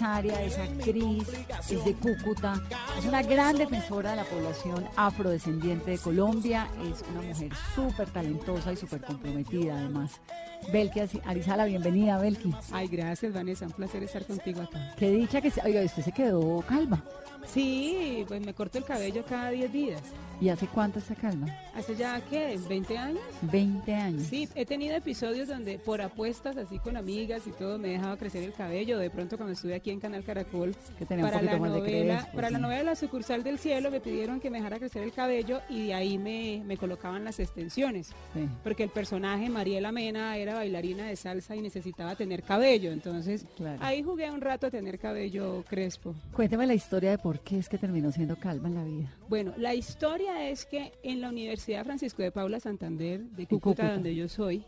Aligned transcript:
Empresaria, 0.00 0.42
es 0.42 0.58
actriz, 0.58 1.28
es 1.70 1.84
de 1.84 1.94
Cúcuta, 1.94 2.60
es 2.98 3.04
una 3.04 3.22
gran 3.22 3.56
defensora 3.56 4.10
de 4.10 4.16
la 4.16 4.24
población 4.24 4.86
afrodescendiente 4.96 5.92
de 5.92 5.98
Colombia, 5.98 6.68
es 6.90 7.04
una 7.10 7.22
mujer 7.22 7.52
súper 7.74 8.08
talentosa 8.08 8.72
y 8.72 8.76
súper 8.76 9.02
comprometida 9.02 9.78
además. 9.78 10.20
Belki 10.72 11.00
Arizala, 11.24 11.64
bienvenida 11.66 12.18
Belki. 12.18 12.54
Ay, 12.72 12.88
gracias 12.88 13.32
Vanessa, 13.32 13.66
un 13.66 13.72
placer 13.72 14.02
estar 14.02 14.24
contigo 14.24 14.62
acá. 14.62 14.94
Qué 14.96 15.10
dicha 15.10 15.40
que 15.40 15.50
se, 15.50 15.60
oiga, 15.62 15.82
usted 15.82 16.02
se 16.02 16.12
quedó 16.12 16.62
calva. 16.66 17.02
Sí, 17.46 18.24
pues 18.28 18.44
me 18.44 18.54
corto 18.54 18.78
el 18.78 18.84
cabello 18.84 19.24
cada 19.26 19.50
10 19.50 19.72
días. 19.72 20.02
¿Y 20.40 20.48
hace 20.48 20.66
cuánto 20.68 20.98
está 21.00 21.14
calva? 21.14 21.46
¿Hace 21.74 21.94
ya 21.96 22.18
qué? 22.22 22.58
¿20 22.58 22.96
años? 22.96 23.20
20 23.42 23.94
años. 23.94 24.22
Sí, 24.22 24.48
he 24.54 24.64
tenido 24.64 24.96
episodios 24.96 25.48
donde 25.48 25.78
por 25.78 26.00
apuestas 26.00 26.56
así 26.56 26.78
con 26.78 26.96
amigas 26.96 27.46
y 27.46 27.50
todo 27.50 27.78
me 27.78 27.88
he 27.88 27.92
dejado 27.92 28.16
crecer 28.16 28.42
el 28.44 28.54
cabello. 28.54 28.98
De 28.98 29.10
pronto 29.10 29.36
cuando 29.36 29.52
estuve 29.52 29.74
aquí 29.74 29.90
en 29.90 30.00
Canal 30.00 30.24
Caracol 30.24 30.74
Que 30.98 31.04
para 31.04 31.42
la 31.42 31.58
novela, 31.58 32.26
para 32.34 32.48
la 32.50 32.58
novela 32.58 32.82
La 32.84 32.96
sucursal 32.96 33.42
del 33.42 33.58
cielo 33.58 33.90
me 33.90 34.00
pidieron 34.00 34.40
que 34.40 34.48
me 34.48 34.58
dejara 34.58 34.78
crecer 34.78 35.02
el 35.02 35.12
cabello 35.12 35.60
y 35.68 35.88
de 35.88 35.94
ahí 35.94 36.16
me, 36.16 36.62
me 36.64 36.78
colocaban 36.78 37.22
las 37.22 37.38
extensiones. 37.38 38.08
Sí. 38.32 38.48
Porque 38.64 38.82
el 38.82 38.90
personaje 38.90 39.50
Mariela 39.50 39.92
Mena 39.92 40.36
era 40.38 40.54
bailarina 40.54 41.06
de 41.06 41.16
salsa 41.16 41.54
y 41.54 41.60
necesitaba 41.60 42.14
tener 42.16 42.42
cabello. 42.42 42.92
Entonces 42.92 43.44
Claro. 43.56 43.78
ahí 43.82 44.02
jugué 44.02 44.30
un 44.30 44.40
rato 44.40 44.68
a 44.68 44.70
tener 44.70 44.98
cabello 44.98 45.64
crespo. 45.68 46.14
Cuénteme 46.32 46.66
la 46.66 46.74
historia 46.74 47.10
de 47.10 47.18
por 47.18 47.40
qué 47.40 47.58
es 47.58 47.68
que 47.68 47.76
terminó 47.76 48.10
siendo 48.10 48.36
calva 48.36 48.68
en 48.68 48.74
la 48.74 48.84
vida. 48.84 49.10
Bueno, 49.30 49.54
la 49.56 49.76
historia 49.76 50.50
es 50.50 50.66
que 50.66 50.90
en 51.04 51.20
la 51.20 51.28
Universidad 51.28 51.84
Francisco 51.84 52.20
de 52.20 52.32
Paula 52.32 52.58
Santander, 52.58 53.20
de 53.20 53.46
Cúcuta, 53.46 53.84
Cúcuta. 53.84 53.92
donde 53.92 54.12
yo 54.12 54.28
soy, 54.28 54.64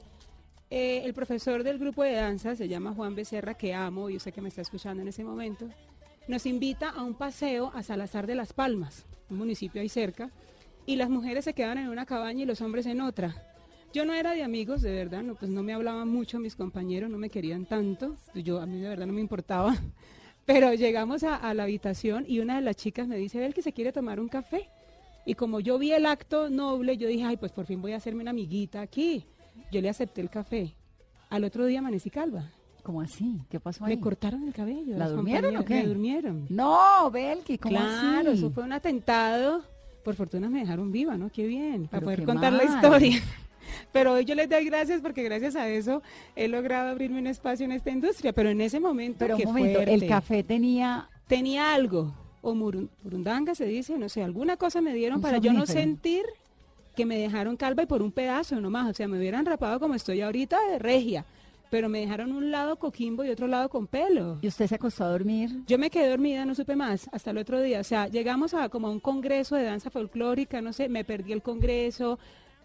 eh, 0.70 1.02
el 1.04 1.12
profesor 1.14 1.64
del 1.64 1.80
grupo 1.80 2.04
de 2.04 2.12
danza, 2.12 2.54
se 2.54 2.68
llama 2.68 2.94
Juan 2.94 3.16
Becerra, 3.16 3.54
que 3.54 3.74
amo, 3.74 4.08
yo 4.08 4.20
sé 4.20 4.30
que 4.30 4.40
me 4.40 4.48
está 4.48 4.60
escuchando 4.60 5.02
en 5.02 5.08
ese 5.08 5.24
momento, 5.24 5.68
nos 6.28 6.46
invita 6.46 6.90
a 6.90 7.02
un 7.02 7.14
paseo 7.14 7.72
a 7.74 7.82
Salazar 7.82 8.28
de 8.28 8.36
las 8.36 8.52
Palmas, 8.52 9.04
un 9.30 9.38
municipio 9.38 9.82
ahí 9.82 9.88
cerca, 9.88 10.30
y 10.86 10.94
las 10.94 11.10
mujeres 11.10 11.44
se 11.44 11.54
quedaban 11.54 11.78
en 11.78 11.88
una 11.88 12.06
cabaña 12.06 12.44
y 12.44 12.46
los 12.46 12.60
hombres 12.60 12.86
en 12.86 13.00
otra. 13.00 13.34
Yo 13.92 14.04
no 14.04 14.14
era 14.14 14.30
de 14.30 14.44
amigos, 14.44 14.80
de 14.80 14.92
verdad, 14.92 15.24
no, 15.24 15.34
pues 15.34 15.50
no 15.50 15.64
me 15.64 15.74
hablaban 15.74 16.06
mucho 16.06 16.38
mis 16.38 16.54
compañeros, 16.54 17.10
no 17.10 17.18
me 17.18 17.30
querían 17.30 17.66
tanto, 17.66 18.14
yo 18.32 18.60
a 18.60 18.66
mí 18.66 18.80
de 18.80 18.90
verdad 18.90 19.08
no 19.08 19.12
me 19.12 19.20
importaba. 19.22 19.74
Pero 20.44 20.74
llegamos 20.74 21.22
a, 21.22 21.36
a 21.36 21.54
la 21.54 21.62
habitación 21.64 22.24
y 22.26 22.40
una 22.40 22.56
de 22.56 22.62
las 22.62 22.76
chicas 22.76 23.06
me 23.06 23.16
dice, 23.16 23.38
Bel, 23.38 23.54
que 23.54 23.62
se 23.62 23.72
quiere 23.72 23.92
tomar 23.92 24.20
un 24.20 24.28
café. 24.28 24.68
Y 25.24 25.34
como 25.34 25.60
yo 25.60 25.78
vi 25.78 25.92
el 25.92 26.06
acto 26.06 26.50
noble, 26.50 26.96
yo 26.96 27.06
dije, 27.08 27.24
ay, 27.24 27.36
pues 27.36 27.52
por 27.52 27.66
fin 27.66 27.80
voy 27.80 27.92
a 27.92 27.96
hacerme 27.96 28.22
una 28.22 28.30
amiguita 28.30 28.80
aquí. 28.80 29.24
Yo 29.70 29.80
le 29.80 29.88
acepté 29.88 30.20
el 30.20 30.30
café. 30.30 30.74
Al 31.30 31.44
otro 31.44 31.64
día 31.66 31.78
amanecí 31.78 32.10
calva. 32.10 32.50
¿Cómo 32.82 33.00
así? 33.00 33.40
¿Qué 33.48 33.60
pasó 33.60 33.84
ahí? 33.84 33.96
Me 33.96 34.02
cortaron 34.02 34.42
el 34.42 34.52
cabello. 34.52 34.98
¿La 34.98 35.08
durmieron 35.08 35.56
o 35.56 35.64
qué? 35.64 35.74
Me 35.74 35.86
durmieron. 35.86 36.46
No, 36.48 37.10
Belki, 37.12 37.56
¿cómo 37.58 37.76
claro, 37.78 38.32
así? 38.32 38.38
eso 38.38 38.50
fue 38.50 38.64
un 38.64 38.72
atentado. 38.72 39.62
Por 40.04 40.16
fortuna 40.16 40.50
me 40.50 40.58
dejaron 40.58 40.90
viva, 40.90 41.16
¿no? 41.16 41.30
Qué 41.30 41.46
bien, 41.46 41.86
para 41.86 42.00
Pero 42.00 42.04
poder 42.04 42.24
contar 42.24 42.52
la 42.52 42.64
historia. 42.64 43.22
Pero 43.92 44.12
hoy 44.14 44.24
yo 44.24 44.34
les 44.34 44.48
doy 44.48 44.64
gracias 44.64 45.00
porque 45.00 45.22
gracias 45.22 45.56
a 45.56 45.68
eso 45.68 46.02
he 46.36 46.48
logrado 46.48 46.90
abrirme 46.90 47.18
un 47.18 47.26
espacio 47.26 47.64
en 47.64 47.72
esta 47.72 47.90
industria. 47.90 48.32
Pero 48.32 48.50
en 48.50 48.60
ese 48.60 48.80
momento, 48.80 49.18
Pero 49.20 49.36
un 49.36 49.44
momento, 49.44 49.80
el 49.80 50.06
café 50.06 50.42
tenía 50.42 51.08
tenía 51.28 51.72
algo, 51.74 52.14
o 52.42 52.52
murun- 52.54 52.88
murundanga 53.02 53.54
se 53.54 53.64
dice, 53.64 53.96
no 53.98 54.08
sé, 54.08 54.22
alguna 54.22 54.56
cosa 54.56 54.80
me 54.82 54.92
dieron 54.94 55.20
para 55.22 55.38
yo 55.38 55.52
no 55.52 55.64
sentir 55.66 56.24
que 56.94 57.06
me 57.06 57.16
dejaron 57.16 57.56
calva 57.56 57.84
y 57.84 57.86
por 57.86 58.02
un 58.02 58.12
pedazo 58.12 58.60
nomás, 58.60 58.90
o 58.90 58.94
sea, 58.94 59.08
me 59.08 59.16
hubieran 59.18 59.46
rapado 59.46 59.80
como 59.80 59.94
estoy 59.94 60.20
ahorita 60.20 60.58
de 60.70 60.78
regia, 60.78 61.24
pero 61.70 61.88
me 61.88 62.00
dejaron 62.00 62.32
un 62.32 62.50
lado 62.50 62.76
coquimbo 62.76 63.24
y 63.24 63.30
otro 63.30 63.46
lado 63.46 63.70
con 63.70 63.86
pelo. 63.86 64.38
y 64.42 64.48
usted 64.48 64.66
se 64.66 64.74
acostó 64.74 65.04
a 65.04 65.08
dormir. 65.08 65.62
Yo 65.66 65.78
me 65.78 65.88
quedé 65.88 66.10
dormida, 66.10 66.44
no 66.44 66.54
supe 66.54 66.76
más, 66.76 67.08
hasta 67.12 67.30
el 67.30 67.38
otro 67.38 67.62
día. 67.62 67.80
O 67.80 67.84
sea, 67.84 68.08
llegamos 68.08 68.52
a 68.52 68.68
como 68.68 68.88
a 68.88 68.90
un 68.90 69.00
congreso 69.00 69.56
de 69.56 69.62
danza 69.62 69.88
folclórica, 69.88 70.60
no 70.60 70.74
sé, 70.74 70.90
me 70.90 71.02
perdí 71.02 71.32
el 71.32 71.40
congreso, 71.40 72.18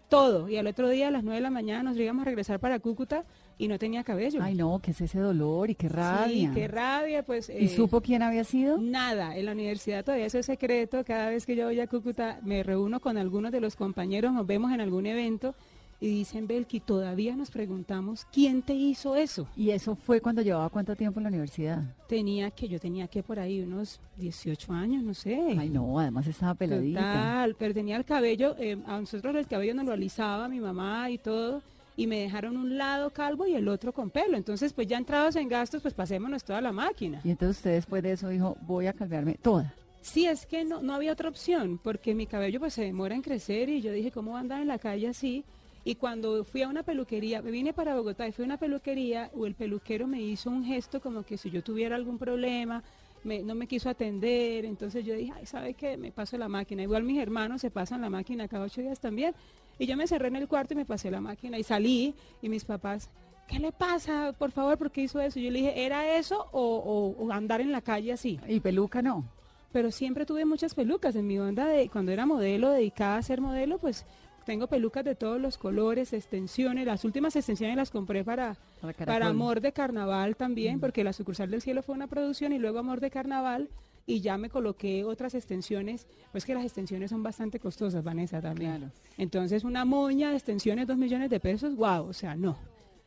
todo. 0.08 0.48
Y 0.48 0.56
al 0.56 0.66
otro 0.66 0.88
día, 0.88 1.08
a 1.08 1.10
las 1.10 1.24
9 1.24 1.36
de 1.36 1.42
la 1.42 1.50
mañana, 1.50 1.82
nos 1.82 1.98
íbamos 1.98 2.22
a 2.22 2.24
regresar 2.24 2.60
para 2.60 2.78
Cúcuta 2.78 3.24
y 3.58 3.68
no 3.68 3.78
tenía 3.78 4.04
cabello. 4.04 4.40
Ay, 4.42 4.54
no, 4.54 4.80
¿qué 4.82 4.92
es 4.92 5.00
ese 5.00 5.18
dolor 5.18 5.70
y 5.70 5.74
qué 5.74 5.88
rabia? 5.88 6.48
Sí, 6.48 6.54
qué 6.54 6.68
rabia, 6.68 7.24
pues. 7.24 7.48
¿Y 7.48 7.66
eh, 7.66 7.68
supo 7.68 8.00
quién 8.00 8.22
había 8.22 8.44
sido? 8.44 8.78
Nada, 8.78 9.36
en 9.36 9.46
la 9.46 9.52
universidad 9.52 10.04
todavía 10.04 10.26
eso 10.26 10.38
es 10.38 10.46
secreto. 10.46 11.04
Cada 11.04 11.30
vez 11.30 11.46
que 11.46 11.56
yo 11.56 11.66
voy 11.66 11.80
a 11.80 11.86
Cúcuta 11.86 12.40
me 12.42 12.62
reúno 12.62 13.00
con 13.00 13.18
algunos 13.18 13.52
de 13.52 13.60
los 13.60 13.76
compañeros, 13.76 14.32
nos 14.32 14.46
vemos 14.46 14.72
en 14.72 14.80
algún 14.80 15.06
evento 15.06 15.54
y 16.00 16.08
dicen, 16.08 16.46
Belki, 16.46 16.80
todavía 16.80 17.34
nos 17.34 17.50
preguntamos, 17.50 18.26
¿quién 18.32 18.62
te 18.62 18.74
hizo 18.74 19.16
eso? 19.16 19.48
Y 19.56 19.70
eso 19.70 19.96
fue 19.96 20.20
cuando 20.20 20.42
llevaba 20.42 20.68
cuánto 20.68 20.94
tiempo 20.94 21.18
en 21.18 21.24
la 21.24 21.28
universidad. 21.28 21.82
Tenía 22.08 22.50
que, 22.50 22.68
yo 22.68 22.78
tenía 22.78 23.08
que 23.08 23.22
por 23.22 23.40
ahí 23.40 23.60
unos 23.60 24.00
18 24.16 24.72
años, 24.72 25.02
no 25.02 25.12
sé. 25.12 25.56
Ay, 25.58 25.68
no, 25.68 25.98
además 25.98 26.26
estaba 26.26 26.54
peladita. 26.54 27.00
Total, 27.00 27.56
pero 27.58 27.74
tenía 27.74 27.96
el 27.96 28.04
cabello, 28.04 28.54
eh, 28.58 28.78
a 28.86 29.00
nosotros 29.00 29.34
el 29.34 29.46
cabello 29.46 29.74
nos 29.74 29.86
lo 29.86 29.92
alisaba 29.92 30.48
mi 30.48 30.60
mamá 30.60 31.10
y 31.10 31.18
todo, 31.18 31.62
y 31.96 32.06
me 32.06 32.20
dejaron 32.20 32.56
un 32.56 32.78
lado 32.78 33.10
calvo 33.10 33.44
y 33.48 33.54
el 33.54 33.66
otro 33.66 33.92
con 33.92 34.10
pelo. 34.10 34.36
Entonces, 34.36 34.72
pues 34.72 34.86
ya 34.86 34.98
entrados 34.98 35.34
en 35.34 35.48
gastos, 35.48 35.82
pues 35.82 35.94
pasémonos 35.94 36.44
toda 36.44 36.60
la 36.60 36.70
máquina. 36.70 37.20
Y 37.24 37.30
entonces 37.30 37.56
usted 37.56 37.72
después 37.72 38.04
de 38.04 38.12
eso 38.12 38.28
dijo, 38.28 38.56
voy 38.62 38.86
a 38.86 38.92
calvearme 38.92 39.34
toda. 39.34 39.74
Sí, 40.00 40.26
es 40.26 40.46
que 40.46 40.64
no, 40.64 40.80
no 40.80 40.94
había 40.94 41.12
otra 41.12 41.28
opción, 41.28 41.80
porque 41.82 42.14
mi 42.14 42.26
cabello 42.26 42.60
pues 42.60 42.74
se 42.74 42.82
demora 42.82 43.16
en 43.16 43.22
crecer 43.22 43.68
y 43.68 43.82
yo 43.82 43.90
dije, 43.90 44.12
¿cómo 44.12 44.32
va 44.32 44.38
a 44.38 44.40
andar 44.42 44.60
en 44.62 44.68
la 44.68 44.78
calle 44.78 45.08
así? 45.08 45.44
Y 45.88 45.94
cuando 45.94 46.44
fui 46.44 46.60
a 46.60 46.68
una 46.68 46.82
peluquería, 46.82 47.40
me 47.40 47.50
vine 47.50 47.72
para 47.72 47.94
Bogotá 47.94 48.28
y 48.28 48.32
fui 48.32 48.44
a 48.44 48.46
una 48.46 48.58
peluquería, 48.58 49.30
o 49.34 49.46
el 49.46 49.54
peluquero 49.54 50.06
me 50.06 50.20
hizo 50.20 50.50
un 50.50 50.62
gesto 50.62 51.00
como 51.00 51.22
que 51.22 51.38
si 51.38 51.50
yo 51.50 51.62
tuviera 51.62 51.96
algún 51.96 52.18
problema, 52.18 52.82
me- 53.24 53.42
no 53.42 53.54
me 53.54 53.66
quiso 53.66 53.88
atender, 53.88 54.66
entonces 54.66 55.02
yo 55.06 55.14
dije, 55.14 55.32
ay, 55.34 55.46
¿sabe 55.46 55.72
qué? 55.72 55.96
Me 55.96 56.12
paso 56.12 56.36
la 56.36 56.46
máquina. 56.46 56.82
Igual 56.82 57.04
mis 57.04 57.18
hermanos 57.18 57.62
se 57.62 57.70
pasan 57.70 58.02
la 58.02 58.10
máquina 58.10 58.48
cada 58.48 58.66
ocho 58.66 58.82
días 58.82 59.00
también. 59.00 59.34
Y 59.78 59.86
yo 59.86 59.96
me 59.96 60.06
cerré 60.06 60.28
en 60.28 60.36
el 60.36 60.46
cuarto 60.46 60.74
y 60.74 60.76
me 60.76 60.84
pasé 60.84 61.10
la 61.10 61.22
máquina 61.22 61.58
y 61.58 61.62
salí 61.62 62.14
y 62.42 62.50
mis 62.50 62.66
papás, 62.66 63.08
¿qué 63.46 63.58
le 63.58 63.72
pasa? 63.72 64.34
Por 64.38 64.50
favor, 64.50 64.76
¿por 64.76 64.90
qué 64.90 65.00
hizo 65.00 65.18
eso? 65.22 65.40
Yo 65.40 65.50
le 65.50 65.60
dije, 65.60 65.86
¿era 65.86 66.18
eso 66.18 66.48
o- 66.52 67.14
o- 67.16 67.24
o 67.24 67.32
andar 67.32 67.62
en 67.62 67.72
la 67.72 67.80
calle 67.80 68.12
así? 68.12 68.38
Y 68.46 68.60
peluca 68.60 69.00
no. 69.00 69.24
pero 69.70 69.90
siempre 69.90 70.24
tuve 70.24 70.44
muchas 70.46 70.74
pelucas 70.74 71.14
en 71.14 71.26
mi 71.26 71.38
onda 71.38 71.66
de 71.66 71.90
cuando 71.90 72.10
era 72.10 72.24
modelo, 72.24 72.70
dedicada 72.70 73.18
a 73.18 73.22
ser 73.22 73.40
modelo, 73.42 73.76
pues 73.78 74.06
tengo 74.48 74.66
pelucas 74.66 75.04
de 75.04 75.14
todos 75.14 75.38
los 75.38 75.58
colores, 75.58 76.14
extensiones, 76.14 76.86
las 76.86 77.04
últimas 77.04 77.36
extensiones 77.36 77.76
las 77.76 77.90
compré 77.90 78.24
para 78.24 78.56
Para. 79.04 79.26
Amor 79.26 79.60
de 79.60 79.72
Carnaval 79.72 80.36
también, 80.36 80.80
porque 80.80 81.04
la 81.04 81.12
sucursal 81.12 81.50
del 81.50 81.60
cielo 81.60 81.82
fue 81.82 81.94
una 81.94 82.06
producción 82.06 82.54
y 82.54 82.58
luego 82.58 82.78
Amor 82.78 83.00
de 83.00 83.10
Carnaval 83.10 83.68
y 84.06 84.22
ya 84.22 84.38
me 84.38 84.48
coloqué 84.48 85.04
otras 85.04 85.34
extensiones, 85.34 86.06
pues 86.32 86.46
que 86.46 86.54
las 86.54 86.64
extensiones 86.64 87.10
son 87.10 87.22
bastante 87.22 87.60
costosas, 87.60 88.02
Vanessa 88.02 88.40
también. 88.40 88.78
Claro. 88.78 88.92
Entonces 89.18 89.64
una 89.64 89.84
moña 89.84 90.30
de 90.30 90.36
extensiones, 90.36 90.86
dos 90.86 90.96
millones 90.96 91.28
de 91.28 91.40
pesos, 91.40 91.76
wow, 91.76 92.08
o 92.08 92.14
sea, 92.14 92.34
no. 92.34 92.56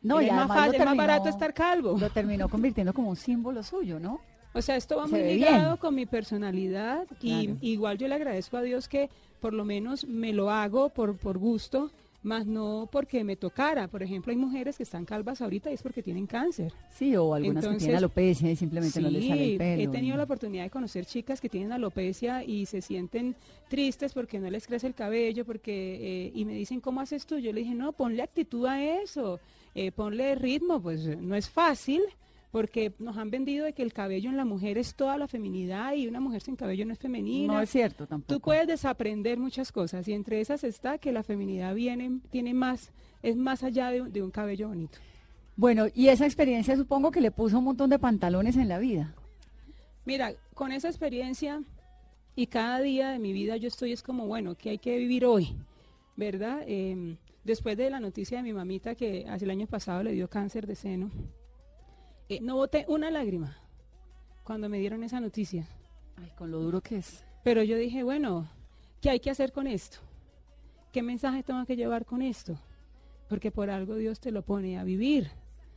No, 0.00 0.20
es 0.20 0.32
más, 0.32 0.46
fácil, 0.46 0.80
barato 0.96 1.28
estar 1.28 1.52
calvo. 1.52 1.96
Lo 1.98 2.10
terminó 2.10 2.48
convirtiendo 2.48 2.94
como 2.94 3.10
un 3.10 3.16
símbolo 3.16 3.64
suyo, 3.64 3.98
¿no? 3.98 4.20
O 4.54 4.60
sea, 4.62 4.76
esto 4.76 4.96
va 4.96 5.06
Se 5.08 5.14
muy 5.22 5.34
ligado 5.34 5.64
bien. 5.70 5.76
con 5.78 5.94
mi 5.94 6.06
personalidad 6.06 7.06
y 7.20 7.46
Claro. 7.46 7.58
igual 7.62 7.98
yo 7.98 8.08
le 8.08 8.14
agradezco 8.16 8.56
a 8.56 8.62
Dios 8.62 8.88
que 8.88 9.08
por 9.40 9.52
lo 9.54 9.64
menos 9.64 10.06
me 10.06 10.32
lo 10.32 10.50
hago 10.50 10.90
por, 10.90 11.16
por 11.16 11.38
gusto, 11.38 11.90
más 12.22 12.46
no 12.46 12.88
porque 12.92 13.24
me 13.24 13.34
tocara. 13.34 13.88
Por 13.88 14.02
ejemplo, 14.02 14.30
hay 14.30 14.36
mujeres 14.36 14.76
que 14.76 14.84
están 14.84 15.04
calvas 15.04 15.40
ahorita 15.40 15.70
y 15.70 15.74
es 15.74 15.82
porque 15.82 16.02
tienen 16.04 16.26
cáncer. 16.28 16.72
Sí, 16.90 17.16
o 17.16 17.34
algunas 17.34 17.66
que 17.66 17.76
tienen 17.76 17.96
alopecia 17.96 18.48
y 18.50 18.54
simplemente 18.54 19.00
no 19.00 19.10
les 19.10 19.26
sale 19.26 19.52
el 19.52 19.58
pelo. 19.58 19.82
he 19.82 19.88
tenido 19.88 20.16
la 20.16 20.22
oportunidad 20.24 20.62
de 20.64 20.70
conocer 20.70 21.04
chicas 21.06 21.40
que 21.40 21.48
tienen 21.48 21.72
alopecia 21.72 22.44
y 22.44 22.66
se 22.66 22.80
sienten 22.80 23.34
tristes 23.68 24.12
porque 24.12 24.38
no 24.38 24.48
les 24.50 24.66
crece 24.68 24.86
el 24.86 24.94
cabello, 24.94 25.44
porque 25.44 26.26
eh, 26.26 26.32
y 26.34 26.44
me 26.44 26.52
dicen, 26.52 26.80
¿cómo 26.80 27.00
haces 27.00 27.26
tú? 27.26 27.38
Yo 27.38 27.52
le 27.52 27.60
dije, 27.62 27.74
no, 27.74 27.90
ponle 27.92 28.22
actitud 28.22 28.66
a 28.66 28.80
eso, 29.02 29.40
eh, 29.74 29.90
ponle 29.90 30.36
ritmo, 30.36 30.80
pues 30.80 31.04
no 31.18 31.34
es 31.34 31.50
fácil, 31.50 32.02
porque 32.52 32.92
nos 32.98 33.16
han 33.16 33.30
vendido 33.30 33.64
de 33.64 33.72
que 33.72 33.82
el 33.82 33.94
cabello 33.94 34.28
en 34.28 34.36
la 34.36 34.44
mujer 34.44 34.76
es 34.76 34.94
toda 34.94 35.16
la 35.16 35.26
feminidad 35.26 35.94
y 35.94 36.06
una 36.06 36.20
mujer 36.20 36.42
sin 36.42 36.54
cabello 36.54 36.84
no 36.84 36.92
es 36.92 36.98
femenina. 36.98 37.54
No 37.54 37.60
es 37.60 37.70
cierto 37.70 38.06
tampoco. 38.06 38.34
Tú 38.34 38.40
puedes 38.40 38.66
desaprender 38.66 39.38
muchas 39.38 39.72
cosas 39.72 40.06
y 40.06 40.12
entre 40.12 40.40
esas 40.40 40.62
está 40.62 40.98
que 40.98 41.12
la 41.12 41.22
feminidad 41.22 41.74
viene, 41.74 42.20
tiene 42.30 42.52
más, 42.52 42.92
es 43.22 43.36
más 43.36 43.62
allá 43.64 43.90
de, 43.90 44.02
de 44.02 44.22
un 44.22 44.30
cabello 44.30 44.68
bonito. 44.68 44.98
Bueno, 45.56 45.86
y 45.94 46.08
esa 46.08 46.26
experiencia 46.26 46.76
supongo 46.76 47.10
que 47.10 47.22
le 47.22 47.30
puso 47.30 47.58
un 47.58 47.64
montón 47.64 47.88
de 47.88 47.98
pantalones 47.98 48.56
en 48.56 48.68
la 48.68 48.78
vida. 48.78 49.14
Mira, 50.04 50.34
con 50.52 50.72
esa 50.72 50.88
experiencia 50.88 51.62
y 52.36 52.48
cada 52.48 52.80
día 52.80 53.10
de 53.10 53.18
mi 53.18 53.32
vida 53.32 53.56
yo 53.56 53.68
estoy 53.68 53.92
es 53.92 54.02
como, 54.02 54.26
bueno, 54.26 54.56
que 54.56 54.70
hay 54.70 54.78
que 54.78 54.98
vivir 54.98 55.24
hoy, 55.24 55.56
¿verdad? 56.16 56.62
Em, 56.66 57.16
después 57.44 57.78
de 57.78 57.88
la 57.88 57.98
noticia 57.98 58.36
de 58.36 58.42
mi 58.42 58.52
mamita 58.52 58.94
que 58.94 59.24
hace 59.26 59.46
el 59.46 59.50
año 59.50 59.66
pasado 59.66 60.02
le 60.02 60.12
dio 60.12 60.28
cáncer 60.28 60.66
de 60.66 60.74
seno, 60.74 61.10
eh, 62.36 62.40
no 62.42 62.56
boté 62.56 62.84
una 62.88 63.10
lágrima 63.10 63.56
cuando 64.44 64.68
me 64.68 64.78
dieron 64.78 65.02
esa 65.04 65.20
noticia. 65.20 65.66
Ay, 66.16 66.30
con 66.36 66.50
lo 66.50 66.60
duro 66.60 66.80
que 66.80 66.96
es. 66.98 67.24
Pero 67.44 67.62
yo 67.62 67.76
dije, 67.76 68.02
bueno, 68.02 68.48
¿qué 69.00 69.10
hay 69.10 69.20
que 69.20 69.30
hacer 69.30 69.52
con 69.52 69.66
esto? 69.66 69.98
¿Qué 70.92 71.02
mensaje 71.02 71.42
tengo 71.42 71.64
que 71.64 71.76
llevar 71.76 72.04
con 72.04 72.22
esto? 72.22 72.58
Porque 73.28 73.50
por 73.50 73.70
algo 73.70 73.96
Dios 73.96 74.20
te 74.20 74.30
lo 74.30 74.42
pone 74.42 74.78
a 74.78 74.84
vivir. 74.84 75.30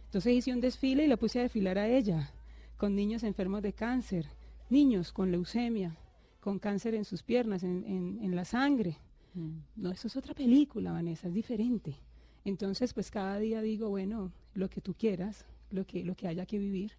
Entonces 0.05 0.33
hice 0.33 0.53
un 0.53 0.61
desfile 0.61 1.05
y 1.05 1.07
la 1.07 1.17
puse 1.17 1.39
a 1.39 1.43
desfilar 1.43 1.77
a 1.77 1.87
ella, 1.87 2.31
con 2.77 2.95
niños 2.95 3.23
enfermos 3.23 3.61
de 3.61 3.73
cáncer, 3.73 4.27
niños 4.69 5.11
con 5.11 5.31
leucemia, 5.31 5.95
con 6.41 6.59
cáncer 6.59 6.95
en 6.95 7.05
sus 7.05 7.23
piernas, 7.23 7.63
en, 7.63 7.83
en- 7.85 8.19
en 8.21 8.35
la 8.35 8.45
sangre. 8.45 8.97
Mm. 9.33 9.57
No, 9.77 9.91
eso 9.91 10.07
es 10.07 10.15
otra 10.15 10.33
película, 10.33 10.91
Vanessa, 10.91 11.27
es 11.27 11.33
diferente. 11.33 11.95
Entonces, 12.43 12.93
pues 12.93 13.09
cada 13.09 13.39
día 13.39 13.61
digo, 13.61 13.89
bueno, 13.89 14.31
lo 14.53 14.69
que 14.69 14.81
tú 14.81 14.93
quieras, 14.93 15.45
lo 15.71 15.85
que, 15.85 16.03
lo 16.03 16.15
que 16.15 16.27
haya 16.27 16.45
que 16.45 16.57
vivir. 16.57 16.91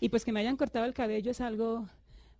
Y 0.00 0.08
pues 0.08 0.24
que 0.24 0.32
me 0.32 0.40
hayan 0.40 0.56
cortado 0.56 0.84
el 0.84 0.94
cabello 0.94 1.30
es 1.30 1.40
algo, 1.40 1.86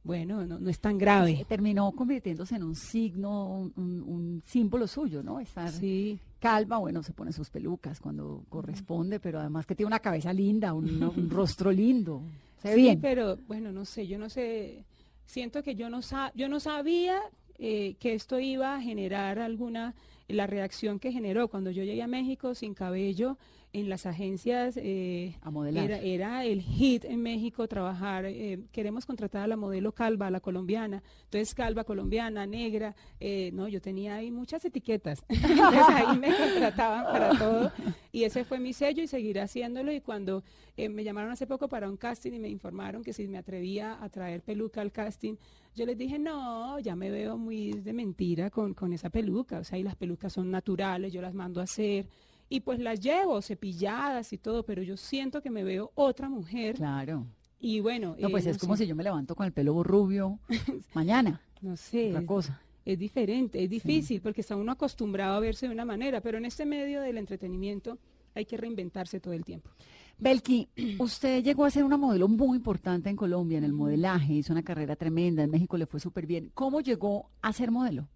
bueno, 0.05 0.47
no, 0.47 0.59
no 0.59 0.71
es 0.71 0.79
tan 0.79 0.97
grave. 0.97 1.45
Terminó 1.49 1.91
convirtiéndose 1.93 2.57
en 2.57 2.63
un 2.63 2.77
signo, 2.77 3.71
un, 3.77 4.43
símbolo 4.47 4.87
suyo, 4.87 5.23
¿no? 5.23 5.41
Estar 5.41 5.71
Sí, 5.73 6.19
calva, 6.39 6.79
bueno, 6.79 7.03
se 7.03 7.13
pone 7.13 7.33
sus 7.33 7.51
pelucas 7.51 8.01
cuando 8.01 8.45
corresponde, 8.49 9.19
pero 9.21 9.41
además 9.41 9.67
que 9.67 9.75
tiene 9.75 9.89
una 9.89 9.99
cabeza 9.99 10.33
linda, 10.33 10.73
un, 10.73 11.03
un 11.17 11.31
rostro 11.31 11.73
lindo. 11.73 12.23
Se 12.63 12.69
ve 12.69 12.75
sí, 12.75 12.81
bien. 12.83 13.01
pero 13.01 13.37
bueno, 13.49 13.73
no 13.73 13.85
sé, 13.85 14.07
yo 14.07 14.19
no 14.19 14.29
sé, 14.29 14.85
siento 15.27 15.63
que 15.63 15.75
yo 15.75 15.91
no, 15.91 16.01
sa- 16.03 16.33
yo 16.35 16.49
no 16.49 16.61
sabía 16.61 17.21
eh, 17.59 17.97
que 17.99 18.15
esto 18.15 18.39
iba 18.39 18.77
a 18.77 18.81
generar 18.81 19.39
alguna, 19.41 19.95
la 20.29 20.47
reacción 20.47 20.99
que 21.01 21.11
generó 21.13 21.49
cuando 21.49 21.71
yo 21.73 21.83
llegué 21.83 22.03
a 22.03 22.07
México 22.09 22.55
sin 22.55 22.73
cabello 22.75 23.37
en 23.73 23.88
las 23.88 24.06
agencias. 24.06 24.76
eh, 24.76 25.37
A 25.43 25.50
modelar. 25.50 25.85
Era, 25.91 25.99
era 26.00 26.44
el 26.44 26.62
hit 26.62 27.05
en 27.05 27.23
México 27.23 27.69
trabajar. 27.69 28.25
eh, 28.26 28.61
queremos 28.73 29.05
contratar 29.06 29.43
a 29.43 29.47
la 29.47 29.56
modelo 29.56 29.93
calva, 29.93 30.26
a 30.29 30.31
la 30.31 30.41
colombiana. 30.41 31.03
Entonces, 31.25 31.55
calva, 31.55 31.85
colombiana, 31.85 32.47
negra. 32.47 32.94
eh, 33.20 33.50
no, 33.53 33.69
yo 33.69 33.81
tenía 33.81 34.17
ahí 34.17 34.31
muchas 34.31 34.65
etiquetas. 34.65 35.23
Entonces, 35.29 35.82
ahí 35.94 36.19
me 36.19 36.29
contrataban 36.37 37.05
para 37.05 37.38
todo. 37.38 37.73
Y 38.11 38.25
ese 38.25 38.44
fue 38.44 38.59
mi 38.59 38.73
sello 38.73 39.03
y 39.03 39.06
seguiré 39.06 39.41
haciéndolo. 39.41 39.93
Y 39.93 40.00
cuando 40.00 40.43
eh, 40.76 40.88
me 40.88 41.05
llamaron 41.05 41.31
hace 41.31 41.47
poco 41.47 41.69
para 41.69 41.88
un 41.91 41.97
casting 41.97 42.32
y 42.32 42.38
me 42.38 42.49
informaron 42.49 43.03
que 43.05 43.12
si 43.12 43.29
me 43.29 43.38
atrevía 43.38 44.03
a 44.03 44.09
traer 44.09 44.43
peluca 44.43 44.81
al 44.81 44.93
casting, 44.93 45.35
yo 45.75 45.85
les 45.87 45.97
dije, 45.99 46.19
no, 46.19 46.79
ya 46.81 46.97
me 46.97 47.11
veo 47.11 47.37
muy 47.37 47.73
de 47.73 47.93
mentira 47.93 48.50
con, 48.50 48.73
con 48.75 48.93
esa 48.93 49.11
peluca. 49.11 49.59
O 49.59 49.64
sea, 49.64 49.79
y 49.79 49.82
las 49.82 49.94
pelucas 49.94 50.32
son 50.32 50.50
naturales, 50.50 51.12
yo 51.12 51.21
las 51.21 51.35
mando 51.35 51.61
a 51.61 51.64
hacer. 51.64 52.06
Y 52.49 52.61
pues 52.61 52.79
las 52.79 53.00
llevo 53.00 53.43
cepilladas 53.43 54.33
y 54.33 54.39
todo, 54.39 54.65
pero 54.65 54.83
yo 54.83 54.97
siento 54.97 55.43
que 55.43 55.50
me 55.50 55.65
veo 55.65 55.93
otra 55.95 56.29
mujer. 56.29 56.77
Claro. 56.77 57.27
Y 57.61 57.81
bueno, 57.81 58.15
No, 58.19 58.29
eh, 58.29 58.31
pues 58.31 58.47
es 58.47 58.56
como 58.59 58.77
sé, 58.77 58.85
si 58.85 58.89
yo 58.89 58.97
me 58.97 59.03
levanto 59.03 59.35
con 59.35 59.45
el 59.47 59.53
pelo 59.53 59.83
rubio 59.83 60.39
mañana. 60.95 61.41
no 61.61 61.77
sé, 61.77 62.11
Otra 62.11 62.25
cosa. 62.25 62.61
es 62.85 62.99
diferente, 62.99 63.62
es 63.62 63.69
difícil 63.69 64.21
porque 64.23 64.41
está 64.41 64.56
uno 64.56 64.73
acostumbrado 64.73 65.35
a 65.35 65.41
verse 65.41 65.67
de 65.67 65.73
una 65.75 65.85
manera, 65.85 66.21
pero 66.21 66.39
en 66.39 66.45
este 66.47 66.65
medio 66.65 67.00
del 67.03 67.19
entretenimiento 67.19 67.99
hay 68.35 68.45
que 68.47 68.56
reinventarse 68.56 69.19
todo 69.21 69.35
el 69.35 69.45
tiempo. 69.45 69.71
Belki, 70.19 70.69
usted 71.00 71.43
llegó 71.43 71.65
a 71.65 71.71
ser 71.71 71.85
una 71.85 71.97
modelo 71.97 72.29
muy 72.29 72.56
importante 72.56 73.11
en 73.11 73.17
Colombia, 73.17 73.59
en 73.59 73.65
el 73.65 73.73
modelaje, 73.73 74.33
hizo 74.35 74.53
una 74.53 74.62
carrera 74.62 74.97
tremenda, 74.97 75.43
en 75.43 75.50
México 75.50 75.77
le 75.77 75.87
fue 75.87 76.00
súper 76.00 76.27
bien. 76.27 76.50
¿Cómo 76.55 76.81
llegó 76.81 77.29
a 77.43 77.53
ser 77.53 77.71
modelo? 77.73 78.09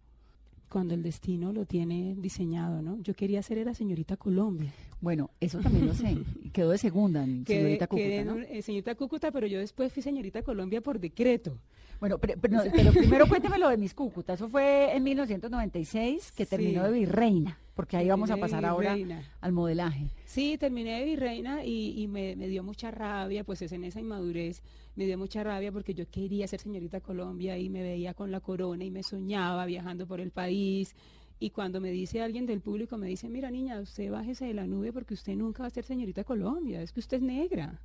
Cuando 0.73 0.95
el 0.95 1.03
destino 1.03 1.53
lo 1.53 1.67
tiene 1.67 2.15
diseñado, 2.17 2.81
¿no? 2.81 2.99
Yo 3.03 3.13
quería 3.13 3.43
ser 3.43 3.59
era 3.59 3.75
señorita 3.75 4.17
Colombia. 4.17 4.73
Bueno, 5.03 5.29
eso 5.39 5.59
también 5.59 5.87
lo 5.87 5.93
sé. 5.93 6.17
Quedó 6.55 6.71
de 6.71 6.79
segunda 6.79 7.23
en 7.23 7.45
señorita 7.45 7.87
Cúcuta, 7.87 8.25
¿no? 8.25 8.39
eh, 8.39 8.63
señorita 8.63 8.95
Cúcuta, 8.95 9.31
pero 9.33 9.47
yo 9.47 9.59
después 9.59 9.93
fui 9.93 10.03
señorita 10.03 10.43
Colombia 10.43 10.81
por 10.81 10.99
decreto. 10.99 11.59
Bueno, 12.03 12.19
pero, 12.19 12.35
pero, 12.41 12.57
no, 12.57 12.63
pero 12.75 12.91
primero 12.91 13.27
cuénteme 13.29 13.59
lo 13.59 13.69
de 13.69 13.77
mis 13.77 13.95
Cúcuta. 13.95 14.33
Eso 14.33 14.49
fue 14.49 14.93
en 14.93 15.05
1996 15.05 16.33
que 16.33 16.47
terminó 16.47 16.83
de 16.83 16.91
virreina, 16.91 17.57
porque 17.77 17.97
ahí 17.97 18.09
vamos 18.09 18.29
a 18.33 18.37
pasar 18.39 18.65
ahora 18.65 18.97
al 19.41 19.53
modelaje. 19.53 20.11
Sí, 20.25 20.59
terminé 20.59 20.99
de 20.99 21.05
virreina 21.05 21.65
y, 21.65 22.03
y 22.03 22.09
me, 22.09 22.35
me 22.35 22.49
dio 22.49 22.65
mucha 22.65 22.91
rabia, 22.91 23.45
pues 23.45 23.63
es 23.63 23.71
en 23.71 23.85
esa 23.85 24.01
inmadurez, 24.01 24.65
me 24.97 25.07
dio 25.07 25.17
mucha 25.17 25.45
rabia 25.45 25.71
porque 25.71 25.95
yo 25.95 26.11
quería 26.11 26.49
ser 26.49 26.59
señorita 26.59 27.01
Colombia 27.01 27.57
y 27.57 27.69
me 27.69 27.83
veía 27.85 28.15
con 28.15 28.33
la 28.33 28.41
corona 28.41 28.83
y 28.83 28.91
me 28.91 29.05
soñaba 29.05 29.65
viajando 29.65 30.05
por 30.09 30.19
el 30.19 30.33
país. 30.33 30.97
Y 31.39 31.51
cuando 31.51 31.81
me 31.81 31.93
dice 31.93 32.21
alguien 32.21 32.47
del 32.47 32.63
público, 32.63 32.99
me 32.99 33.07
dice, 33.07 33.29
mira 33.29 33.49
niña, 33.53 33.79
usted 33.79 34.11
bájese 34.11 34.47
de 34.47 34.55
la 34.55 34.67
nube 34.67 34.93
porque 34.93 35.15
usted 35.15 35.37
nunca 35.37 35.63
va 35.63 35.69
a 35.69 35.71
ser 35.71 35.85
señorita 35.85 36.25
Colombia, 36.25 36.83
es 36.83 36.91
que 36.91 36.99
usted 36.99 37.19
es 37.19 37.23
negra. 37.23 37.81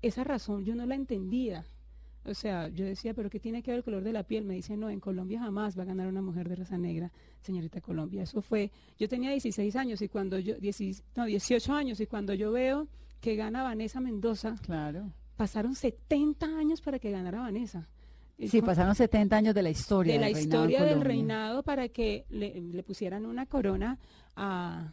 Esa 0.00 0.24
razón 0.24 0.64
yo 0.64 0.74
no 0.74 0.86
la 0.86 0.94
entendía. 0.94 1.66
O 2.24 2.34
sea, 2.34 2.68
yo 2.68 2.84
decía, 2.84 3.14
pero 3.14 3.30
¿qué 3.30 3.40
tiene 3.40 3.62
que 3.62 3.70
ver 3.70 3.78
el 3.78 3.84
color 3.84 4.02
de 4.04 4.12
la 4.12 4.22
piel? 4.24 4.44
Me 4.44 4.54
dice, 4.54 4.76
no, 4.76 4.90
en 4.90 5.00
Colombia 5.00 5.40
jamás 5.40 5.78
va 5.78 5.82
a 5.82 5.86
ganar 5.86 6.06
una 6.06 6.20
mujer 6.20 6.48
de 6.48 6.56
raza 6.56 6.76
negra, 6.76 7.10
señorita 7.40 7.80
Colombia. 7.80 8.22
Eso 8.24 8.42
fue, 8.42 8.70
yo 8.98 9.08
tenía 9.08 9.30
16 9.30 9.74
años 9.76 10.02
y 10.02 10.08
cuando 10.08 10.38
yo, 10.38 10.56
16 10.58 11.02
no, 11.16 11.24
18 11.24 11.72
años 11.72 11.98
y 12.00 12.06
cuando 12.06 12.34
yo 12.34 12.52
veo 12.52 12.88
que 13.20 13.36
gana 13.36 13.62
Vanessa 13.62 14.00
Mendoza, 14.00 14.54
Claro. 14.62 15.10
pasaron 15.36 15.74
70 15.74 16.46
años 16.58 16.80
para 16.82 16.98
que 16.98 17.10
ganara 17.10 17.40
Vanessa. 17.40 17.88
Sí, 18.38 18.62
pasaron 18.62 18.94
70 18.94 19.36
años 19.36 19.54
de 19.54 19.62
la 19.62 19.70
historia. 19.70 20.14
de 20.14 20.18
la 20.20 20.26
del 20.28 20.34
reinado 20.36 20.64
en 20.64 20.70
historia 20.70 20.84
del 20.94 21.00
reinado 21.04 21.62
para 21.62 21.88
que 21.88 22.24
le, 22.30 22.58
le 22.60 22.82
pusieran 22.82 23.26
una 23.26 23.44
corona 23.46 23.98
a 24.36 24.92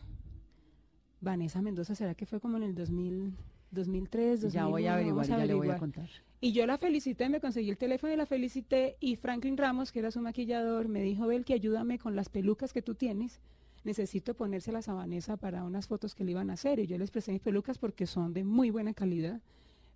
Vanessa 1.22 1.62
Mendoza. 1.62 1.96
¿Será 1.96 2.14
que 2.16 2.26
fue 2.26 2.40
como 2.40 2.58
en 2.58 2.64
el 2.64 2.76
2000, 2.76 3.34
2003, 3.72 4.42
2001? 4.42 4.50
Ya 4.54 4.66
voy 4.66 4.86
a 4.88 4.94
averiguar, 4.94 5.28
Vamos 5.28 5.40
ya 5.42 5.46
le 5.46 5.54
voy 5.54 5.68
a 5.68 5.76
averiguar. 5.76 5.80
contar. 5.80 6.10
Y 6.40 6.52
yo 6.52 6.66
la 6.68 6.78
felicité, 6.78 7.30
me 7.30 7.40
conseguí 7.40 7.70
el 7.70 7.78
teléfono 7.78 8.14
y 8.14 8.16
la 8.16 8.26
felicité. 8.26 8.96
Y 9.00 9.16
Franklin 9.16 9.58
Ramos, 9.58 9.92
que 9.92 10.00
era 10.00 10.12
su 10.12 10.22
maquillador, 10.22 10.88
me 10.88 11.02
dijo, 11.02 11.28
Bel, 11.28 11.46
que 11.46 11.54
ayúdame 11.54 11.98
con 11.98 12.16
las 12.16 12.30
pelucas 12.30 12.74
que 12.74 12.82
tú 12.82 12.94
tienes. 12.96 13.40
Necesito 13.84 14.36
ponérselas 14.36 14.88
a 14.90 14.94
Vanessa 14.94 15.38
para 15.38 15.64
unas 15.64 15.88
fotos 15.88 16.14
que 16.14 16.24
le 16.24 16.32
iban 16.32 16.50
a 16.50 16.54
hacer. 16.54 16.80
Y 16.80 16.88
yo 16.88 16.98
les 16.98 17.10
presté 17.10 17.32
mis 17.32 17.42
pelucas 17.42 17.78
porque 17.80 18.06
son 18.06 18.34
de 18.34 18.44
muy 18.44 18.70
buena 18.70 18.94
calidad. 18.94 19.42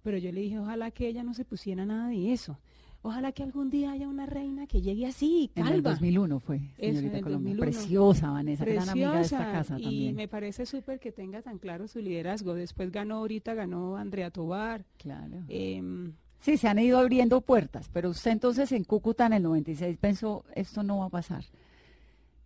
Pero 0.01 0.17
yo 0.17 0.31
le 0.31 0.41
dije, 0.41 0.57
ojalá 0.57 0.89
que 0.89 1.07
ella 1.07 1.23
no 1.23 1.33
se 1.35 1.45
pusiera 1.45 1.85
nada 1.85 2.07
de 2.09 2.33
eso. 2.33 2.57
Ojalá 3.03 3.31
que 3.31 3.41
algún 3.41 3.69
día 3.71 3.91
haya 3.91 4.07
una 4.07 4.27
reina 4.27 4.67
que 4.67 4.81
llegue 4.81 5.07
así, 5.07 5.49
En 5.55 5.65
el 5.65 5.73
calva. 5.73 5.91
2001 5.91 6.39
fue, 6.39 6.57
Eso, 6.77 6.97
señorita 6.97 7.17
el 7.17 7.23
Colombia. 7.23 7.55
2001. 7.55 7.59
Preciosa, 7.59 8.29
Vanessa, 8.29 8.65
gran 8.65 8.89
amiga 8.89 9.15
de 9.15 9.21
esta 9.21 9.37
Preciosa, 9.37 9.51
casa 9.57 9.79
y 9.79 9.83
también. 9.83 10.15
me 10.15 10.27
parece 10.27 10.65
súper 10.67 10.99
que 10.99 11.11
tenga 11.11 11.41
tan 11.41 11.57
claro 11.57 11.87
su 11.87 11.99
liderazgo. 11.99 12.53
Después 12.53 12.91
ganó 12.91 13.15
ahorita, 13.17 13.55
ganó 13.55 13.97
Andrea 13.97 14.29
Tobar. 14.29 14.85
Claro. 14.97 15.37
em, 15.49 16.13
Sí, 16.39 16.57
se 16.57 16.67
han 16.67 16.79
ido 16.79 16.97
abriendo 16.97 17.41
puertas, 17.41 17.87
pero 17.93 18.09
usted 18.09 18.31
entonces 18.31 18.71
en 18.71 18.83
Cúcuta 18.83 19.27
en 19.27 19.33
el 19.33 19.43
96 19.43 19.97
pensó, 19.99 20.43
esto 20.55 20.81
no 20.83 20.97
va 20.99 21.05
a 21.05 21.09
pasar. 21.09 21.43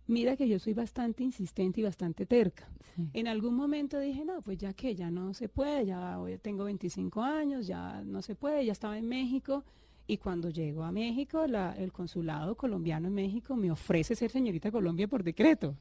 mira 0.06 0.36
que 0.36 0.46
yo 0.48 0.58
soy 0.58 0.72
bastante 0.74 1.24
insistente 1.24 1.80
y 1.80 1.84
bastante 1.84 2.26
terca. 2.26 2.68
Sí. 2.94 3.08
En 3.14 3.26
algún 3.26 3.54
momento 3.56 3.98
dije, 3.98 4.24
no, 4.24 4.40
pues 4.42 4.56
ya 4.58 4.72
que 4.74 4.94
ya 4.94 5.10
no 5.10 5.34
se 5.34 5.48
puede, 5.48 5.84
ya 5.86 6.18
hoy 6.20 6.38
tengo 6.38 6.64
25 6.64 7.22
años, 7.22 7.66
ya 7.66 8.02
no 8.04 8.22
se 8.22 8.34
puede, 8.34 8.64
ya 8.64 8.72
estaba 8.72 8.96
en 8.98 9.08
México. 9.08 9.64
Y 10.06 10.18
cuando 10.18 10.50
llego 10.50 10.84
a 10.84 10.92
México, 10.92 11.46
la- 11.46 11.72
el 11.76 11.92
consulado 11.92 12.54
colombiano 12.56 13.08
en 13.08 13.14
México 13.14 13.56
me 13.56 13.70
ofrece 13.70 14.14
ser 14.14 14.30
señorita 14.30 14.70
Colombia 14.70 15.08
por 15.08 15.22
decreto. 15.24 15.74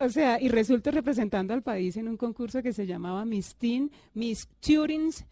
O 0.00 0.08
sea, 0.08 0.40
y 0.40 0.48
resulto 0.48 0.92
representando 0.92 1.52
al 1.54 1.62
país 1.62 1.96
en 1.96 2.06
un 2.06 2.16
concurso 2.16 2.62
que 2.62 2.72
se 2.72 2.86
llamaba 2.86 3.24
Miss 3.24 3.56
Teen, 3.56 3.90
Miss 4.14 4.46
Turing's 4.60 5.24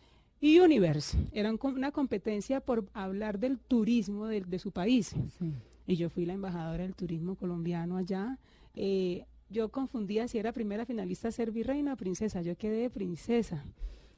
Universe. 0.42 1.16
Era 1.32 1.50
un 1.52 1.58
una 1.62 1.92
competencia 1.92 2.60
por 2.60 2.84
hablar 2.92 3.38
del 3.38 3.58
turismo 3.58 4.26
de, 4.26 4.40
de 4.40 4.58
su 4.58 4.72
país. 4.72 5.14
Sí. 5.38 5.52
Y 5.86 5.94
yo 5.96 6.10
fui 6.10 6.26
la 6.26 6.32
embajadora 6.34 6.82
del 6.82 6.96
turismo 6.96 7.36
colombiano 7.36 7.96
allá. 7.96 8.38
Eh, 8.74 9.24
yo 9.50 9.68
confundía 9.68 10.26
si 10.26 10.38
era 10.38 10.52
primera 10.52 10.84
finalista 10.84 11.30
ser 11.30 11.52
virreina 11.52 11.92
o 11.92 11.96
princesa. 11.96 12.42
Yo 12.42 12.56
quedé 12.56 12.90
princesa. 12.90 13.64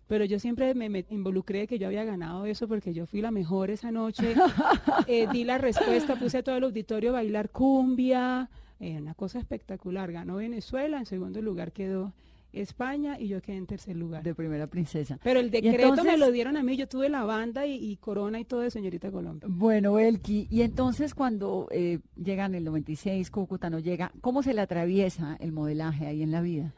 Pero 0.08 0.24
yo 0.24 0.38
siempre 0.38 0.74
me, 0.74 0.88
me 0.88 1.04
involucré 1.10 1.66
que 1.66 1.78
yo 1.78 1.86
había 1.86 2.04
ganado 2.04 2.46
eso 2.46 2.66
porque 2.66 2.92
yo 2.94 3.06
fui 3.06 3.20
la 3.20 3.30
mejor 3.30 3.70
esa 3.70 3.92
noche. 3.92 4.34
Eh, 5.06 5.26
di 5.32 5.44
la 5.44 5.56
respuesta, 5.58 6.16
puse 6.16 6.38
a 6.38 6.42
todo 6.42 6.56
el 6.56 6.64
auditorio 6.64 7.10
a 7.10 7.12
bailar 7.14 7.50
cumbia. 7.50 8.50
eh, 8.80 8.98
una 9.00 9.14
cosa 9.14 9.38
espectacular. 9.38 10.10
Ganó 10.12 10.36
Venezuela, 10.36 10.98
en 10.98 11.06
segundo 11.06 11.40
lugar 11.40 11.72
quedó 11.72 12.12
España 12.52 13.18
y 13.18 13.28
yo 13.28 13.40
quedé 13.42 13.56
en 13.56 13.66
tercer 13.66 13.96
lugar. 13.96 14.22
De 14.22 14.34
primera 14.34 14.66
princesa. 14.66 15.18
Pero 15.22 15.40
el 15.40 15.50
decreto 15.50 16.04
me 16.04 16.16
lo 16.18 16.30
dieron 16.30 16.56
a 16.56 16.62
mí, 16.62 16.76
yo 16.76 16.88
tuve 16.88 17.08
la 17.08 17.24
banda 17.24 17.66
y, 17.66 17.74
y 17.74 17.96
corona 17.96 18.40
y 18.40 18.44
todo 18.44 18.60
de 18.60 18.70
señorita 18.70 19.10
Colombia. 19.10 19.48
Bueno, 19.50 19.98
Elki, 19.98 20.46
y 20.50 20.62
entonces 20.62 21.14
cuando 21.14 21.68
eh, 21.70 22.00
llegan 22.16 22.54
el 22.54 22.64
96, 22.64 23.30
Cúcuta 23.30 23.70
no 23.70 23.78
llega, 23.78 24.12
¿cómo 24.20 24.42
se 24.42 24.54
le 24.54 24.60
atraviesa 24.62 25.36
el 25.40 25.52
modelaje 25.52 26.06
ahí 26.06 26.22
en 26.22 26.30
la 26.32 26.40
vida? 26.40 26.74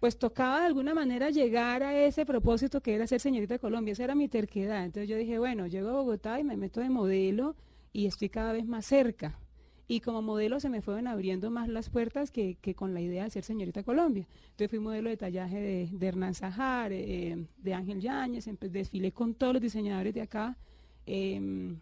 Pues 0.00 0.16
tocaba 0.18 0.60
de 0.60 0.66
alguna 0.66 0.94
manera 0.94 1.30
llegar 1.30 1.82
a 1.82 1.98
ese 1.98 2.24
propósito 2.24 2.80
que 2.80 2.94
era 2.94 3.06
ser 3.06 3.20
señorita 3.20 3.58
Colombia, 3.58 3.92
esa 3.92 4.04
era 4.04 4.14
mi 4.14 4.28
terquedad. 4.28 4.84
Entonces 4.84 5.08
yo 5.08 5.16
dije, 5.16 5.38
bueno, 5.38 5.66
llego 5.66 5.88
a 5.90 5.92
Bogotá 5.94 6.38
y 6.38 6.44
me 6.44 6.56
meto 6.56 6.80
de 6.80 6.88
modelo 6.90 7.56
y 7.92 8.06
estoy 8.06 8.28
cada 8.28 8.52
vez 8.52 8.66
más 8.66 8.86
cerca. 8.86 9.38
Y 9.88 10.00
como 10.00 10.22
modelo 10.22 10.60
se 10.60 10.68
me 10.68 10.82
fueron 10.82 11.08
abriendo 11.08 11.50
más 11.50 11.68
las 11.68 11.88
puertas 11.90 12.30
que, 12.30 12.56
que 12.60 12.74
con 12.74 12.94
la 12.94 13.00
idea 13.00 13.24
de 13.24 13.30
ser 13.30 13.42
señorita 13.42 13.82
Colombia. 13.82 14.26
Entonces 14.50 14.70
fui 14.70 14.78
modelo 14.78 15.08
de 15.10 15.16
tallaje 15.16 15.88
de, 15.90 16.06
Hernán 16.06 16.34
Sajar, 16.34 16.92
eh, 16.92 17.46
de 17.56 17.74
Ángel 17.74 18.00
Yáñez, 18.00 18.46
empe- 18.46 18.68
desfilé 18.70 19.12
con 19.12 19.34
todos 19.34 19.54
los 19.54 19.62
diseñadores 19.62 20.14
de 20.14 20.22
acá. 20.22 20.56
eh, 21.06 21.74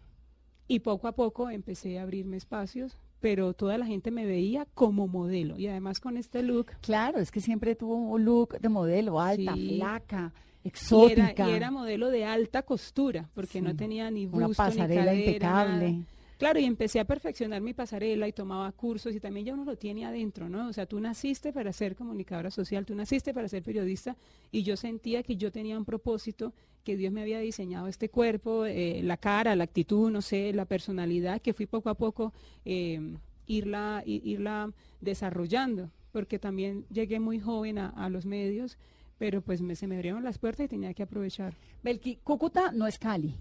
y 0.69 0.79
poco 0.79 1.07
a 1.07 1.13
poco 1.13 1.49
empecé 1.49 1.97
a 1.99 2.03
abrirme 2.03 2.35
espacios, 2.37 2.97
pero 3.19 3.53
toda 3.53 3.77
la 3.77 3.85
gente 3.85 4.11
me 4.11 4.25
veía 4.25 4.67
como 4.73 5.07
modelo. 5.07 5.57
Y 5.57 5.67
además 5.67 5.99
con 5.99 6.17
este 6.17 6.43
look 6.43 6.67
Claro, 6.81 7.19
es 7.19 7.31
que 7.31 7.41
siempre 7.41 7.75
tuvo 7.75 7.95
un 7.95 8.23
look 8.25 8.59
de 8.59 8.69
modelo, 8.69 9.19
alta, 9.19 9.53
Sí. 9.53 9.75
flaca, 9.77 10.33
Y 10.63 10.67
exótica. 10.67 11.29
era, 11.31 11.49
y 11.49 11.53
era 11.53 11.71
modelo 11.71 12.09
de 12.09 12.25
alta 12.25 12.61
costura, 12.63 13.29
porque 13.33 13.61
no 13.61 13.75
tenía 13.75 14.11
ni 14.11 14.25
Una 14.25 14.47
busto, 14.47 14.63
ni 14.63 14.69
pasarela 14.69 15.05
cadera, 15.05 15.13
impecable. 15.15 15.91
nada. 15.93 16.03
Claro, 16.37 16.59
y 16.59 16.65
empecé 16.65 16.99
a 16.99 17.05
perfeccionar 17.05 17.61
mi 17.61 17.73
pasarela 17.73 18.27
y 18.27 18.31
tomaba 18.31 18.71
cursos 18.71 19.15
y 19.15 19.19
también 19.19 19.47
ya 19.47 19.53
uno 19.55 19.65
lo 19.65 19.75
tiene 19.75 20.05
adentro, 20.05 20.49
¿no? 20.49 20.67
O 20.67 20.73
sea, 20.73 20.85
tú 20.85 20.99
naciste 20.99 21.51
para 21.51 21.73
ser 21.73 21.95
comunicadora 21.95 22.51
social, 22.51 22.85
tú 22.85 22.93
naciste 22.93 23.33
para 23.33 23.47
ser 23.47 23.63
periodista 23.63 24.15
y 24.51 24.61
yo 24.61 24.77
sentía 24.77 25.23
que 25.23 25.35
yo 25.35 25.51
tenía 25.51 25.77
un 25.79 25.85
propósito, 25.85 26.53
que 26.83 26.95
Dios 26.95 27.11
me 27.11 27.21
había 27.21 27.39
diseñado 27.39 27.87
este 27.87 28.09
cuerpo, 28.09 28.65
eh, 28.65 29.01
la 29.03 29.17
cara, 29.17 29.55
la 29.55 29.63
actitud, 29.63 30.11
no 30.11 30.21
sé, 30.21 30.53
la 30.53 30.65
personalidad, 30.65 31.41
que 31.41 31.53
fui 31.53 31.65
poco 31.65 31.89
a 31.89 31.95
poco 31.95 32.33
eh, 32.65 33.17
irla, 33.47 34.03
irla 34.05 34.71
desarrollando, 35.01 35.89
porque 36.11 36.37
también 36.37 36.85
llegué 36.91 37.19
muy 37.19 37.39
joven 37.39 37.79
a, 37.79 37.89
a 37.89 38.09
los 38.09 38.27
medios, 38.27 38.77
pero 39.17 39.41
pues 39.41 39.61
me, 39.63 39.75
se 39.75 39.87
me 39.87 39.95
abrieron 39.95 40.23
las 40.23 40.37
puertas 40.37 40.65
y 40.67 40.69
tenía 40.69 40.93
que 40.93 41.01
aprovechar. 41.01 41.55
Belki, 41.83 42.17
Cúcuta 42.23 42.71
no 42.71 42.85
es 42.85 42.99
Cali, 42.99 43.33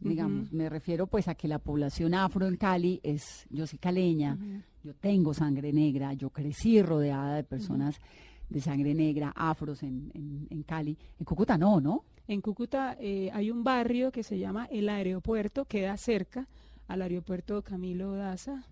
digamos. 0.00 0.52
Me 0.52 0.68
refiero 0.68 1.06
pues 1.06 1.28
a 1.28 1.34
que 1.34 1.48
la 1.48 1.58
población 1.58 2.14
afro 2.14 2.46
en 2.46 2.56
Cali 2.56 3.00
es, 3.02 3.46
yo 3.50 3.66
soy 3.66 3.78
caleña, 3.78 4.36
yo 4.82 4.94
tengo 4.94 5.34
sangre 5.34 5.72
negra, 5.72 6.12
yo 6.12 6.30
crecí 6.30 6.82
rodeada 6.82 7.36
de 7.36 7.44
personas 7.44 7.98
de 8.48 8.60
sangre 8.60 8.94
negra, 8.94 9.32
afros 9.34 9.82
en, 9.82 10.10
en, 10.14 10.46
en 10.50 10.62
Cali. 10.62 10.96
En 11.18 11.24
Cúcuta 11.24 11.56
no, 11.56 11.80
¿no? 11.80 12.04
En 12.26 12.40
Cúcuta 12.40 12.96
eh, 13.00 13.30
hay 13.32 13.50
un 13.50 13.64
barrio 13.64 14.10
que 14.10 14.22
se 14.22 14.38
llama 14.38 14.66
El 14.70 14.88
Aeropuerto, 14.88 15.64
queda 15.66 15.96
cerca 15.96 16.48
al 16.86 17.02
aeropuerto 17.02 17.62
Camilo 17.62 18.12
Daza 18.12 18.66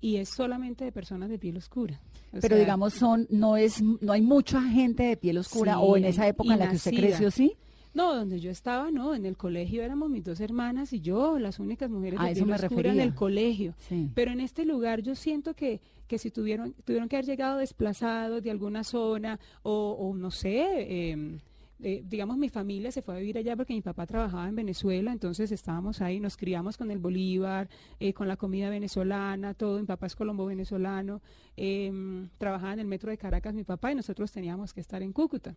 y 0.00 0.16
es 0.16 0.28
solamente 0.28 0.84
de 0.84 0.92
personas 0.92 1.30
de 1.30 1.38
piel 1.38 1.56
oscura. 1.56 2.00
O 2.28 2.40
Pero 2.40 2.56
sea, 2.56 2.58
digamos 2.58 2.94
son, 2.94 3.26
no 3.30 3.56
es, 3.56 3.82
no 3.82 4.12
hay 4.12 4.20
mucha 4.20 4.60
gente 4.62 5.04
de 5.04 5.16
piel 5.16 5.38
oscura 5.38 5.74
Sí, 5.74 5.78
o 5.82 5.96
en 5.96 6.04
esa 6.04 6.26
época 6.28 6.52
en 6.52 6.58
la 6.58 6.68
que 6.68 6.76
usted 6.76 6.92
creció, 6.92 7.30
¿sí? 7.30 7.56
No, 7.94 8.14
donde 8.14 8.40
yo 8.40 8.50
estaba, 8.50 8.90
no, 8.90 9.14
en 9.14 9.24
el 9.24 9.36
colegio 9.36 9.82
éramos 9.82 10.10
mis 10.10 10.24
dos 10.24 10.40
hermanas 10.40 10.92
y 10.92 11.00
yo, 11.00 11.38
las 11.38 11.58
únicas 11.60 11.88
mujeres 11.88 12.20
de 12.20 12.30
eso 12.32 12.44
me 12.44 12.54
oscura 12.54 12.90
en 12.90 13.00
el 13.00 13.10
refería. 13.10 13.14
colegio. 13.14 13.74
Sí. 13.78 14.10
Pero 14.14 14.32
en 14.32 14.40
este 14.40 14.64
lugar 14.64 15.00
yo 15.00 15.14
siento 15.14 15.54
que, 15.54 15.80
que 16.08 16.18
si 16.18 16.30
tuvieron, 16.30 16.74
tuvieron 16.84 17.08
que 17.08 17.16
haber 17.16 17.26
llegado 17.26 17.58
desplazados 17.58 18.42
de 18.42 18.50
alguna 18.50 18.84
zona 18.84 19.38
o, 19.62 19.92
o 19.98 20.14
no 20.14 20.30
sé, 20.30 20.66
eh, 21.12 21.38
eh, 21.80 22.02
digamos 22.08 22.38
mi 22.38 22.48
familia 22.48 22.90
se 22.92 23.02
fue 23.02 23.14
a 23.14 23.18
vivir 23.18 23.36
allá 23.36 23.56
porque 23.56 23.74
mi 23.74 23.82
papá 23.82 24.06
trabajaba 24.06 24.48
en 24.48 24.54
Venezuela, 24.54 25.12
entonces 25.12 25.50
estábamos 25.52 26.00
ahí, 26.00 26.20
nos 26.20 26.36
criamos 26.36 26.78
con 26.78 26.90
el 26.90 26.98
Bolívar, 26.98 27.68
eh, 28.00 28.12
con 28.14 28.28
la 28.28 28.36
comida 28.36 28.70
venezolana, 28.70 29.54
todo, 29.54 29.80
mi 29.80 29.84
papá 29.84 30.06
es 30.06 30.14
colombo 30.16 30.46
venezolano, 30.46 31.20
eh, 31.56 31.92
trabajaba 32.38 32.74
en 32.74 32.80
el 32.80 32.86
metro 32.86 33.10
de 33.10 33.18
Caracas 33.18 33.54
mi 33.54 33.64
papá 33.64 33.92
y 33.92 33.96
nosotros 33.96 34.30
teníamos 34.32 34.72
que 34.72 34.80
estar 34.80 35.02
en 35.02 35.12
Cúcuta. 35.12 35.56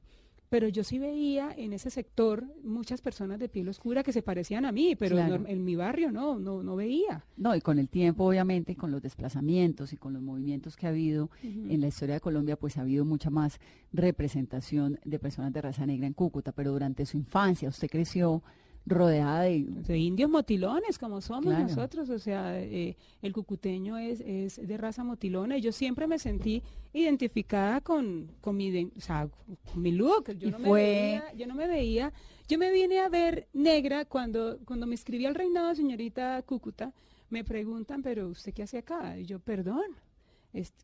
Pero 0.50 0.70
yo 0.70 0.84
sí 0.86 0.98
veía 0.98 1.54
en 1.58 1.74
ese 1.74 1.90
sector 1.90 2.46
muchas 2.64 3.02
personas 3.02 3.38
de 3.38 3.50
piel 3.50 3.68
oscura 3.68 4.02
que 4.02 4.14
se 4.14 4.22
parecían 4.22 4.64
a 4.64 4.72
mí, 4.72 4.96
pero 4.96 5.18
Claro. 5.18 5.44
en 5.46 5.66
mi 5.66 5.76
barrio 5.76 6.10
no, 6.12 6.40
no, 6.40 6.64
no 6.64 6.76
veía. 6.78 7.26
No, 7.36 7.54
y 7.54 7.60
con 7.60 7.80
el 7.80 7.90
tiempo, 7.90 8.24
obviamente, 8.26 8.76
con 8.78 8.90
los 8.92 9.02
desplazamientos 9.02 9.92
y 9.92 9.98
con 9.98 10.14
los 10.14 10.22
movimientos 10.22 10.78
que 10.78 10.86
ha 10.86 10.90
habido 10.90 11.30
en 11.44 11.82
la 11.82 11.88
historia 11.88 12.16
de 12.16 12.22
Colombia, 12.22 12.56
pues 12.58 12.78
ha 12.78 12.82
habido 12.82 13.04
mucha 13.04 13.30
más 13.30 13.60
representación 13.92 15.00
de 15.04 15.20
personas 15.20 15.52
de 15.54 15.62
raza 15.62 15.86
negra 15.86 16.08
en 16.08 16.14
Cúcuta, 16.14 16.52
pero 16.54 16.72
durante 16.72 17.06
su 17.06 17.18
infancia 17.18 17.70
usted 17.70 17.90
creció 17.90 18.42
rodeada 18.90 19.42
de... 19.42 19.66
de 19.68 19.98
indios 19.98 20.30
motilones 20.30 20.98
como 20.98 21.20
somos 21.22 21.46
Claro. 21.54 21.64
nosotros, 21.68 22.10
o 22.10 22.18
sea, 22.20 22.60
eh, 22.62 22.96
el 23.22 23.34
cucuteño 23.34 23.98
es, 23.98 24.22
es 24.22 24.66
de 24.66 24.78
raza 24.78 25.04
motilona 25.04 25.58
y 25.58 25.62
yo 25.62 25.72
siempre 25.72 26.08
me 26.08 26.18
sentí 26.20 26.64
identificada 26.94 27.82
con, 27.82 28.32
con 28.42 28.56
mi, 28.58 28.72
iden- 28.72 28.92
o 28.98 29.02
sea, 29.02 29.30
con 29.72 29.82
mi 29.82 29.92
look, 29.92 30.32
yo 30.38 30.48
Y 30.48 30.52
no, 30.52 30.60
fue- 30.60 30.70
me 30.70 30.84
veía, 30.84 31.34
yo 31.36 31.48
no 31.48 31.56
me 31.56 31.68
veía, 31.68 32.14
yo 32.48 32.58
me 32.58 32.72
vine 32.72 33.00
a 33.00 33.10
ver 33.10 33.48
negra 33.54 34.06
cuando, 34.06 34.58
cuando 34.66 34.88
me 34.88 34.96
escribí 34.96 35.26
al 35.26 35.36
reinado 35.36 35.76
señorita 35.76 36.42
Cúcuta, 36.44 36.94
me 37.30 37.44
preguntan, 37.44 38.02
pero 38.02 38.30
usted 38.30 38.54
qué 38.54 38.64
hace 38.64 38.78
acá, 38.78 39.20
y 39.20 39.26
yo, 39.26 39.40
perdón, 39.40 39.84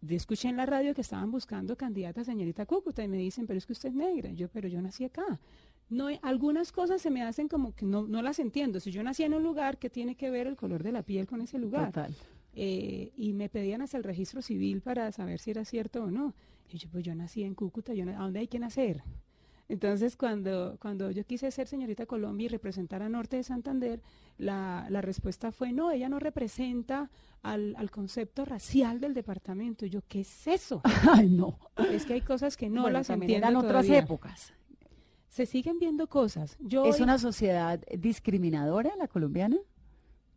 escuché 0.09 0.49
en 0.49 0.57
la 0.57 0.65
radio 0.65 0.93
que 0.93 1.01
estaban 1.01 1.31
buscando 1.31 1.75
candidata 1.75 2.21
a 2.21 2.23
señorita 2.25 2.65
Cúcuta 2.65 3.03
y 3.03 3.07
me 3.07 3.17
dicen, 3.17 3.47
pero 3.47 3.57
es 3.57 3.65
que 3.65 3.73
usted 3.73 3.89
es 3.89 3.95
negra. 3.95 4.29
Y 4.29 4.35
yo, 4.35 4.47
pero 4.49 4.67
yo 4.67 4.81
nací 4.81 5.03
acá. 5.05 5.39
No, 5.89 6.07
algunas 6.21 6.71
cosas 6.71 7.01
se 7.01 7.11
me 7.11 7.21
hacen 7.21 7.47
como 7.47 7.75
que 7.75 7.85
no, 7.85 8.03
no 8.07 8.21
las 8.21 8.39
entiendo. 8.39 8.79
Si 8.79 8.91
yo 8.91 9.03
nací 9.03 9.23
en 9.23 9.33
un 9.33 9.43
lugar, 9.43 9.77
¿qué 9.77 9.89
tiene 9.89 10.15
que 10.15 10.29
ver 10.31 10.47
el 10.47 10.55
color 10.55 10.81
de 10.83 10.91
la 10.91 11.03
piel 11.03 11.27
con 11.27 11.41
ese 11.41 11.59
lugar? 11.59 11.87
Total. 11.87 12.15
Eh, 12.55 13.11
y 13.15 13.33
me 13.33 13.49
pedían 13.49 13.81
hasta 13.81 13.97
el 13.97 14.03
registro 14.03 14.41
civil 14.41 14.81
para 14.81 15.11
saber 15.11 15.39
si 15.39 15.51
era 15.51 15.65
cierto 15.65 16.03
o 16.03 16.11
no. 16.11 16.33
Y 16.69 16.77
yo, 16.77 16.89
pues 16.91 17.03
yo 17.03 17.13
nací 17.13 17.43
en 17.43 17.53
Cúcuta, 17.55 17.93
yo, 17.93 18.09
¿a 18.09 18.13
dónde 18.13 18.39
hay 18.39 18.47
que 18.47 18.59
nacer? 18.59 19.03
Entonces, 19.69 20.17
cuando, 20.17 20.77
cuando 20.79 21.09
yo 21.11 21.25
quise 21.25 21.49
ser 21.49 21.67
señorita 21.67 22.05
Colombia 22.05 22.45
y 22.45 22.49
representar 22.49 23.01
a 23.01 23.09
Norte 23.09 23.37
de 23.37 23.43
Santander, 23.43 24.01
la, 24.37 24.85
la 24.89 25.01
respuesta 25.01 25.51
fue, 25.51 25.71
no, 25.71 25.89
ella 25.91 26.09
no 26.09 26.19
representa 26.19 27.09
al, 27.41 27.75
al 27.77 27.89
concepto 27.89 28.45
racial 28.45 28.99
del 28.99 29.13
departamento. 29.13 29.85
Y 29.85 29.89
yo, 29.89 30.01
¿qué 30.07 30.21
es 30.21 30.47
eso? 30.47 30.81
Ay, 31.11 31.29
no. 31.29 31.57
es 31.91 32.05
que 32.05 32.13
hay 32.13 32.21
cosas 32.21 32.57
que 32.57 32.69
no 32.69 32.81
Bueno, 32.83 32.99
las 32.99 33.09
entiendo 33.09 33.37
eran 33.47 33.55
otras 33.55 33.85
todavía. 33.85 33.99
épocas. 33.99 34.53
Se 35.33 35.47
siguen 35.47 35.79
viendo 35.79 36.05
cosas. 36.05 36.55
Yo 36.59 36.85
¿Es 36.85 36.97
hoy- 36.97 37.01
una 37.01 37.17
sociedad 37.17 37.79
discriminadora 37.97 38.95
la 38.97 39.07
colombiana? 39.07 39.57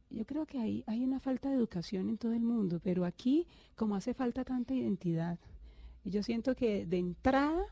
Yo 0.09 0.25
creo 0.25 0.47
que 0.47 0.59
hay, 0.59 0.85
hay 0.87 1.05
una 1.05 1.21
falta 1.21 1.51
de 1.51 1.57
educación 1.57 2.09
en 2.09 2.17
todo 2.17 2.33
el 2.33 2.41
mundo, 2.41 2.81
pero 2.83 3.05
aquí, 3.05 3.47
como 3.75 3.95
hace 3.95 4.15
falta 4.15 4.43
tanta 4.43 4.73
identidad, 4.73 5.39
yo 6.05 6.23
siento 6.23 6.55
que 6.55 6.87
de 6.87 6.97
entrada 6.97 7.63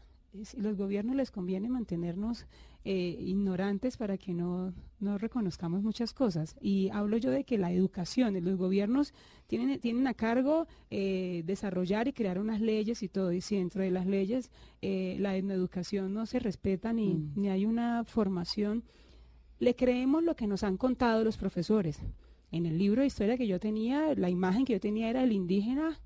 es- 0.40 0.54
los 0.54 0.76
gobiernos 0.76 1.16
les 1.16 1.30
conviene 1.30 1.68
mantenernos 1.68 2.46
eh, 2.86 3.16
ignorantes 3.18 3.96
para 3.96 4.18
que 4.18 4.34
no, 4.34 4.74
no 5.00 5.16
reconozcamos 5.16 5.82
muchas 5.82 6.12
cosas. 6.12 6.54
Y 6.60 6.90
hablo 6.92 7.16
yo 7.16 7.30
de 7.30 7.44
que 7.44 7.56
la 7.56 7.72
educación, 7.72 8.34
los 8.44 8.56
gobiernos 8.58 9.14
tienen, 9.46 9.80
tienen 9.80 10.06
a 10.06 10.12
cargo 10.12 10.66
eh, 10.90 11.42
desarrollar 11.46 12.08
y 12.08 12.12
crear 12.12 12.38
unas 12.38 12.60
leyes 12.60 13.02
y 13.02 13.08
todo, 13.08 13.32
y 13.32 13.40
si 13.40 13.56
dentro 13.56 13.82
de 13.82 13.90
las 13.90 14.06
leyes 14.06 14.50
eh, 14.82 15.16
la 15.18 15.34
educación 15.36 16.12
no 16.12 16.26
se 16.26 16.38
respeta 16.40 16.92
ni, 16.92 17.14
Mm. 17.14 17.32
ni 17.36 17.48
hay 17.48 17.64
una 17.64 18.04
formación, 18.04 18.82
le 19.60 19.74
creemos 19.76 20.22
lo 20.22 20.36
que 20.36 20.46
nos 20.46 20.62
han 20.62 20.76
contado 20.76 21.24
los 21.24 21.38
profesores. 21.38 22.00
En 22.52 22.66
el 22.66 22.76
libro 22.76 23.00
de 23.00 23.06
historia 23.06 23.36
que 23.38 23.46
yo 23.46 23.58
tenía, 23.58 24.14
la 24.14 24.28
imagen 24.28 24.64
que 24.66 24.74
yo 24.74 24.80
tenía 24.80 25.08
era 25.08 25.22
el 25.24 25.32
indígena, 25.32 25.98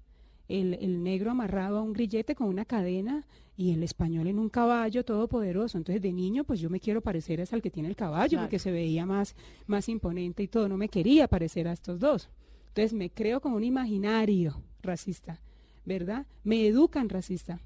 el, 0.49 0.75
el 0.75 1.03
negro 1.03 1.31
amarrado 1.31 1.79
a 1.79 1.83
un 1.83 1.93
grillete 1.93 2.35
con 2.35 2.49
una 2.49 2.65
cadena 2.65 3.27
y 3.57 3.73
el 3.73 3.83
español 3.83 4.27
en 4.29 4.39
un 4.39 4.49
caballo 4.49 5.05
todopoderoso. 5.05 5.79
Entonces 5.79 6.01
de 6.03 6.13
niño 6.13 6.45
pues 6.45 6.61
yo 6.61 6.71
me 6.71 6.81
quiero 6.81 7.01
parecer 7.01 7.41
es 7.41 7.53
al 7.53 7.61
que 7.63 7.71
tiene 7.71 7.89
el 7.89 7.97
caballo 7.97 8.31
Claro. 8.31 8.45
porque 8.47 8.59
se 8.59 8.71
veía 8.71 9.05
más, 9.05 9.35
más 9.67 9.89
imponente 9.89 10.43
y 10.43 10.49
todo. 10.49 10.69
No 10.69 10.77
me 10.77 10.89
quería 10.89 11.29
parecer 11.29 11.69
a 11.69 11.73
estos 11.73 11.99
dos. 12.01 12.29
Entonces 12.69 12.93
me 12.93 13.11
creo 13.11 13.41
como 13.41 13.57
un 13.57 13.65
imaginario 13.65 14.63
racista, 14.83 15.41
¿verdad? 15.85 16.27
Me 16.45 16.67
educan 16.67 17.09
racista. 17.09 17.61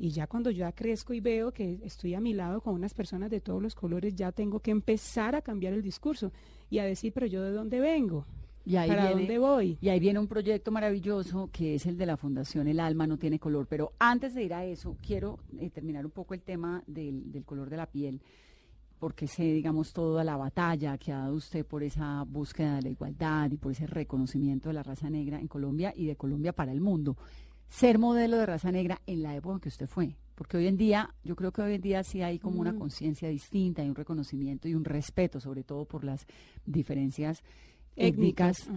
Y 0.00 0.10
ya 0.10 0.28
cuando 0.28 0.50
yo 0.52 0.58
ya 0.60 0.70
crezco 0.70 1.12
y 1.12 1.18
veo 1.18 1.50
que 1.52 1.80
estoy 1.82 2.14
a 2.14 2.20
mi 2.20 2.32
lado 2.32 2.60
con 2.60 2.74
unas 2.74 2.94
personas 2.94 3.30
de 3.30 3.40
todos 3.40 3.60
los 3.60 3.74
colores, 3.74 4.14
ya 4.14 4.30
tengo 4.30 4.60
que 4.60 4.70
empezar 4.70 5.34
a 5.34 5.42
cambiar 5.42 5.72
el 5.72 5.82
discurso 5.82 6.30
y 6.70 6.78
a 6.78 6.84
decir, 6.84 7.12
pero 7.12 7.26
yo 7.26 7.42
de 7.42 7.50
dónde 7.50 7.80
vengo, 7.80 8.24
Y 8.68 8.76
ahí 8.76 8.88
para 8.88 9.06
viene- 9.06 9.20
dónde 9.22 9.38
voy. 9.38 9.78
Y 9.80 9.88
ahí 9.88 9.98
viene 9.98 10.18
un 10.18 10.26
proyecto 10.28 10.70
maravilloso 10.70 11.48
que 11.52 11.74
es 11.76 11.86
el 11.86 11.96
de 11.96 12.06
la 12.06 12.16
Fundación 12.16 12.68
El 12.68 12.80
Alma 12.80 13.06
No 13.06 13.16
Tiene 13.16 13.38
Color. 13.38 13.66
Pero 13.66 13.92
antes 13.98 14.34
de 14.34 14.44
ir 14.44 14.52
a 14.54 14.64
eso, 14.64 14.96
quiero 15.04 15.38
eh, 15.58 15.70
terminar 15.70 16.04
un 16.04 16.12
poco 16.12 16.34
el 16.34 16.42
tema 16.42 16.82
del, 16.86 17.32
del 17.32 17.44
color 17.44 17.70
de 17.70 17.76
la 17.78 17.86
piel, 17.86 18.20
porque 18.98 19.26
sé, 19.28 19.44
digamos, 19.44 19.92
toda 19.92 20.22
la 20.24 20.36
batalla 20.36 20.98
que 20.98 21.12
ha 21.12 21.18
dado 21.18 21.34
usted 21.34 21.64
por 21.64 21.82
esa 21.82 22.24
búsqueda 22.24 22.76
de 22.76 22.82
la 22.82 22.88
igualdad 22.90 23.50
y 23.50 23.56
por 23.56 23.72
ese 23.72 23.86
reconocimiento 23.86 24.68
de 24.68 24.74
la 24.74 24.82
raza 24.82 25.08
negra 25.08 25.38
en 25.40 25.46
Colombia 25.48 25.92
y 25.96 26.06
de 26.06 26.16
Colombia 26.16 26.52
para 26.52 26.72
el 26.72 26.80
mundo. 26.80 27.16
Ser 27.68 27.98
modelo 27.98 28.38
de 28.38 28.46
raza 28.46 28.72
negra 28.72 29.00
en 29.06 29.22
la 29.22 29.36
época 29.36 29.54
en 29.54 29.60
que 29.60 29.68
usted 29.68 29.86
fue, 29.86 30.16
Porque 30.34 30.56
hoy 30.56 30.66
en 30.66 30.76
día, 30.76 31.14
yo 31.24 31.36
creo 31.36 31.52
que 31.52 31.62
hoy 31.62 31.74
en 31.74 31.80
día 31.80 32.02
sí 32.04 32.22
hay 32.22 32.38
como 32.38 32.60
una 32.60 32.74
conciencia 32.76 33.28
distinta, 33.28 33.82
hay 33.82 33.88
un 33.88 33.94
reconocimiento 33.94 34.68
y 34.68 34.74
un 34.74 34.84
respeto, 34.84 35.38
sobre 35.40 35.64
todo 35.64 35.84
por 35.84 36.02
las 36.04 36.26
diferencias 36.64 37.42
étnicas, 37.96 38.68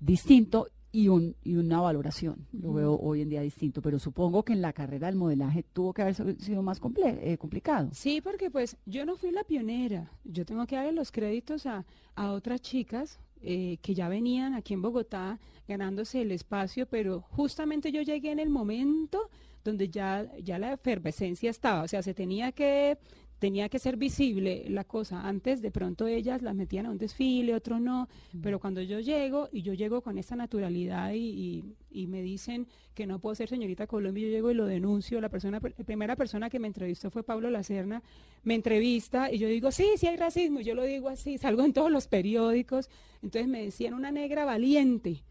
distinto 0.00 0.68
y, 0.92 1.08
un, 1.08 1.36
y 1.44 1.54
una 1.54 1.80
valoración. 1.80 2.46
Lo 2.52 2.72
veo 2.72 2.98
hoy 2.98 3.20
en 3.22 3.28
día 3.28 3.42
distinto, 3.42 3.80
pero 3.80 3.98
supongo 3.98 4.42
que 4.44 4.52
en 4.52 4.60
la 4.62 4.72
carrera 4.72 5.06
del 5.06 5.16
modelaje 5.16 5.62
tuvo 5.62 5.92
que 5.92 6.02
haber 6.02 6.14
sido 6.40 6.62
más 6.62 6.80
comple- 6.80 7.18
eh, 7.22 7.38
complicado. 7.38 7.90
Sí, 7.92 8.20
porque 8.20 8.50
pues 8.50 8.76
yo 8.86 9.06
no 9.06 9.16
fui 9.16 9.30
la 9.30 9.44
pionera. 9.44 10.10
Yo 10.24 10.44
tengo 10.44 10.66
que 10.66 10.76
darle 10.76 10.92
los 10.92 11.12
créditos 11.12 11.66
a, 11.66 11.84
a 12.16 12.32
otras 12.32 12.60
chicas 12.60 13.20
eh, 13.42 13.78
que 13.82 13.94
ya 13.94 14.08
venían 14.08 14.54
aquí 14.54 14.74
en 14.74 14.82
Bogotá 14.82 15.38
ganándose 15.68 16.22
el 16.22 16.32
espacio, 16.32 16.86
pero 16.86 17.20
justamente 17.30 17.92
yo 17.92 18.02
llegué 18.02 18.32
en 18.32 18.40
el 18.40 18.50
momento 18.50 19.30
donde 19.62 19.88
ya, 19.88 20.26
ya 20.42 20.58
la 20.58 20.72
efervescencia 20.72 21.50
estaba. 21.50 21.82
O 21.82 21.88
sea, 21.88 22.02
se 22.02 22.14
tenía 22.14 22.50
que, 22.50 22.98
tenía 23.40 23.68
que 23.68 23.80
ser 23.80 23.96
visible 23.96 24.64
la 24.68 24.84
cosa. 24.84 25.26
Antes 25.26 25.60
de 25.62 25.72
pronto 25.72 26.06
ellas 26.06 26.42
las 26.42 26.54
metían 26.54 26.86
a 26.86 26.90
un 26.90 26.98
desfile, 26.98 27.54
otro 27.54 27.80
no. 27.80 28.08
Pero 28.40 28.60
cuando 28.60 28.80
yo 28.82 29.00
llego, 29.00 29.48
y 29.50 29.62
yo 29.62 29.74
llego 29.74 30.02
con 30.02 30.18
esta 30.18 30.36
naturalidad 30.36 31.12
y, 31.14 31.18
y- 31.18 31.64
y 31.92 32.06
me 32.06 32.22
dicen 32.22 32.68
que 32.94 33.04
no 33.06 33.18
puedo 33.18 33.34
ser 33.34 33.48
señorita 33.48 33.88
Colombia, 33.88 34.24
yo 34.26 34.30
llego 34.30 34.50
y 34.52 34.54
lo 34.54 34.66
denuncio. 34.66 35.20
La 35.20 35.28
persona, 35.30 35.58
la 35.60 35.84
primera 35.84 36.14
persona 36.14 36.48
que 36.48 36.60
me 36.60 36.68
entrevistó 36.68 37.10
fue 37.10 37.24
Pablo 37.24 37.50
Lacerna. 37.50 38.02
Me 38.44 38.54
entrevista 38.54 39.32
y 39.32 39.38
yo 39.38 39.48
digo, 39.48 39.72
sí, 39.72 39.86
sí 39.96 40.06
hay 40.06 40.16
racismo. 40.16 40.60
Y 40.60 40.64
yo 40.64 40.74
lo 40.76 40.84
digo 40.84 41.08
así, 41.08 41.36
salgo 41.38 41.64
en 41.64 41.72
todos 41.72 41.90
los 41.90 42.06
periódicos. 42.06 42.88
Entonces 43.22 43.48
me 43.48 43.64
decían 43.64 43.94
una 43.94 44.12
negra 44.12 44.44
valiente. 44.44 45.24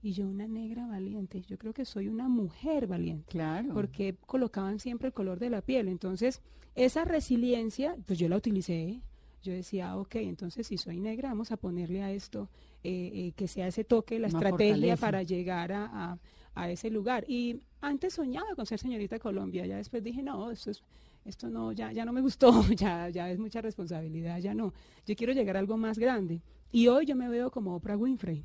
Y 0.00 0.12
yo, 0.12 0.28
una 0.28 0.46
negra 0.46 0.86
valiente. 0.86 1.42
Yo 1.42 1.58
creo 1.58 1.72
que 1.72 1.84
soy 1.84 2.08
una 2.08 2.28
mujer 2.28 2.86
valiente 2.86 3.26
Claro. 3.30 3.74
porque 3.74 4.14
colocaban 4.26 4.78
siempre 4.78 5.08
el 5.08 5.12
color 5.14 5.38
de 5.40 5.50
la 5.50 5.60
piel. 5.60 5.88
Entonces, 5.88 6.40
esa 6.76 7.04
resiliencia, 7.04 7.96
pues 8.06 8.18
yo 8.18 8.28
la 8.28 8.36
utilicé. 8.36 9.00
Yo 9.42 9.52
decía, 9.52 9.96
ok, 9.96 10.16
entonces 10.16 10.66
si 10.66 10.76
soy 10.78 10.98
negra, 11.00 11.28
vamos 11.30 11.50
a 11.52 11.56
ponerle 11.56 12.02
a 12.02 12.12
esto 12.12 12.48
eh, 12.84 13.10
eh, 13.12 13.32
que 13.36 13.48
sea 13.48 13.66
ese 13.68 13.84
toque, 13.84 14.18
la 14.18 14.28
Una 14.28 14.38
estrategia 14.38 14.72
fortaleza. 14.74 15.00
para 15.06 15.22
llegar 15.22 15.72
a, 15.72 15.84
a- 16.12 16.18
a 16.54 16.70
ese 16.70 16.90
lugar. 16.90 17.24
Y 17.28 17.60
antes 17.80 18.14
soñaba 18.14 18.54
con 18.56 18.66
ser 18.66 18.78
señorita 18.80 19.18
Colombia, 19.20 19.64
ya 19.66 19.76
después 19.76 20.02
dije, 20.02 20.22
no, 20.22 20.50
esto 20.50 20.70
es... 20.70 20.82
Esto 21.24 21.50
no, 21.50 21.72
ya, 21.72 21.92
ya 21.92 22.06
no 22.06 22.12
me 22.14 22.22
gustó, 22.22 22.50
ya, 22.74 23.10
ya 23.10 23.30
es 23.30 23.38
mucha 23.38 23.60
responsabilidad, 23.60 24.38
ya 24.38 24.54
no. 24.54 24.72
Yo 25.04 25.14
quiero 25.14 25.34
llegar 25.34 25.56
a 25.56 25.58
algo 25.58 25.76
más 25.76 25.98
grande. 25.98 26.40
Y 26.72 26.86
hoy 26.86 27.04
yo 27.04 27.16
me 27.16 27.28
veo 27.28 27.50
como 27.50 27.74
Oprah 27.74 27.98
Winfrey. 27.98 28.42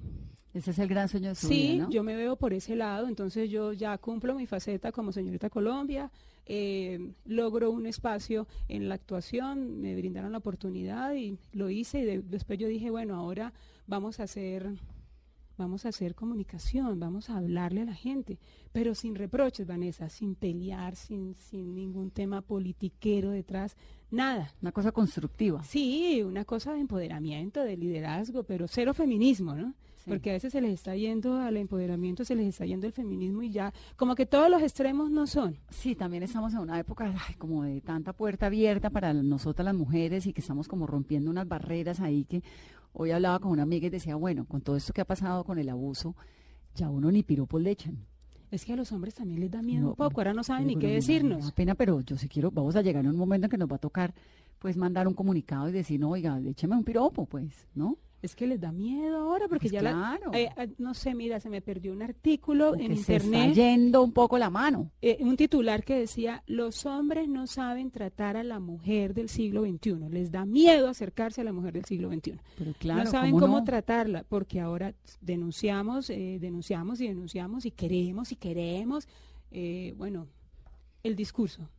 Ese 0.53 0.71
es 0.71 0.79
el 0.79 0.87
gran 0.87 1.09
sueño 1.09 1.29
de 1.29 1.35
su 1.35 1.47
Sí, 1.47 1.73
vida, 1.73 1.83
¿no? 1.85 1.89
yo 1.89 2.03
me 2.03 2.15
veo 2.15 2.35
por 2.35 2.53
ese 2.53 2.75
lado, 2.75 3.07
entonces 3.07 3.49
yo 3.49 3.73
ya 3.73 3.97
cumplo 3.97 4.35
mi 4.35 4.45
faceta 4.45 4.91
como 4.91 5.11
señorita 5.11 5.49
Colombia, 5.49 6.11
eh, 6.45 7.11
logro 7.25 7.71
un 7.71 7.85
espacio 7.87 8.47
en 8.67 8.87
la 8.87 8.95
actuación, 8.95 9.81
me 9.81 9.95
brindaron 9.95 10.31
la 10.31 10.37
oportunidad 10.37 11.15
y 11.15 11.37
lo 11.53 11.69
hice 11.69 11.99
y 12.01 12.05
de- 12.05 12.21
después 12.21 12.59
yo 12.59 12.67
dije, 12.67 12.91
bueno, 12.91 13.15
ahora 13.15 13.51
vamos 13.87 14.19
a 14.19 14.23
hacer 14.23 14.69
vamos 15.63 15.85
a 15.85 15.89
hacer 15.89 16.13
comunicación, 16.13 16.99
vamos 16.99 17.29
a 17.29 17.37
hablarle 17.37 17.81
a 17.81 17.85
la 17.85 17.93
gente, 17.95 18.37
pero 18.71 18.95
sin 18.95 19.15
reproches, 19.15 19.65
Vanessa, 19.65 20.09
sin 20.09 20.35
pelear, 20.35 20.95
sin, 20.95 21.35
sin 21.35 21.73
ningún 21.73 22.11
tema 22.11 22.41
politiquero 22.41 23.31
detrás, 23.31 23.77
nada. 24.11 24.53
Una 24.61 24.73
cosa 24.73 24.91
constructiva. 24.91 25.63
Sí, 25.63 26.21
una 26.21 26.43
cosa 26.43 26.73
de 26.73 26.81
empoderamiento, 26.81 27.61
de 27.61 27.77
liderazgo, 27.77 28.43
pero 28.43 28.67
cero 28.67 28.93
feminismo, 28.93 29.55
¿no? 29.55 29.73
Sí. 29.95 30.09
Porque 30.09 30.31
a 30.31 30.33
veces 30.33 30.51
se 30.51 30.59
les 30.59 30.73
está 30.73 30.97
yendo 30.97 31.37
al 31.37 31.55
empoderamiento, 31.55 32.25
se 32.25 32.35
les 32.35 32.47
está 32.47 32.65
yendo 32.65 32.85
el 32.85 32.91
feminismo 32.91 33.41
y 33.41 33.51
ya, 33.51 33.73
como 33.95 34.15
que 34.15 34.25
todos 34.25 34.49
los 34.49 34.61
extremos 34.61 35.09
no 35.09 35.27
son. 35.27 35.57
Sí, 35.69 35.95
también 35.95 36.23
estamos 36.23 36.53
en 36.53 36.59
una 36.59 36.77
época 36.77 37.13
ay, 37.25 37.35
como 37.35 37.63
de 37.63 37.79
tanta 37.79 38.11
puerta 38.11 38.47
abierta 38.47 38.89
para 38.89 39.13
nosotras 39.13 39.63
las 39.63 39.75
mujeres 39.75 40.27
y 40.27 40.33
que 40.33 40.41
estamos 40.41 40.67
como 40.67 40.87
rompiendo 40.87 41.31
unas 41.31 41.47
barreras 41.47 42.01
ahí 42.01 42.25
que 42.25 42.43
hoy 42.93 43.11
hablaba 43.11 43.39
con 43.39 43.51
una 43.51 43.63
amiga 43.63 43.87
y 43.87 43.89
decía, 43.89 44.15
bueno, 44.15 44.45
con 44.45 44.61
todo 44.61 44.75
esto 44.77 44.93
que 44.93 45.01
ha 45.01 45.05
pasado 45.05 45.43
con 45.43 45.59
el 45.59 45.69
abuso, 45.69 46.15
ya 46.75 46.89
uno 46.89 47.11
ni 47.11 47.23
piropos 47.23 47.61
le 47.61 47.71
echan. 47.71 48.05
Es 48.51 48.65
que 48.65 48.73
a 48.73 48.75
los 48.75 48.91
hombres 48.91 49.15
también 49.15 49.39
les 49.39 49.49
da 49.51 49.61
miedo 49.63 49.81
No, 49.81 49.89
un 49.89 49.95
poco, 49.95 50.21
ahora 50.21 50.33
no 50.33 50.43
saben 50.43 50.67
ni 50.67 50.75
qué 50.75 50.87
decirnos. 50.87 51.51
pena, 51.53 51.73
pero 51.75 52.01
yo 52.01 52.17
sí 52.17 52.27
quiero, 52.29 52.51
vamos 52.51 52.75
a 52.75 52.81
llegar 52.81 53.05
a 53.05 53.09
un 53.09 53.17
momento 53.17 53.45
en 53.47 53.51
que 53.51 53.57
nos 53.57 53.69
va 53.71 53.77
a 53.77 53.79
tocar 53.79 54.13
pues 54.59 54.77
mandar 54.77 55.07
un 55.07 55.13
comunicado 55.13 55.67
y 55.69 55.71
decir, 55.71 55.99
no, 55.99 56.11
oiga, 56.11 56.39
écheme 56.39 56.75
un 56.75 56.83
piropo, 56.83 57.25
pues, 57.25 57.67
¿no? 57.75 57.97
Es 58.23 58.35
que 58.35 58.47
les 58.47 58.59
da 58.59 58.71
miedo 58.71 59.17
ahora, 59.17 59.47
porque 59.47 59.69
Pues 59.69 59.73
ya 59.73 59.81
la, 59.83 59.91
claro. 59.91 60.33
eh, 60.33 60.49
eh, 60.57 60.69
no 60.79 60.93
sé, 60.93 61.13
mira, 61.13 61.39
se 61.41 61.49
me 61.49 61.61
perdió 61.61 61.91
un 61.93 62.01
artículo 62.01 62.69
Porque 62.69 62.85
en 62.85 62.95
se 62.97 63.17
está 63.17 63.25
internet. 63.25 63.53
yendo 63.55 64.01
un 64.01 64.13
poco 64.13 64.37
la 64.39 64.49
mano. 64.49 64.89
eh, 65.01 65.17
un 65.19 65.35
titular 65.37 65.83
que 65.83 65.95
decía, 65.99 66.41
los 66.47 66.85
hombres 66.85 67.27
no 67.27 67.45
saben 67.47 67.91
tratar 67.91 68.37
a 68.37 68.43
la 68.43 68.59
mujer 68.59 69.13
del 69.13 69.27
siglo 69.29 69.63
XXI, 69.65 70.09
les 70.09 70.31
da 70.31 70.45
miedo 70.45 70.87
acercarse 70.87 71.41
a 71.41 71.43
la 71.43 71.51
mujer 71.53 71.73
del 71.73 71.85
siglo 71.85 72.09
XXI. 72.09 72.39
Pero 72.57 72.73
claro, 72.79 73.03
no 73.03 73.11
saben 73.11 73.31
¿cómo 73.31 73.45
cómo 73.45 73.57
no? 73.59 73.63
tratarla, 73.65 74.23
porque 74.23 74.59
ahora 74.61 74.95
denunciamos, 75.19 76.09
eh, 76.09 76.37
denunciamos 76.39 77.01
y 77.01 77.07
denunciamos 77.09 77.65
y 77.65 77.71
queremos 77.71 78.31
y 78.31 78.35
queremos, 78.37 79.07
bueno, 79.97 80.27
el 81.03 81.15
discurso. 81.17 81.69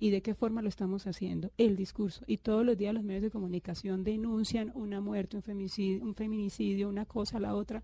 ¿Y 0.00 0.10
de 0.10 0.22
qué 0.22 0.34
forma 0.34 0.62
lo 0.62 0.68
estamos 0.68 1.06
haciendo? 1.06 1.50
El 1.58 1.76
discurso. 1.76 2.22
Y 2.26 2.36
todos 2.38 2.64
los 2.64 2.76
días 2.78 2.94
los 2.94 3.02
medios 3.02 3.22
de 3.22 3.30
comunicación 3.30 4.04
denuncian 4.04 4.70
una 4.74 5.00
muerte, 5.00 5.36
un 5.36 5.42
feminicidio, 5.42 6.04
un 6.04 6.14
feminicidio 6.14 6.88
una 6.88 7.04
cosa, 7.04 7.40
la 7.40 7.54
otra. 7.54 7.82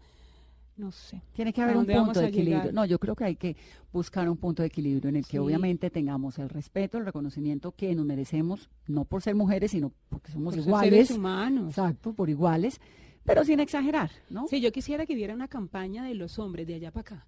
No 0.76 0.90
sé. 0.90 1.22
Tiene 1.34 1.52
que 1.52 1.60
¿A 1.60 1.64
haber 1.64 1.76
un 1.76 1.86
punto 1.86 2.20
de 2.20 2.26
llegar? 2.26 2.28
equilibrio. 2.30 2.72
No, 2.72 2.84
yo 2.84 2.98
creo 2.98 3.14
que 3.14 3.24
hay 3.24 3.36
que 3.36 3.56
buscar 3.92 4.28
un 4.28 4.36
punto 4.36 4.62
de 4.62 4.68
equilibrio 4.68 5.08
en 5.08 5.16
el 5.16 5.24
que 5.24 5.32
Sí. 5.32 5.38
obviamente 5.38 5.88
tengamos 5.90 6.38
el 6.40 6.48
respeto, 6.48 6.98
el 6.98 7.04
reconocimiento 7.04 7.72
que 7.72 7.94
nos 7.94 8.04
merecemos, 8.04 8.68
no 8.88 9.04
por 9.04 9.22
ser 9.22 9.34
mujeres, 9.36 9.70
sino 9.70 9.92
porque 10.08 10.32
somos 10.32 10.54
Por 10.56 10.64
iguales. 10.64 10.90
seres 10.90 11.10
humanos. 11.12 11.68
Exacto, 11.70 12.12
por 12.12 12.28
iguales, 12.28 12.80
pero 13.24 13.44
sin 13.44 13.60
exagerar, 13.60 14.10
¿no? 14.30 14.48
Sí, 14.48 14.60
yo 14.60 14.72
quisiera 14.72 15.06
que 15.06 15.14
hubiera 15.14 15.32
una 15.34 15.46
campaña 15.48 16.04
de 16.04 16.14
los 16.14 16.40
hombres 16.40 16.66
de 16.66 16.74
allá 16.74 16.90
para 16.90 17.00
acá. 17.02 17.26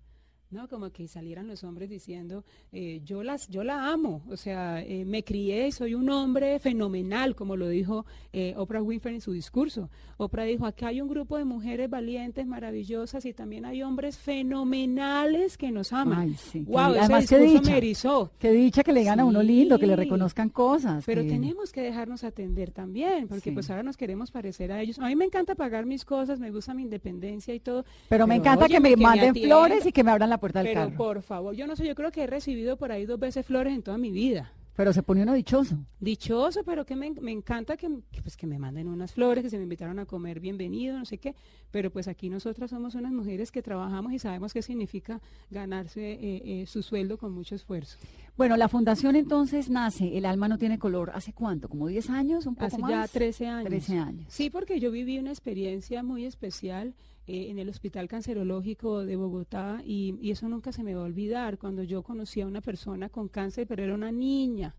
¿No? 0.50 0.68
Como 0.68 0.90
que 0.90 1.09
salieran 1.09 1.48
los 1.48 1.64
hombres 1.64 1.90
diciendo, 1.90 2.44
eh, 2.72 3.00
yo, 3.04 3.22
las, 3.22 3.48
yo 3.48 3.64
la 3.64 3.90
amo, 3.90 4.22
o 4.30 4.37
sea, 4.37 4.80
eh, 4.82 5.04
me 5.04 5.24
crié, 5.24 5.72
soy 5.72 5.94
un 5.94 6.09
hombre 6.09 6.59
fenomenal, 6.61 7.35
como 7.35 7.56
lo 7.56 7.68
dijo 7.68 8.06
eh, 8.32 8.54
Oprah 8.56 8.82
Winfrey 8.82 9.16
en 9.16 9.20
su 9.20 9.32
discurso. 9.32 9.90
Oprah 10.18 10.44
dijo, 10.44 10.64
acá 10.66 10.88
hay 10.88 11.00
un 11.00 11.09
grupo 11.09 11.37
de 11.37 11.44
mujeres 11.44 11.90
valientes, 11.90 12.46
maravillosas, 12.46 13.24
y 13.26 13.32
también 13.35 13.64
hay 13.64 13.82
hombres 13.82 14.18
fenomenales 14.18 15.56
que 15.59 15.70
nos 15.70 15.92
aman. 15.92 16.18
Ay, 16.20 16.35
sí. 16.35 16.61
wow, 16.61 16.90
ese 16.90 17.00
Además, 17.00 17.28
qué 17.28 17.38
discurso 17.38 17.61
dicha. 17.62 17.70
me 17.72 17.76
erizó. 17.78 18.30
Qué 18.38 18.50
dicha 18.52 18.82
que 18.85 18.92
le 18.92 19.00
digan 19.00 19.20
a 19.20 19.24
uno 19.24 19.42
lindo, 19.42 19.78
que 19.78 19.87
le 19.87 19.96
reconozcan 19.96 20.48
cosas. 20.48 21.04
Pero 21.06 21.22
que- 21.22 21.28
tenemos 21.28 21.72
que 21.72 21.82
dejarnos 21.82 22.24
atender 22.24 22.70
también, 22.70 23.28
porque 23.28 23.50
Sí. 23.50 23.54
pues 23.54 23.68
ahora 23.70 23.82
nos 23.82 23.96
queremos 23.96 24.30
parecer 24.30 24.72
a 24.72 24.80
ellos. 24.80 24.98
A 24.98 25.06
mí 25.06 25.16
me 25.16 25.24
encanta 25.24 25.54
pagar 25.54 25.87
mis 25.87 26.04
cosas, 26.04 26.38
me 26.40 26.50
gusta 26.50 26.74
mi 26.74 26.82
independencia 26.82 27.54
y 27.54 27.61
todo. 27.61 27.85
Pero 28.09 28.26
me 28.26 28.37
encanta 28.37 28.68
que 28.68 28.80
me 28.80 28.90
que 28.90 28.96
me 28.96 29.02
manden 29.02 29.35
flores 29.35 29.85
y 29.87 29.92
que 29.92 30.04
me 30.04 30.11
abran 30.11 30.30
la 30.30 30.36
puerta 30.38 30.61
del 30.62 30.68
Pero 30.68 30.81
carro. 30.87 30.96
por 30.96 31.22
favor, 31.22 31.55
yo 31.55 31.66
no 31.66 31.77
sé, 31.77 31.87
yo 31.87 31.94
creo 31.94 32.11
que 32.12 32.22
he 32.22 32.27
recibido 32.27 32.77
por 32.77 32.92
ahí 32.92 33.07
dos 33.07 33.18
veces 33.18 33.44
flores 33.46 33.75
en 33.75 33.83
toda 33.83 33.99
mi 33.99 34.11
vida. 34.11 34.53
Pero 34.77 34.92
se 34.92 35.03
pone 35.03 35.22
uno 35.22 35.33
dichoso. 35.33 35.79
Dichoso, 36.01 36.62
pero 36.62 36.85
que 36.85 36.96
me, 36.96 37.11
me 37.11 37.33
encanta 37.33 37.79
que, 37.79 37.88
que, 38.12 38.20
pues, 38.20 38.37
que 38.37 38.46
me 38.46 38.59
manden 38.59 38.88
unas 38.88 39.14
flores, 39.14 39.42
que 39.42 39.49
se 39.49 39.57
me 39.57 39.62
invitaron 39.62 39.99
a 39.99 40.05
comer 40.05 40.38
bienvenido, 40.38 40.99
no 40.99 41.07
sé 41.07 41.16
qué. 41.16 41.35
Pero 41.70 41.90
pues 41.90 42.09
aquí 42.09 42.29
nosotras 42.29 42.68
somos 42.68 42.94
unas 42.94 43.11
mujeres 43.11 43.51
que 43.51 43.62
trabajamos 43.62 44.12
y 44.12 44.18
sabemos 44.18 44.53
qué 44.53 44.61
significa 44.61 45.22
ganarse 45.51 46.12
eh, 46.12 46.42
eh, 46.44 46.66
su 46.66 46.83
sueldo 46.83 47.16
con 47.16 47.33
mucho 47.33 47.55
esfuerzo. 47.55 47.96
Bueno, 48.37 48.59
la 48.59 48.68
fundación 48.68 49.16
entonces 49.16 49.70
nace, 49.70 50.18
El 50.18 50.27
alma 50.27 50.46
no 50.46 50.59
tiene 50.59 50.79
color, 50.79 51.11
¿hace 51.14 51.33
cuánto? 51.33 51.70
¿Como 51.70 51.87
10 51.87 52.11
años? 52.11 52.44
¿Un 52.44 52.55
poco 52.55 52.66
Hace 52.66 52.79
más? 52.79 52.90
ya 52.90 53.09
13 53.09 53.46
años. 53.46 53.68
13 53.70 53.99
años. 53.99 54.27
Sí, 54.29 54.51
porque 54.51 54.79
yo 54.79 54.90
viví 54.90 55.18
una 55.18 55.31
experiencia 55.31 56.03
muy 56.03 56.27
especial 56.27 56.94
eh, 57.27 57.51
en 57.51 57.59
el 57.59 57.69
Hospital 57.69 58.09
Cancerológico 58.09 59.05
de 59.05 59.17
Bogotá 59.17 59.83
y, 59.85 60.17
y 60.21 60.31
eso 60.31 60.49
nunca 60.49 60.73
se 60.73 60.85
me 60.85 60.95
va 60.95 61.03
a 61.03 61.07
olvidar. 61.07 61.59
Cuando 61.59 61.83
yo 61.83 62.03
conocí 62.03 62.41
a 62.41 62.47
una 62.47 62.61
persona 62.61 63.09
con 63.09 63.29
cáncer, 63.29 63.67
pero 63.67 63.83
era 63.83 63.95
una 63.95 64.12
niña 64.12 64.75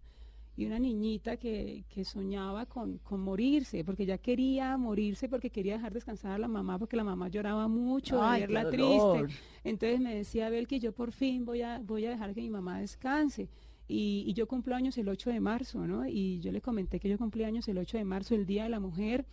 y 0.58 0.66
una 0.66 0.80
niñita 0.80 1.38
que, 1.38 1.84
que 1.88 2.04
soñaba 2.04 2.66
con, 2.66 2.98
con 2.98 3.22
morirse, 3.22 3.84
porque 3.84 4.08
ya 4.08 4.18
quería 4.18 4.76
morirse, 4.76 5.30
porque 5.30 5.52
quería 5.52 5.74
dejar 5.74 5.94
descansar 5.94 6.32
a 6.32 6.40
la 6.40 6.48
mamá, 6.48 6.80
porque 6.80 6.98
la 6.98 7.04
mamá 7.04 7.28
lloraba 7.28 7.68
mucho 7.68 8.16
de 8.16 8.24
Ay, 8.24 8.42
verla 8.42 8.68
triste. 8.70 9.40
Entonces 9.64 10.00
me 10.00 10.16
decía 10.16 10.48
Abel 10.48 10.68
que 10.68 10.80
yo 10.80 10.94
por 10.94 11.12
fin 11.12 11.46
voy 11.46 11.62
a, 11.62 11.80
voy 11.86 12.08
a 12.08 12.10
dejar 12.10 12.34
que 12.34 12.42
mi 12.42 12.50
mamá 12.50 12.80
descanse. 12.80 13.50
Y, 13.88 14.24
y 14.26 14.34
yo 14.34 14.48
cumplo 14.48 14.76
años 14.76 14.98
el 14.98 15.08
8 15.08 15.30
de 15.30 15.40
marzo, 15.40 15.86
¿no? 15.86 16.08
Y 16.08 16.40
yo 16.40 16.52
le 16.52 16.60
comenté 16.60 17.00
que 17.00 17.08
yo 17.08 17.20
cumplí 17.20 17.44
años 17.44 17.68
el 17.68 17.78
8 17.78 18.00
de 18.00 18.04
marzo, 18.04 18.34
el 18.34 18.48
Día 18.48 18.64
de 18.64 18.70
la 18.70 18.80
Mujer, 18.80 19.26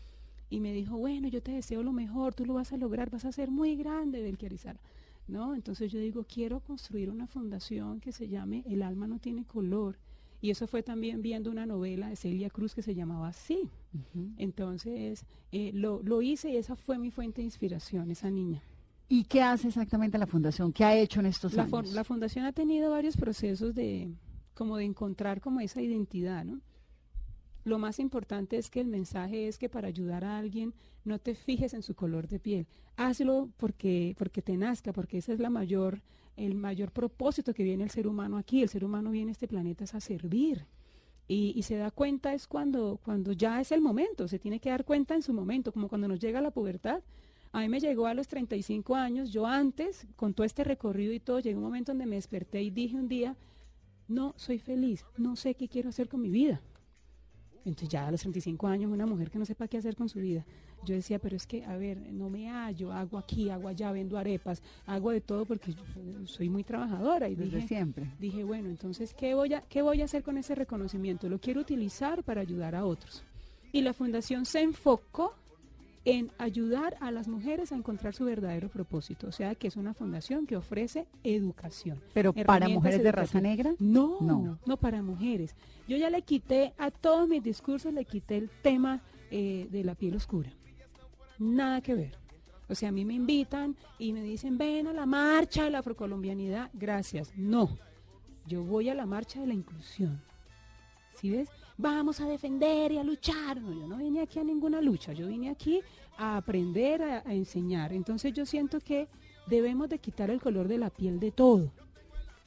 y 0.55 0.61
me 0.61 0.73
dijo, 0.73 0.97
bueno, 0.97 1.27
yo 1.29 1.43
te 1.43 1.51
deseo 1.51 1.83
lo 1.83 1.93
mejor, 1.93 2.33
tú 2.35 2.47
lo 2.47 2.55
vas 2.55 2.73
a 2.73 2.77
lograr, 2.77 3.11
vas 3.11 3.25
a 3.25 3.33
ser 3.33 3.51
muy 3.51 3.75
grande, 3.77 4.23
Belquiarizar. 4.23 4.79
¿No? 5.27 5.55
Entonces 5.55 5.91
yo 5.91 5.99
digo, 5.99 6.25
quiero 6.25 6.61
construir 6.61 7.11
una 7.11 7.27
fundación 7.27 7.99
que 7.99 8.13
se 8.13 8.29
llame 8.29 8.63
El 8.67 8.83
alma 8.83 9.07
no 9.07 9.19
tiene 9.19 9.45
color. 9.45 9.97
Y 10.43 10.51
eso 10.51 10.67
fue 10.67 10.83
también 10.83 11.23
viendo 11.23 11.51
una 11.51 11.65
novela 11.65 12.09
de 12.11 12.17
Celia 12.17 12.51
Cruz 12.51 12.75
que 12.75 12.83
se 12.83 12.95
llamaba 12.95 13.29
así. 13.29 13.71
Entonces 14.37 15.25
eh, 15.51 15.71
lo, 15.75 16.03
lo 16.03 16.21
hice 16.23 16.51
y 16.51 16.57
esa 16.57 16.77
fue 16.77 16.99
mi 16.99 17.11
fuente 17.11 17.41
de 17.41 17.47
inspiración, 17.47 18.11
esa 18.11 18.31
niña. 18.31 18.63
¿Y 19.09 19.25
qué 19.25 19.43
hace 19.43 19.69
exactamente 19.69 20.19
la 20.19 20.27
fundación? 20.27 20.73
¿Qué 20.73 20.85
ha 20.85 20.95
hecho 20.97 21.21
en 21.21 21.27
estos 21.27 21.55
La, 21.55 21.65
años? 21.65 21.93
la 21.93 22.05
fundación 22.05 22.45
ha 22.45 22.53
tenido 22.53 22.91
varios 22.91 23.17
procesos 23.17 23.75
de, 23.75 24.13
como 24.55 24.77
de 24.77 24.85
encontrar 24.85 25.41
como 25.41 25.61
esa 25.61 25.81
identidad, 25.81 26.45
¿no? 26.45 26.61
Lo 27.65 27.79
más 27.79 27.99
importante 27.99 28.59
es 28.59 28.71
que 28.71 28.81
el 28.81 28.87
mensaje 28.87 29.49
es 29.49 29.59
que 29.59 29.71
para 29.71 29.89
ayudar 29.89 30.25
a 30.25 30.37
alguien 30.37 30.75
no 31.05 31.19
te 31.19 31.35
fijes 31.35 31.73
en 31.73 31.83
su 31.83 31.95
color 31.95 32.29
de 32.29 32.39
piel. 32.39 32.67
Hazlo 32.97 33.49
porque, 33.57 34.15
porque 34.19 34.43
te 34.43 34.57
nazca, 34.57 34.93
porque 34.93 35.19
ese 35.19 35.33
es 35.33 35.41
la 35.41 35.51
mayor, 35.51 36.03
el 36.37 36.55
mayor 36.55 36.93
propósito 36.93 37.55
que 37.55 37.65
viene 37.65 37.85
el 37.85 37.91
ser 37.91 38.07
humano 38.07 38.37
aquí. 38.37 38.63
El 38.63 38.69
ser 38.69 38.85
humano 38.85 39.11
viene 39.11 39.31
a 39.31 39.33
este 39.33 39.49
planeta 39.49 39.85
es 39.85 39.95
a 39.95 40.01
servir. 40.01 40.67
Y, 41.27 41.55
y, 41.57 41.63
se 41.63 41.77
da 41.77 41.91
cuenta 41.91 42.35
es 42.35 42.47
cuando, 42.47 43.01
cuando 43.03 43.33
ya 43.33 43.59
es 43.59 43.73
el 43.73 43.81
momento, 43.81 44.29
se 44.29 44.39
tiene 44.39 44.61
que 44.61 44.69
dar 44.69 44.85
cuenta 44.85 45.15
en 45.15 45.23
su 45.23 45.33
momento, 45.33 45.73
como 45.73 45.89
cuando 45.89 46.07
nos 46.07 46.21
llega 46.21 46.43
la 46.43 46.51
pubertad. 46.51 47.03
A 47.51 47.61
mí 47.61 47.69
me 47.71 47.81
llegó 47.81 48.07
a 48.07 48.13
los 48.13 48.29
35 48.29 48.95
años, 48.95 49.31
yo 49.31 49.47
antes, 49.47 50.07
con 50.17 50.35
todo 50.35 50.45
este 50.45 50.65
recorrido 50.65 51.15
y 51.15 51.21
todo, 51.21 51.41
llegó 51.41 51.61
un 51.61 51.65
momento 51.65 51.93
donde 51.93 52.05
me 52.05 52.17
desperté 52.17 52.63
y 52.63 52.69
dije 52.69 52.97
un 52.97 53.09
día, 53.09 53.37
no, 54.07 54.35
soy 54.37 54.59
feliz, 54.59 55.07
no 55.17 55.35
sé 55.35 55.55
qué 55.55 55.67
quiero 55.67 55.89
hacer 55.89 56.09
con 56.09 56.21
mi 56.21 56.31
vida. 56.31 56.61
Entonces 57.65 57.89
ya 57.89 58.07
a 58.07 58.11
los 58.11 58.21
35 58.21 58.67
años 58.67 58.93
una 58.93 59.07
mujer 59.07 59.31
que 59.31 59.39
no 59.39 59.45
sepa 59.45 59.69
qué 59.69 59.79
hacer 59.79 59.97
con 59.97 60.09
su 60.09 60.19
vida. 60.19 60.45
Yo 60.85 60.95
decía, 60.95 61.19
pero 61.19 61.35
es 61.35 61.47
que, 61.47 61.65
a 61.65 61.77
ver, 61.77 61.99
no 62.13 62.29
me 62.29 62.51
hallo, 62.51 62.93
hago 62.93 63.17
aquí, 63.17 63.49
hago 63.49 63.69
allá, 63.69 63.91
vendo 63.91 64.19
arepas, 64.19 64.63
hago 64.87 65.11
de 65.13 65.21
todo 65.23 65.47
porque 65.47 65.75
soy 66.27 66.51
muy 66.51 66.63
trabajadora. 66.63 67.29
Y 67.29 67.35
Desde 67.35 67.57
dije, 67.57 67.69
siempre. 67.69 68.13
Dije, 68.19 68.45
bueno, 68.45 68.69
entonces, 68.69 69.15
¿qué 69.15 69.35
voy, 69.35 69.55
a, 69.55 69.63
¿qué 69.63 69.81
voy 69.81 70.03
a 70.03 70.05
hacer 70.05 70.23
con 70.23 70.37
ese 70.37 70.55
reconocimiento? 70.55 71.29
Lo 71.29 71.39
quiero 71.39 71.63
utilizar 71.63 72.23
para 72.23 72.43
ayudar 72.43 72.75
a 72.75 72.85
otros. 72.85 73.25
Y 73.73 73.81
la 73.81 73.95
fundación 73.95 74.45
se 74.45 74.61
enfocó 74.61 75.35
en 76.05 76.31
ayudar 76.39 76.97
a 77.01 77.11
las 77.11 77.29
mujeres 77.29 77.73
a 77.73 77.77
encontrar 77.77 78.15
su 78.15 78.25
verdadero 78.27 78.69
propósito. 78.69 79.29
O 79.29 79.33
sea, 79.33 79.55
que 79.55 79.69
es 79.69 79.77
una 79.77 79.95
fundación 79.95 80.47
que 80.47 80.57
ofrece 80.57 81.07
educación. 81.23 82.01
¿Pero 82.13 82.33
para 82.33 82.69
mujeres 82.69 83.03
de 83.03 83.11
raza 83.13 83.41
negra? 83.41 83.75
No, 83.79 84.19
No. 84.21 84.59
no, 84.67 84.77
para 84.77 85.03
mujeres. 85.03 85.55
Yo 85.89 85.97
ya 85.97 86.11
le 86.11 86.23
quité 86.23 86.75
a 86.79 86.91
todos 86.91 87.29
mis 87.29 87.43
discursos, 87.43 87.93
le 87.93 88.05
quité 88.05 88.37
el 88.37 88.51
tema 88.63 89.01
eh, 89.31 89.67
de 89.71 89.83
la 89.85 89.95
piel 89.95 90.17
oscura. 90.17 90.51
Nada 91.39 91.81
que 91.81 91.95
ver. 91.95 92.19
O 92.69 92.75
sea, 92.75 92.89
a 92.91 92.93
mí 92.93 93.05
me 93.05 93.15
invitan 93.15 93.77
y 93.99 94.13
me 94.13 94.23
dicen, 94.23 94.57
ven 94.57 94.87
a 94.87 94.93
la 94.93 95.05
marcha 95.07 95.65
de 95.65 95.71
la 95.71 95.79
afrocolombianidad. 95.81 96.71
Gracias. 96.75 97.33
No. 97.37 97.77
Yo 98.47 98.63
voy 98.63 98.89
a 98.89 98.95
la 98.95 99.07
marcha 99.07 99.41
de 99.41 99.47
la 99.47 99.55
inclusión. 99.55 100.21
¿Sí 101.15 101.31
ves? 101.31 101.49
Vamos 101.77 102.21
a 102.21 102.27
defender 102.27 102.93
y 102.93 102.99
a 102.99 103.05
luchar. 103.05 103.61
No, 103.61 103.73
yo 103.73 103.87
no 103.87 103.97
vine 103.97 104.21
aquí 104.21 104.39
a 104.39 104.45
ninguna 104.45 104.81
lucha. 104.81 105.13
Yo 105.13 105.27
vine 105.27 105.51
aquí 105.51 105.81
a 106.17 106.37
aprender, 106.37 107.03
a, 107.03 107.35
enseñar. 107.35 107.93
Entonces 107.93 108.33
yo 108.33 108.47
siento 108.47 108.79
que 108.81 109.09
debemos 109.49 109.89
de 109.89 109.99
quitar 109.99 110.31
el 110.31 110.41
color 110.41 110.69
de 110.69 110.79
la 110.79 110.91
piel 110.91 111.19
de 111.19 111.33
todo. 111.33 111.73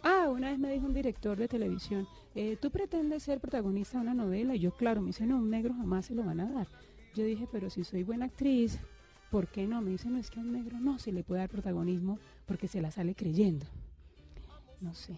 Ah, 0.02 0.30
una 0.30 0.52
vez 0.52 0.60
me 0.60 0.72
dijo 0.72 0.86
un 0.86 0.94
director 0.94 1.38
de 1.38 1.48
televisión, 1.48 2.08
eh, 2.36 2.58
¿tú 2.62 2.72
pretendes 2.72 3.24
ser 3.24 3.40
protagonista 3.40 3.98
de 3.98 4.04
una 4.04 4.13
novela? 4.13 4.56
Y 4.56 4.60
yo, 4.60 4.72
claro, 4.72 5.02
me 5.02 5.08
dice, 5.08 5.26
no, 5.26 5.38
un 5.38 5.50
negro 5.50 5.74
jamás 5.74 6.06
se 6.06 6.16
lo 6.16 6.24
van 6.24 6.40
a 6.40 6.50
dar. 6.50 6.68
Yo 7.13 7.26
dije, 7.26 7.48
pero 7.52 7.70
si 7.70 7.84
soy 7.84 8.04
buena 8.04 8.26
actriz, 8.26 8.80
¿por 9.32 9.48
qué 9.48 9.68
no? 9.68 9.82
Me 9.82 9.90
dice, 9.92 10.08
no, 10.08 10.20
es 10.20 10.30
que 10.30 10.40
a 10.40 10.44
un 10.44 10.54
negro 10.54 10.80
no 10.80 11.00
se 11.00 11.12
le 11.12 11.24
puede 11.24 11.42
dar 11.42 11.50
protagonismo 11.50 12.20
porque 12.46 12.68
se 12.68 12.80
la 12.80 12.92
sale 12.92 13.16
creyendo. 13.16 13.66
No 14.80 14.94
sé. 14.94 15.18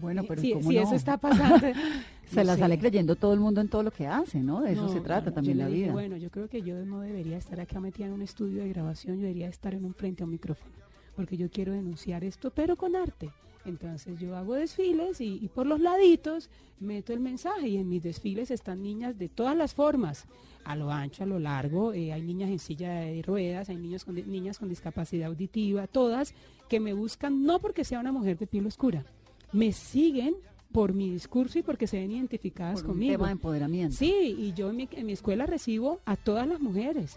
Bueno, 0.00 0.22
pero 0.26 0.40
si, 0.40 0.52
¿cómo 0.52 0.68
si 0.70 0.76
no? 0.76 0.82
eso 0.82 0.94
está 0.94 1.16
pasando. 1.16 1.66
Se 2.28 2.36
no 2.40 2.44
la 2.44 2.54
sé. 2.54 2.60
sale 2.60 2.78
creyendo 2.78 3.16
todo 3.16 3.32
el 3.32 3.40
mundo 3.40 3.62
en 3.62 3.68
todo 3.68 3.82
lo 3.82 3.90
que 3.90 4.06
hace, 4.06 4.40
¿no? 4.40 4.60
De 4.60 4.72
eso 4.72 4.82
No, 4.82 4.88
se 4.92 5.00
trata 5.00 5.32
también 5.32 5.56
la 5.58 5.66
dije, 5.66 5.84
vida. 5.84 5.92
Bueno, 5.92 6.18
yo 6.18 6.30
creo 6.30 6.46
que 6.46 6.60
yo 6.60 6.84
no 6.84 7.00
debería 7.00 7.38
estar 7.38 7.58
acá 7.58 7.80
metida 7.80 8.06
en 8.06 8.12
un 8.12 8.20
estudio 8.20 8.62
de 8.62 8.68
grabación, 8.68 9.16
yo 9.16 9.22
debería 9.22 9.48
estar 9.48 9.72
en 9.72 9.86
un 9.86 9.94
frente 9.94 10.22
a 10.22 10.26
un 10.26 10.32
micrófono, 10.32 10.70
porque 11.16 11.38
yo 11.38 11.48
quiero 11.50 11.72
denunciar 11.72 12.24
esto, 12.24 12.50
pero 12.50 12.76
con 12.76 12.96
arte. 12.96 13.30
Entonces 13.64 14.18
yo 14.20 14.36
hago 14.36 14.54
desfiles 14.54 15.22
y, 15.22 15.38
y 15.42 15.48
por 15.48 15.66
los 15.66 15.80
laditos 15.80 16.50
meto 16.80 17.14
el 17.14 17.20
mensaje 17.20 17.68
y 17.68 17.76
en 17.78 17.88
mis 17.88 18.02
desfiles 18.02 18.50
están 18.50 18.82
niñas 18.82 19.18
de 19.18 19.30
todas 19.30 19.56
las 19.56 19.72
formas, 19.72 20.26
a 20.64 20.76
lo 20.76 20.90
ancho, 20.92 21.22
a 21.22 21.26
lo 21.26 21.38
largo, 21.38 21.94
eh, 21.94 22.12
hay 22.12 22.20
niñas 22.22 22.50
en 22.50 22.58
silla 22.58 22.90
de 23.00 23.22
ruedas, 23.22 23.70
hay 23.70 23.76
niños 23.76 24.04
con, 24.04 24.14
niñas 24.14 24.58
con 24.58 24.68
discapacidad 24.68 25.28
auditiva, 25.28 25.86
todas 25.86 26.34
que 26.68 26.78
me 26.78 26.92
buscan 26.92 27.42
no 27.42 27.58
porque 27.58 27.84
sea 27.84 28.00
una 28.00 28.12
mujer 28.12 28.36
de 28.36 28.46
piel 28.46 28.66
oscura, 28.66 29.04
me 29.52 29.72
siguen 29.72 30.34
por 30.72 30.92
mi 30.92 31.10
discurso 31.10 31.58
y 31.58 31.62
porque 31.62 31.86
se 31.86 31.98
ven 31.98 32.10
identificadas 32.12 32.80
Por 32.82 32.90
un 32.90 32.92
conmigo. 32.96 33.12
tema 33.12 33.26
de 33.26 33.32
empoderamiento. 33.32 33.96
Sí, 33.96 34.36
y 34.38 34.52
yo 34.52 34.70
en 34.70 34.76
mi, 34.76 34.88
en 34.92 35.06
mi 35.06 35.12
escuela 35.12 35.46
recibo 35.46 36.00
a 36.04 36.16
todas 36.16 36.46
las 36.46 36.60
mujeres. 36.60 37.16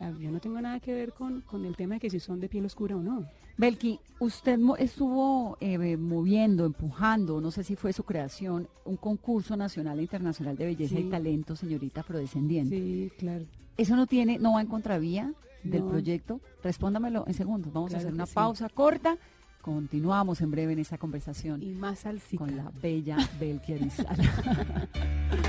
Ah, 0.00 0.12
Yo 0.20 0.30
no 0.30 0.40
tengo 0.40 0.60
nada 0.60 0.80
que 0.80 0.92
ver 0.92 1.12
con, 1.12 1.40
con 1.42 1.64
el 1.64 1.76
tema 1.76 1.94
de 1.94 2.00
que 2.00 2.10
si 2.10 2.20
son 2.20 2.40
de 2.40 2.48
piel 2.48 2.66
oscura 2.66 2.96
o 2.96 3.00
no. 3.02 3.24
Belki, 3.56 4.00
usted 4.18 4.58
estuvo 4.80 5.56
eh, 5.60 5.96
moviendo, 5.96 6.66
empujando, 6.66 7.40
no 7.40 7.50
sé 7.52 7.62
si 7.62 7.76
fue 7.76 7.92
su 7.92 8.02
creación, 8.02 8.68
un 8.84 8.96
concurso 8.96 9.56
nacional 9.56 9.98
e 10.00 10.02
internacional 10.02 10.56
de 10.56 10.66
belleza 10.66 10.96
Sí. 10.96 11.02
y 11.02 11.10
talento, 11.10 11.54
señorita 11.56 12.00
afrodescendiente. 12.00 12.76
Sí, 12.76 13.12
claro. 13.16 13.44
¿Eso 13.76 13.94
no 13.96 14.06
tiene, 14.06 14.38
no 14.38 14.54
va 14.54 14.60
en 14.60 14.66
contravía 14.66 15.32
del 15.62 15.84
No. 15.84 15.90
proyecto? 15.90 16.40
Respóndamelo 16.64 17.24
en 17.28 17.34
segundos. 17.34 17.72
Vamos 17.72 17.94
a 17.94 17.98
hacer 17.98 18.12
una 18.12 18.26
sí. 18.26 18.34
pausa 18.34 18.68
corta. 18.68 19.16
Continuamos 19.64 20.42
en 20.42 20.50
breve 20.50 20.74
en 20.74 20.78
esta 20.80 20.98
conversación 20.98 21.62
Y 21.62 21.72
más 21.72 22.00
salsita. 22.00 22.44
con 22.44 22.54
la 22.54 22.70
bella 22.82 23.16
Belki 23.40 23.72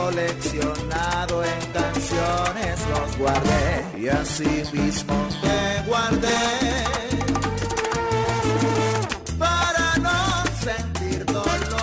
coleccionado 0.00 1.44
en 1.44 1.72
canciones, 1.72 2.76
los 2.92 3.18
guardé 3.18 3.84
y 3.98 4.08
así 4.08 4.62
mismo 4.72 5.28
te 5.42 5.88
guardé. 5.88 6.42
Para 9.38 9.96
no 10.06 10.18
sentir 10.64 11.24
dolor 11.26 11.80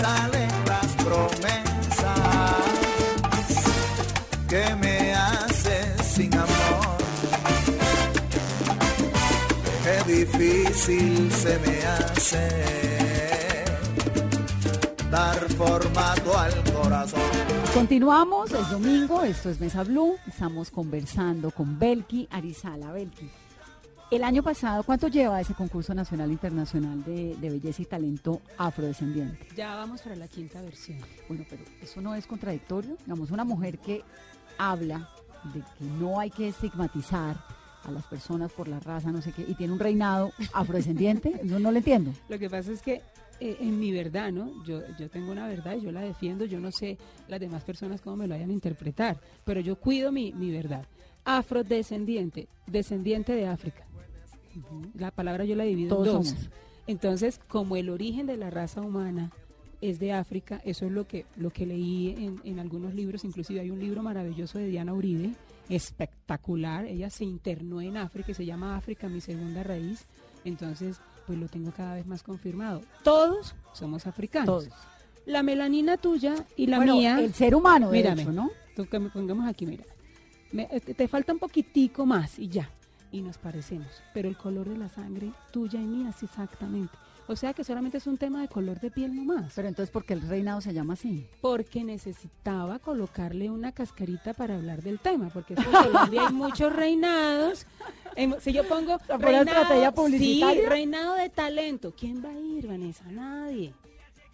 salen 0.00 0.50
las 0.66 0.88
promesas 1.04 2.06
que 4.48 4.74
me 4.76 5.14
haces 5.14 6.06
sin 6.14 6.32
amor. 6.34 6.98
Qué 9.84 10.12
difícil 10.14 11.32
se 11.32 11.58
me 11.58 11.76
hace 11.86 12.97
dar 15.18 15.48
formato 15.54 16.38
al 16.38 16.72
corazón. 16.72 17.20
Continuamos, 17.74 18.52
es 18.52 18.70
domingo, 18.70 19.24
esto 19.24 19.50
es 19.50 19.58
Mesa 19.58 19.82
Blue, 19.82 20.14
estamos 20.28 20.70
conversando 20.70 21.50
con 21.50 21.76
Belki 21.76 22.28
Arizala. 22.30 22.92
Belki, 22.92 23.28
el 24.12 24.22
año 24.22 24.44
pasado, 24.44 24.84
¿cuánto 24.84 25.08
lleva 25.08 25.40
ese 25.40 25.54
concurso 25.54 25.92
nacional 25.92 26.30
e 26.30 26.34
internacional 26.34 27.02
de, 27.02 27.34
de 27.34 27.50
belleza 27.50 27.82
y 27.82 27.86
talento 27.86 28.42
afrodescendiente? 28.58 29.48
Ya 29.56 29.74
vamos 29.74 30.02
para 30.02 30.14
la 30.14 30.28
quinta 30.28 30.62
versión. 30.62 30.98
Bueno, 31.28 31.44
pero 31.50 31.64
eso 31.82 32.00
no 32.00 32.14
es 32.14 32.24
contradictorio. 32.24 32.96
Digamos, 33.04 33.32
una 33.32 33.44
mujer 33.44 33.80
que 33.80 34.04
habla 34.56 35.10
de 35.52 35.60
que 35.60 35.84
no 35.98 36.20
hay 36.20 36.30
que 36.30 36.46
estigmatizar 36.46 37.44
a 37.82 37.90
las 37.90 38.06
personas 38.06 38.52
por 38.52 38.68
la 38.68 38.78
raza, 38.78 39.10
no 39.10 39.20
sé 39.20 39.32
qué, 39.32 39.44
y 39.48 39.54
tiene 39.54 39.72
un 39.72 39.80
reinado 39.80 40.30
afrodescendiente, 40.52 41.40
no, 41.42 41.58
no 41.58 41.72
lo 41.72 41.78
entiendo. 41.78 42.12
Lo 42.28 42.38
que 42.38 42.48
pasa 42.48 42.70
es 42.70 42.82
que 42.82 43.02
eh, 43.40 43.56
en 43.60 43.78
mi 43.78 43.92
verdad, 43.92 44.32
¿no? 44.32 44.64
Yo, 44.64 44.80
yo 44.98 45.08
tengo 45.08 45.30
una 45.32 45.46
verdad 45.46 45.76
y 45.76 45.82
yo 45.82 45.92
la 45.92 46.00
defiendo, 46.00 46.44
yo 46.44 46.60
no 46.60 46.70
sé 46.72 46.98
las 47.28 47.38
demás 47.40 47.62
personas 47.64 48.00
cómo 48.00 48.16
me 48.16 48.26
lo 48.26 48.34
vayan 48.34 48.50
a 48.50 48.52
interpretar, 48.52 49.20
pero 49.44 49.60
yo 49.60 49.76
cuido 49.76 50.10
mi, 50.10 50.32
mi 50.32 50.50
verdad. 50.50 50.86
Afrodescendiente, 51.24 52.48
descendiente 52.66 53.32
de 53.32 53.46
África. 53.46 53.84
La 54.94 55.10
palabra 55.10 55.44
yo 55.44 55.54
la 55.54 55.64
divido 55.64 55.96
Todos 55.96 56.06
en 56.06 56.12
dos. 56.14 56.28
somos. 56.28 56.50
Entonces, 56.86 57.40
como 57.48 57.76
el 57.76 57.90
origen 57.90 58.26
de 58.26 58.36
la 58.36 58.50
raza 58.50 58.80
humana 58.80 59.30
es 59.80 60.00
de 60.00 60.12
África, 60.12 60.60
eso 60.64 60.86
es 60.86 60.92
lo 60.92 61.06
que, 61.06 61.26
lo 61.36 61.50
que 61.50 61.66
leí 61.66 62.14
en, 62.18 62.40
en 62.44 62.58
algunos 62.58 62.94
libros, 62.94 63.24
inclusive 63.24 63.60
hay 63.60 63.70
un 63.70 63.78
libro 63.78 64.02
maravilloso 64.02 64.58
de 64.58 64.66
Diana 64.66 64.94
Uribe, 64.94 65.32
espectacular, 65.68 66.86
ella 66.86 67.10
se 67.10 67.24
internó 67.24 67.80
en 67.82 67.98
África 67.98 68.32
y 68.32 68.34
se 68.34 68.46
llama 68.46 68.76
África, 68.76 69.08
mi 69.08 69.20
segunda 69.20 69.62
raíz, 69.62 70.06
entonces 70.44 71.00
pues 71.28 71.38
lo 71.38 71.46
tengo 71.46 71.70
cada 71.70 71.94
vez 71.94 72.06
más 72.06 72.22
confirmado. 72.24 72.80
Todos 73.04 73.54
somos 73.74 74.06
africanos. 74.06 74.46
Todos. 74.64 74.68
La 75.26 75.42
melanina 75.42 75.98
tuya 75.98 76.34
y 76.56 76.66
la 76.68 76.78
bueno, 76.78 76.96
mía, 76.96 77.20
el 77.20 77.34
ser 77.34 77.54
humano, 77.54 77.90
de 77.90 77.98
Mírame. 77.98 78.22
hecho, 78.22 78.32
¿no? 78.32 78.50
tú 78.74 78.86
que 78.86 78.98
me 78.98 79.10
pongamos 79.10 79.46
aquí, 79.46 79.66
mira, 79.66 79.84
me- 80.52 80.68
eh, 80.70 80.80
te, 80.80 80.94
te 80.94 81.06
falta 81.06 81.32
un 81.34 81.38
poquitico 81.38 82.06
más 82.06 82.38
y 82.38 82.48
ya, 82.48 82.70
y 83.12 83.20
nos 83.20 83.36
parecemos, 83.36 83.88
pero 84.14 84.26
el 84.28 84.38
color 84.38 84.68
de 84.70 84.78
la 84.78 84.88
sangre 84.88 85.30
tuya 85.52 85.78
y 85.82 85.84
mía 85.84 86.08
es 86.10 86.22
exactamente. 86.22 86.96
O 87.30 87.36
sea 87.36 87.52
que 87.52 87.62
solamente 87.62 87.98
es 87.98 88.06
un 88.06 88.16
tema 88.16 88.40
de 88.40 88.48
color 88.48 88.80
de 88.80 88.90
piel 88.90 89.14
nomás. 89.14 89.52
Pero 89.54 89.68
entonces, 89.68 89.90
¿por 89.92 90.04
qué 90.04 90.14
el 90.14 90.22
reinado 90.22 90.60
se 90.62 90.72
llama 90.72 90.94
así? 90.94 91.26
porque 91.42 91.84
necesitaba 91.84 92.78
colocarle 92.78 93.50
una 93.50 93.72
cascarita 93.72 94.32
para 94.34 94.56
hablar 94.56 94.82
del 94.82 94.98
tema, 94.98 95.28
porque 95.28 95.54
en 95.54 95.62
Colombia 95.64 96.26
hay 96.26 96.32
muchos 96.32 96.74
reinados. 96.74 97.66
Si 98.40 98.52
yo 98.52 98.66
pongo 98.66 98.98
sea, 99.06 99.18
¿fue 99.18 99.28
una 99.30 99.42
estrategia 99.42 99.92
publicitaria? 99.92 100.62
sí, 100.62 100.68
reinado 100.68 101.14
de 101.14 101.28
talento, 101.28 101.92
¿quién 101.96 102.24
va 102.24 102.30
a 102.30 102.38
ir, 102.38 102.66
Vanessa? 102.66 103.04
Nadie. 103.10 103.74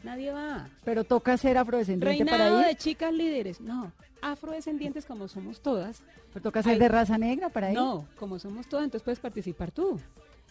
Nadie 0.05 0.31
va. 0.33 0.69
Pero 0.85 1.03
toca 1.05 1.37
ser 1.37 1.59
afrodescendiente 1.59 2.25
para 2.27 2.45
Reinado 2.45 2.61
ir. 2.61 2.67
de 2.69 2.77
chicas 2.77 3.13
líderes, 3.13 3.61
no. 3.61 3.91
Afrodescendientes 4.23 5.05
como 5.05 5.29
somos 5.29 5.61
todas, 5.61 6.03
Pero 6.33 6.43
toca 6.43 6.63
ser 6.63 6.79
de 6.79 6.89
raza 6.89 7.19
negra 7.19 7.49
para 7.49 7.73
ir. 7.73 7.77
no, 7.77 8.07
como 8.19 8.39
somos 8.39 8.67
todas, 8.69 8.85
entonces 8.85 9.03
puedes 9.05 9.19
participar 9.21 9.71
tú. 9.71 9.99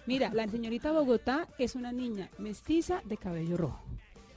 Mira, 0.05 0.31
la 0.33 0.47
señorita 0.49 0.91
Bogotá 0.91 1.47
es 1.57 1.75
una 1.75 1.93
niña 1.93 2.29
mestiza 2.37 3.01
de 3.05 3.15
cabello 3.17 3.55
rojo. 3.55 3.83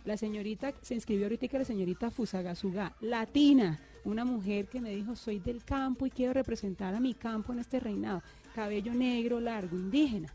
La 0.05 0.16
señorita 0.16 0.72
se 0.81 0.94
inscribió 0.94 1.24
ahorita 1.24 1.48
que 1.48 1.59
la 1.59 1.64
señorita 1.64 2.12
Fusagasugá, 2.12 2.94
latina, 3.00 3.81
una 4.05 4.24
mujer 4.24 4.68
que 4.68 4.81
me 4.81 4.94
dijo 4.94 5.16
soy 5.16 5.40
del 5.40 5.64
campo 5.64 6.07
y 6.07 6.11
quiero 6.11 6.33
representar 6.33 6.94
a 6.94 7.00
mi 7.00 7.14
campo 7.14 7.52
en 7.52 7.59
este 7.59 7.81
reinado. 7.81 8.22
Cabello 8.55 8.94
negro, 8.94 9.40
largo, 9.40 9.76
indígena. 9.76 10.33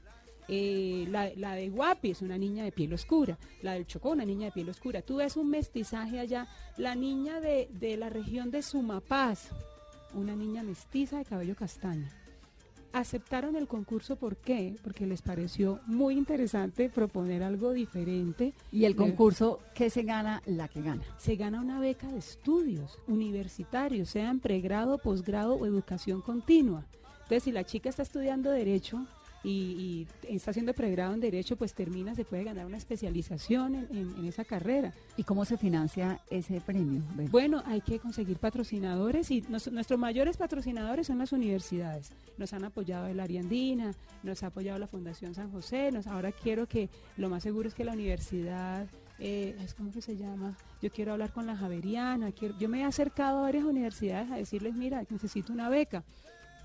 Eh, 0.49 1.07
la, 1.09 1.31
la 1.37 1.55
de 1.55 1.69
Guapi 1.69 2.11
es 2.11 2.21
una 2.21 2.37
niña 2.37 2.65
de 2.65 2.73
piel 2.73 2.91
oscura, 2.91 3.37
la 3.61 3.73
del 3.73 3.87
Chocó 3.87 4.09
una 4.09 4.25
niña 4.25 4.47
de 4.47 4.51
piel 4.51 4.67
oscura. 4.67 5.01
Tú 5.01 5.17
ves 5.17 5.37
un 5.37 5.49
mestizaje 5.49 6.19
allá, 6.19 6.49
la 6.75 6.93
niña 6.93 7.39
de, 7.39 7.69
de 7.71 7.95
la 7.95 8.09
región 8.09 8.51
de 8.51 8.61
Sumapaz, 8.61 9.47
una 10.13 10.35
niña 10.35 10.61
mestiza 10.63 11.19
de 11.19 11.23
cabello 11.23 11.55
castaño. 11.55 12.09
Aceptaron 12.93 13.55
el 13.55 13.67
concurso, 13.67 14.17
¿por 14.17 14.35
qué? 14.35 14.75
Porque 14.83 15.07
les 15.07 15.21
pareció 15.21 15.79
muy 15.85 16.17
interesante 16.17 16.89
proponer 16.89 17.41
algo 17.41 17.71
diferente. 17.71 18.53
Y 18.71 18.85
el 18.85 18.95
concurso, 18.95 19.59
¿qué 19.73 19.89
se 19.89 20.03
gana? 20.03 20.41
La 20.45 20.67
que 20.67 20.81
gana. 20.81 21.03
Se 21.17 21.35
gana 21.37 21.61
una 21.61 21.79
beca 21.79 22.07
de 22.07 22.19
estudios 22.19 22.99
universitarios, 23.07 24.09
sea 24.09 24.29
en 24.29 24.39
pregrado, 24.39 24.97
posgrado 24.97 25.55
o 25.55 25.65
educación 25.65 26.21
continua. 26.21 26.83
Entonces, 27.23 27.43
si 27.43 27.51
la 27.53 27.63
chica 27.63 27.89
está 27.89 28.03
estudiando 28.03 28.51
Derecho 28.51 29.05
y, 29.43 30.07
y 30.29 30.35
está 30.35 30.51
haciendo 30.51 30.73
pregrado 30.73 31.13
en 31.13 31.19
Derecho, 31.19 31.55
pues 31.55 31.73
termina, 31.73 32.13
se 32.15 32.25
puede 32.25 32.43
ganar 32.43 32.65
una 32.65 32.77
especialización 32.77 33.75
en, 33.75 33.87
en- 33.91 34.15
en 34.17 34.25
esa 34.25 34.45
carrera. 34.45 34.93
¿Y 35.17 35.23
cómo 35.23 35.45
se 35.45 35.57
financia 35.57 36.19
ese 36.29 36.61
premio? 36.61 37.01
Bueno, 37.31 37.63
hay 37.65 37.81
que 37.81 37.99
conseguir 37.99 38.37
patrocinadores 38.37 39.31
y 39.31 39.41
nos- 39.49 39.71
nuestros 39.71 39.99
mayores 39.99 40.37
patrocinadores 40.37 41.07
son 41.07 41.17
las 41.17 41.31
universidades. 41.31 42.11
Nos 42.37 42.53
han 42.53 42.63
apoyado 42.65 43.07
el 43.07 43.19
Ariandina, 43.19 43.93
nos 44.23 44.43
ha 44.43 44.47
apoyado 44.47 44.77
la 44.79 44.87
Fundación 44.87 45.33
San 45.33 45.51
José. 45.51 45.91
Nos, 45.91 46.07
ahora 46.07 46.31
quiero 46.31 46.67
que 46.67 46.89
lo 47.17 47.29
más 47.29 47.43
seguro 47.43 47.67
es 47.67 47.73
que 47.73 47.83
la 47.83 47.93
universidad, 47.93 48.87
eh, 49.19 49.55
¿cómo 49.77 49.91
que 49.91 50.01
se 50.01 50.17
llama? 50.17 50.55
Yo 50.81 50.91
quiero 50.91 51.13
hablar 51.13 51.31
con 51.33 51.45
la 51.47 51.55
Javeriana. 51.55 52.31
Quiero, 52.31 52.57
yo 52.59 52.69
me 52.69 52.81
he 52.81 52.83
acercado 52.83 53.39
a 53.39 53.41
varias 53.43 53.63
universidades 53.65 54.29
a 54.31 54.35
decirles, 54.35 54.75
mira, 54.75 55.03
necesito 55.09 55.51
una 55.53 55.69
beca. 55.69 56.03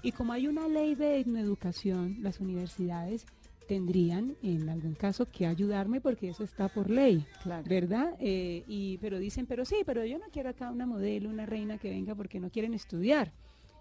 Y 0.06 0.12
como 0.12 0.32
hay 0.32 0.46
una 0.46 0.68
ley 0.68 0.94
de 0.94 1.18
educación, 1.18 2.18
las 2.20 2.38
universidades 2.38 3.26
tendrían 3.66 4.36
en 4.40 4.68
algún 4.68 4.94
caso 4.94 5.26
que 5.28 5.48
ayudarme 5.48 6.00
porque 6.00 6.28
eso 6.28 6.44
está 6.44 6.68
por 6.68 6.88
ley. 6.88 7.26
Claro. 7.42 7.68
¿verdad? 7.68 8.14
Eh, 8.20 8.62
y, 8.68 8.98
pero 8.98 9.18
dicen, 9.18 9.46
pero 9.46 9.64
sí, 9.64 9.78
pero 9.84 10.04
yo 10.04 10.18
no 10.18 10.26
quiero 10.30 10.50
acá 10.50 10.70
una 10.70 10.86
modelo, 10.86 11.28
una 11.28 11.44
reina 11.44 11.78
que 11.78 11.90
venga 11.90 12.14
porque 12.14 12.38
no 12.38 12.50
quieren 12.50 12.72
estudiar. 12.72 13.32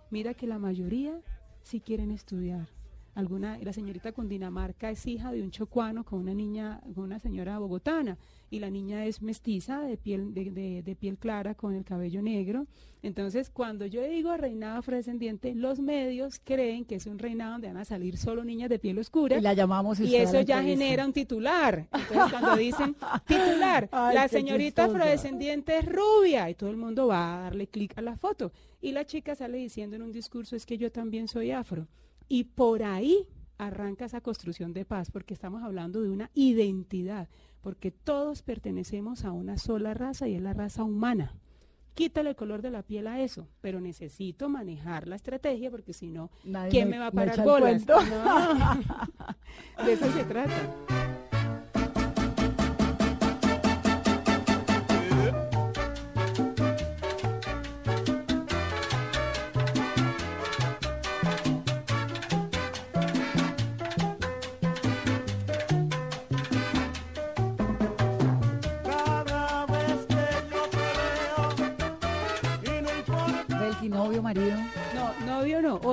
Mira 0.10 0.34
que 0.34 0.48
la 0.48 0.58
mayoría 0.58 1.14
sí 1.62 1.80
quieren 1.80 2.10
estudiar. 2.10 2.70
Alguna, 3.14 3.60
la 3.60 3.72
señorita 3.72 4.12
Cundinamarca 4.12 4.90
es 4.90 5.06
hija 5.06 5.32
de 5.32 5.44
un 5.44 5.52
chocuano 5.52 6.06
con 6.06 6.22
una 6.22 6.34
niña, 6.34 6.82
con 6.96 7.04
una 7.04 7.20
señora 7.20 7.60
bogotana, 7.60 8.18
y 8.56 8.60
la 8.60 8.70
niña 8.70 9.06
es 9.06 9.22
mestiza 9.22 9.82
de 9.82 9.98
piel, 9.98 10.34
de, 10.34 10.52
de- 10.52 10.82
de 10.82 10.96
piel 10.96 11.18
clara 11.18 11.56
con 11.56 11.74
el 11.76 11.84
cabello 11.84 12.22
negro. 12.22 12.68
Entonces, 13.02 13.50
cuando 13.50 13.86
yo 13.86 14.02
digo 14.02 14.36
reinado 14.36 14.78
afrodescendiente, 14.80 15.54
los 15.54 15.80
medios 15.80 16.40
creen 16.44 16.86
que 16.86 16.96
es 16.96 17.06
un 17.06 17.20
reinado 17.20 17.52
donde 17.54 17.68
van 17.68 17.78
a 17.78 17.86
salir 17.86 18.18
solo 18.18 18.44
niñas 18.44 18.70
de 18.70 18.80
piel 18.80 18.98
oscura. 18.98 19.38
Y 19.38 19.42
la 19.42 19.54
llamamos 19.54 20.00
Y 20.00 20.16
eso 20.16 20.42
ya 20.42 20.64
genera 20.64 21.06
un 21.06 21.14
titular. 21.14 21.88
Entonces, 21.92 22.32
cuando 22.32 22.56
dicen 22.56 22.96
titular, 23.28 23.90
Ay, 23.92 24.16
la 24.16 24.28
señorita 24.28 24.86
afrodescendiente 24.86 25.78
es 25.78 25.86
rubia, 25.86 26.50
y 26.50 26.56
todo 26.56 26.70
el 26.70 26.78
mundo 26.78 27.08
va 27.08 27.38
a 27.38 27.42
darle 27.42 27.68
clic 27.68 27.96
a 27.98 28.02
la 28.02 28.16
foto. 28.18 28.52
Y 28.82 28.92
la 28.94 29.06
chica 29.06 29.36
sale 29.36 29.58
diciendo 29.58 29.96
en 29.96 30.02
un 30.02 30.12
discurso, 30.12 30.56
es 30.56 30.66
que 30.66 30.78
yo 30.78 30.92
también 30.92 31.28
soy 31.28 31.52
afro. 31.52 31.88
Y 32.28 32.46
por 32.46 32.82
ahí 32.84 33.28
arranca 33.58 34.06
esa 34.06 34.20
construcción 34.22 34.74
de 34.74 34.84
paz, 34.84 35.12
porque 35.12 35.34
estamos 35.34 35.62
hablando 35.64 36.02
de 36.02 36.10
una 36.10 36.30
identidad, 36.34 37.30
porque 37.66 37.90
todos 37.90 38.44
pertenecemos 38.44 39.26
a 39.26 39.32
una 39.32 39.58
sola 39.58 39.96
raza 39.96 40.28
y 40.28 40.36
es 40.36 40.42
la 40.44 40.54
raza 40.54 40.84
humana. 40.84 41.34
Quítale 41.96 42.30
el 42.30 42.36
color 42.36 42.62
de 42.62 42.70
la 42.70 42.84
piel 42.84 43.08
a 43.08 43.20
eso, 43.22 43.48
pero 43.60 43.82
necesito 43.82 44.50
manejar 44.50 45.08
la 45.08 45.16
estrategia 45.16 45.72
porque 45.72 45.92
si 45.92 46.12
no, 46.12 46.30
¿quién 46.70 46.90
me- 46.90 46.98
me 46.98 47.00
va 47.00 47.08
a 47.08 47.12
parar 47.12 47.44
bolas? 47.44 47.84
No. 47.88 47.98
De 49.84 49.94
eso 49.94 50.12
se 50.12 50.24
trata. 50.26 50.54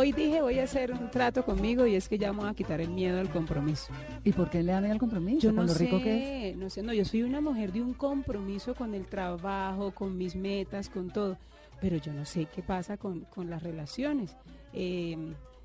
Hoy 0.03 0.11
dije 0.11 0.43
voy 0.43 0.59
a 0.59 0.65
hacer 0.65 0.91
un 0.91 1.13
trato 1.13 1.45
conmigo 1.45 1.87
y 1.87 1.95
es 1.95 2.09
que 2.09 2.19
ya 2.19 2.33
vamos 2.33 2.47
a 2.47 2.55
quitar 2.55 2.81
el 2.81 2.91
miedo 2.91 3.21
al 3.21 3.31
compromiso. 3.31 3.93
¿Y 4.25 4.33
por 4.33 4.51
qué 4.51 4.61
le 4.61 4.73
dan 4.73 4.85
el 4.85 4.99
compromiso? 4.99 5.39
Yo 5.39 5.51
con 5.51 5.59
no 5.59 5.63
lo 5.63 5.69
sé, 5.69 5.85
rico 5.85 6.03
que 6.03 6.51
es. 6.51 6.57
no 6.57 6.71
sé, 6.71 6.83
no, 6.83 6.93
yo 6.93 7.05
soy 7.05 7.23
una 7.23 7.41
mujer 7.41 7.73
de 7.73 7.83
un 7.83 7.95
compromiso 7.95 8.75
con 8.75 8.97
el 8.97 9.07
trabajo, 9.07 9.93
con 9.93 10.19
mis 10.19 10.35
metas, 10.35 10.89
con 10.89 11.13
todo, 11.13 11.39
pero 11.81 11.99
yo 11.99 12.13
no 12.13 12.25
sé 12.25 12.47
qué 12.47 12.65
pasa 12.65 12.97
con, 12.97 13.21
con 13.27 13.49
las 13.49 13.63
relaciones. 13.63 14.35
Eh, 14.73 15.17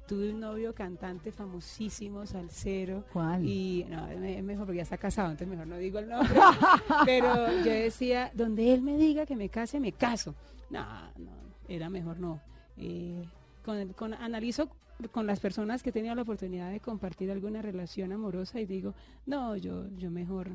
tuve 0.07 0.29
un 0.29 0.39
novio 0.39 0.75
cantante 0.75 1.31
famosísimo, 1.31 2.27
salsero, 2.27 3.05
¿Cuál? 3.11 3.43
y 3.43 3.87
no, 3.89 4.07
es 4.07 4.43
mejor 4.43 4.67
porque 4.67 4.77
ya 4.77 4.83
está 4.83 4.99
casado, 4.99 5.31
entonces 5.31 5.47
mejor 5.47 5.65
no 5.65 5.77
digo 5.77 5.97
el 5.97 6.09
nombre. 6.09 6.39
Pero 7.05 7.63
yo 7.63 7.71
decía, 7.71 8.29
donde 8.35 8.71
él 8.71 8.83
me 8.83 8.97
diga 8.97 9.25
que 9.25 9.35
me 9.35 9.49
case, 9.49 9.79
me 9.79 9.93
caso. 9.93 10.35
No, 10.69 10.85
no, 11.17 11.31
era 11.67 11.89
mejor 11.89 12.19
no. 12.19 12.39
Eh, 12.77 13.25
con, 13.67 13.93
con- 13.93 14.13
analizo 14.13 14.69
con 15.11 15.27
las 15.27 15.39
personas 15.41 15.83
que 15.83 15.89
he 15.89 15.93
tenido 15.93 16.15
la 16.15 16.21
oportunidad 16.23 16.71
de 16.71 16.79
compartir 16.79 17.29
alguna 17.29 17.61
relación 17.61 18.13
amorosa 18.13 18.59
y 18.61 18.65
digo, 18.65 18.93
no, 19.25 19.55
yo, 19.57 19.89
yo 19.97 20.09
mejor 20.09 20.51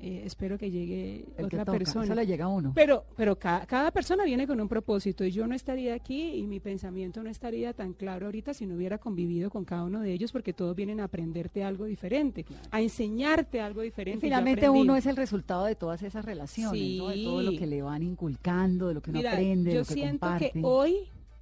eh, 0.00 0.22
espero 0.24 0.58
que 0.58 0.70
llegue 0.70 1.24
El 1.36 1.44
otra 1.46 1.64
persona. 1.64 2.04
Eso 2.04 2.14
le 2.14 2.26
llega 2.26 2.46
a 2.46 2.48
uno. 2.48 2.72
Pero, 2.74 3.04
pero 3.16 3.38
cada, 3.38 3.64
cada 3.66 3.90
persona 3.92 4.24
viene 4.24 4.46
con 4.46 4.60
un 4.60 4.68
propósito 4.68 5.24
y 5.24 5.30
yo 5.30 5.46
no 5.46 5.54
estaría 5.54 5.94
aquí 5.94 6.34
y 6.34 6.46
mi 6.46 6.58
pensamiento 6.60 7.22
no 7.22 7.30
estaría 7.30 7.72
tan 7.74 7.92
claro 7.92 8.26
ahorita 8.26 8.54
si 8.54 8.66
no 8.66 8.74
hubiera 8.74 8.98
convivido 8.98 9.50
con 9.50 9.64
cada 9.64 9.84
uno 9.84 10.00
de 10.00 10.12
ellos 10.12 10.32
porque 10.32 10.52
todos 10.52 10.74
vienen 10.74 10.98
a 11.00 11.04
aprenderte 11.04 11.62
algo 11.62 11.84
diferente, 11.84 12.44
a 12.72 12.80
enseñarte 12.82 13.60
algo 13.60 13.82
diferente. 13.82 14.20
Finalmente 14.26 14.68
uno 14.68 14.96
es 14.96 15.06
el 15.06 15.16
resultado 15.16 15.64
de 15.66 15.76
todas 15.76 16.02
esas 16.02 16.24
relaciones, 16.24 16.98
¿no? 16.98 17.08
de 17.08 17.22
todo 17.22 17.42
lo 17.42 17.50
Sí. 17.52 17.58
que 17.58 17.66
le 17.68 17.82
van 17.82 18.02
inculcando, 18.02 18.88
de 18.88 18.94
lo 18.94 19.00
que 19.00 19.10
uno 19.10 19.18
Mira, 19.20 19.32
aprende, 19.32 19.70
de 19.70 19.74
yo 19.76 19.80
lo 19.82 19.86
que 19.86 19.94
siento 19.94 20.26
comparte. 20.26 20.50
que 20.50 20.60
hoy, 20.64 20.94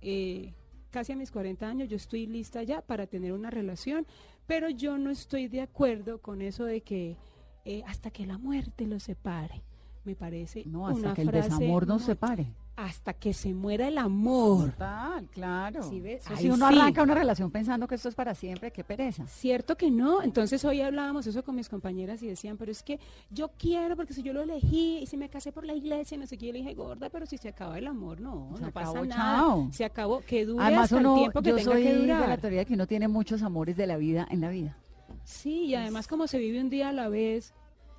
eh, 0.02 0.52
casi 0.94 1.10
a 1.12 1.16
mis 1.16 1.32
40 1.32 1.66
años, 1.68 1.88
yo 1.88 1.96
estoy 1.96 2.24
lista 2.28 2.62
ya 2.62 2.80
para 2.80 3.08
tener 3.08 3.32
una 3.32 3.50
relación, 3.50 4.06
pero 4.46 4.70
yo 4.70 4.96
no 4.96 5.10
estoy 5.10 5.48
de 5.48 5.60
acuerdo 5.60 6.18
con 6.22 6.40
eso 6.40 6.64
de 6.64 6.82
que 6.82 7.16
eh, 7.64 7.82
hasta 7.88 8.12
que 8.12 8.24
la 8.26 8.38
muerte 8.38 8.86
los 8.86 9.02
separe. 9.02 9.60
Me 10.04 10.14
parece 10.14 10.62
No, 10.66 10.86
hasta 10.86 11.00
una 11.00 11.14
que 11.14 11.22
el 11.22 11.30
desamor 11.32 11.88
nos 11.88 12.02
muy- 12.02 12.06
separe. 12.06 12.46
Hasta 12.76 13.12
que 13.12 13.32
se 13.32 13.54
muera 13.54 13.86
el 13.86 13.98
amor. 13.98 14.72
Total, 14.72 15.28
claro. 15.28 15.88
Sí, 15.88 16.00
¿ves? 16.00 16.24
Si 16.36 16.50
uno 16.50 16.68
sí. 16.68 16.74
arranca 16.76 17.04
una 17.04 17.14
relación 17.14 17.52
pensando 17.52 17.86
que 17.86 17.94
esto 17.94 18.08
es 18.08 18.16
para 18.16 18.34
siempre, 18.34 18.72
qué 18.72 18.82
pereza. 18.82 19.24
Cierto 19.28 19.76
que 19.76 19.92
no. 19.92 20.22
Entonces 20.22 20.64
hoy 20.64 20.80
hablábamos 20.80 21.24
eso 21.28 21.44
con 21.44 21.54
mis 21.54 21.68
compañeras 21.68 22.20
y 22.24 22.26
decían, 22.26 22.56
pero 22.56 22.72
es 22.72 22.82
que 22.82 22.98
yo 23.30 23.50
quiero, 23.58 23.94
porque 23.94 24.12
si 24.12 24.24
yo 24.24 24.32
lo 24.32 24.42
elegí 24.42 24.98
y 24.98 25.06
si 25.06 25.16
me 25.16 25.28
casé 25.28 25.52
por 25.52 25.64
la 25.64 25.74
iglesia 25.74 26.18
no 26.18 26.26
sé 26.26 26.36
qué, 26.36 26.46
yo 26.48 26.52
le 26.52 26.58
dije, 26.60 26.74
gorda, 26.74 27.10
pero 27.10 27.26
si 27.26 27.38
se 27.38 27.48
acaba 27.48 27.78
el 27.78 27.86
amor, 27.86 28.20
no, 28.20 28.50
Se 28.56 28.62
no 28.64 28.70
pasa 28.72 28.90
acabó, 28.90 29.06
nada. 29.06 29.36
chao. 29.38 29.68
Se 29.70 29.84
acabó, 29.84 30.20
que 30.22 30.44
dure 30.44 30.64
Además, 30.64 30.84
hasta 30.84 30.96
uno, 30.96 31.14
el 31.14 31.20
tiempo 31.20 31.42
que 31.42 31.50
yo 31.50 31.56
tenga 31.56 31.72
soy 31.72 31.82
que 31.84 31.92
de 31.94 32.06
la 32.08 32.16
durar. 32.22 32.40
teoría 32.40 32.58
de 32.58 32.66
que 32.66 32.74
uno 32.74 32.86
tiene 32.88 33.06
muchos 33.06 33.42
amores 33.42 33.76
de 33.76 33.86
la 33.86 33.96
vida 33.98 34.26
en 34.30 34.40
la 34.40 34.48
vida. 34.48 34.76
Sí, 35.22 35.66
y 35.66 35.74
además 35.76 36.08
como 36.08 36.26
se 36.26 36.38
vive 36.38 36.60
un 36.60 36.70
día 36.70 36.88
a 36.88 36.92
la 36.92 37.08
vez, 37.08 37.54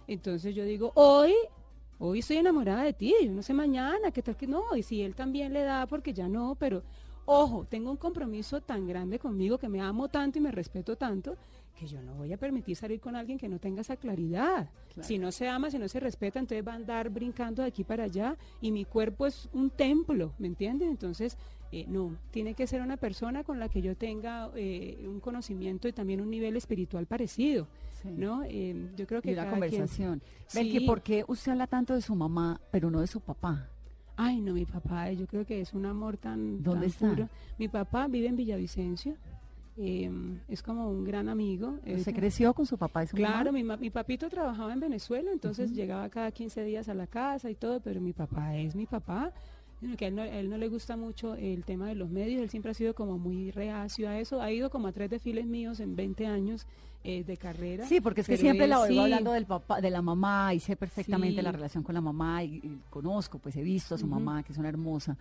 entonces 0.08 0.54
yo 0.54 0.66
digo, 0.66 0.92
hoy, 0.96 1.34
hoy 2.00 2.20
estoy 2.20 2.38
enamorada 2.38 2.84
de 2.84 2.94
ti, 2.94 3.14
yo 3.24 3.32
no 3.32 3.42
sé 3.42 3.54
mañana, 3.54 4.12
qué 4.12 4.22
tal 4.22 4.36
que 4.36 4.48
no, 4.48 4.76
y 4.76 4.84
si 4.84 5.02
él 5.02 5.16
también 5.16 5.54
le 5.54 5.64
da, 5.64 5.86
porque 5.88 6.14
ya 6.14 6.28
no, 6.28 6.56
pero 6.56 6.84
ojo, 7.26 7.66
tengo 7.70 7.92
un 7.92 7.98
compromiso 7.98 8.62
tan 8.62 8.88
grande 8.88 9.20
conmigo, 9.20 9.58
que 9.58 9.70
me 9.70 9.82
amo 9.82 10.08
tanto 10.08 10.38
y 10.38 10.42
me 10.42 10.52
respeto 10.52 10.96
tanto, 10.96 11.38
que 11.78 11.88
yo 11.88 12.02
no 12.02 12.14
voy 12.14 12.32
a 12.32 12.38
permitir 12.38 12.76
salir 12.76 13.00
con 13.00 13.16
alguien 13.16 13.38
que 13.38 13.50
no 13.50 13.60
tenga 13.60 13.82
esa 13.82 13.98
claridad. 13.98 14.70
Si 15.02 15.18
no 15.18 15.32
se 15.32 15.50
ama, 15.50 15.70
si 15.70 15.78
no 15.78 15.90
se 15.90 16.00
respeta, 16.00 16.40
entonces 16.40 16.66
va 16.66 16.72
a 16.72 16.76
andar 16.76 17.10
brincando 17.10 17.62
de 17.62 17.68
aquí 17.68 17.84
para 17.84 18.06
allá 18.06 18.38
y 18.62 18.72
mi 18.72 18.86
cuerpo 18.86 19.26
es 19.26 19.50
un 19.52 19.70
templo, 19.70 20.34
¿me 20.38 20.48
entiendes? 20.48 20.90
Entonces, 20.90 21.38
eh, 21.74 21.86
no, 21.90 22.18
tiene 22.32 22.54
que 22.54 22.68
ser 22.68 22.82
una 22.82 22.96
persona 22.96 23.44
con 23.44 23.60
la 23.60 23.68
que 23.68 23.82
yo 23.82 23.98
tenga 23.98 24.50
eh, 24.56 25.04
un 25.06 25.20
conocimiento 25.20 25.90
y 25.90 25.94
también 25.94 26.22
un 26.22 26.30
nivel 26.30 26.56
espiritual 26.56 27.08
parecido, 27.08 27.68
Sí. 28.06 28.12
¿no? 28.18 28.44
Eh, 28.44 28.92
yo 28.96 29.06
creo 29.08 29.22
que 29.22 29.30
Y 29.32 29.34
una 29.34 29.44
cada 29.46 29.58
quien- 29.58 29.70
conversación. 29.72 30.22
Sí. 30.48 30.80
¿por 30.86 31.02
qué 31.02 31.24
usted 31.28 31.52
habla 31.52 31.68
tanto 31.68 31.94
de 31.94 32.02
su 32.02 32.16
mamá, 32.16 32.60
pero 32.72 32.90
no 32.92 33.02
de 33.02 33.08
su 33.08 33.20
papá? 33.22 33.70
Ay, 34.18 34.40
no, 34.40 34.54
mi 34.54 34.66
papá, 34.66 35.12
yo 35.12 35.28
creo 35.28 35.46
que 35.46 35.60
es 35.62 35.74
un 35.74 35.86
amor 35.86 36.18
tan, 36.18 36.64
¿Dónde 36.64 36.88
tan 36.88 36.90
está? 36.90 37.10
puro. 37.10 37.30
Mi 37.60 37.68
papá 37.68 38.08
vive 38.08 38.28
en 38.28 38.38
Villavicencio, 38.38 39.18
eh, 39.78 40.10
es 40.48 40.64
como 40.64 40.90
un 40.90 41.04
gran 41.04 41.28
amigo. 41.28 41.80
eh, 41.84 41.96
¿Usted 41.96 42.16
creció 42.16 42.54
con 42.54 42.66
su 42.66 42.78
papá 42.78 43.04
y 43.04 43.08
su 43.08 43.16
Claro, 43.18 43.52
mi 43.52 43.90
papito 43.90 44.30
trabajaba 44.30 44.72
en 44.72 44.80
Venezuela, 44.80 45.32
entonces 45.34 45.72
llegaba 45.74 46.08
cada 46.10 46.32
15 46.32 46.64
días 46.64 46.88
a 46.88 46.94
la 46.94 47.08
casa 47.08 47.50
y 47.50 47.56
todo, 47.56 47.82
pero 47.82 48.00
mi 48.00 48.14
papá 48.14 48.56
es 48.56 48.74
mi 48.74 48.86
papá. 48.86 49.34
Sino 49.86 49.98
que 49.98 50.06
a 50.06 50.08
él, 50.08 50.16
no, 50.16 50.22
a 50.24 50.28
él 50.28 50.50
no 50.50 50.58
le 50.58 50.68
gusta 50.68 50.98
mucho 50.98 51.36
el 51.36 51.64
tema 51.64 51.88
de 51.88 51.94
los 51.94 52.10
medios, 52.10 52.42
él 52.42 52.50
siempre 52.50 52.72
ha 52.72 52.74
sido 52.74 52.96
como 52.96 53.20
muy 53.20 53.52
reacio 53.52 54.10
a 54.10 54.20
eso. 54.20 54.42
Ha 54.42 54.52
ido 54.52 54.72
como 54.72 54.88
a 54.88 54.92
tres 54.92 55.12
desfiles 55.12 55.46
míos 55.46 55.80
en 55.80 55.96
20 55.96 56.26
años 56.26 56.66
eh, 57.04 57.24
de 57.24 57.38
carrera. 57.38 57.86
Sí, 57.86 58.02
porque 58.02 58.22
es 58.22 58.28
que 58.28 58.36
siempre 58.38 58.64
él 58.64 58.72
la 58.72 58.80
oigo 58.80 58.94
sí. 58.96 59.00
hablando 59.00 59.32
del 59.32 59.46
papá, 59.46 59.80
de 59.82 59.92
la 59.92 60.02
mamá 60.02 60.56
y 60.56 60.60
sé 60.60 60.76
perfectamente 60.76 61.36
Sí. 61.38 61.42
la 61.44 61.52
relación 61.52 61.84
con 61.84 61.94
la 61.94 62.02
mamá 62.02 62.44
y, 62.44 62.56
y 62.56 62.80
conozco, 62.90 63.38
pues 63.38 63.56
he 63.58 63.62
visto 63.62 63.94
a 63.94 63.98
su 64.00 64.06
Ujú. 64.08 64.16
mamá 64.16 64.42
que 64.42 64.54
es 64.54 64.58
una 64.58 64.70
hermosa, 64.70 65.16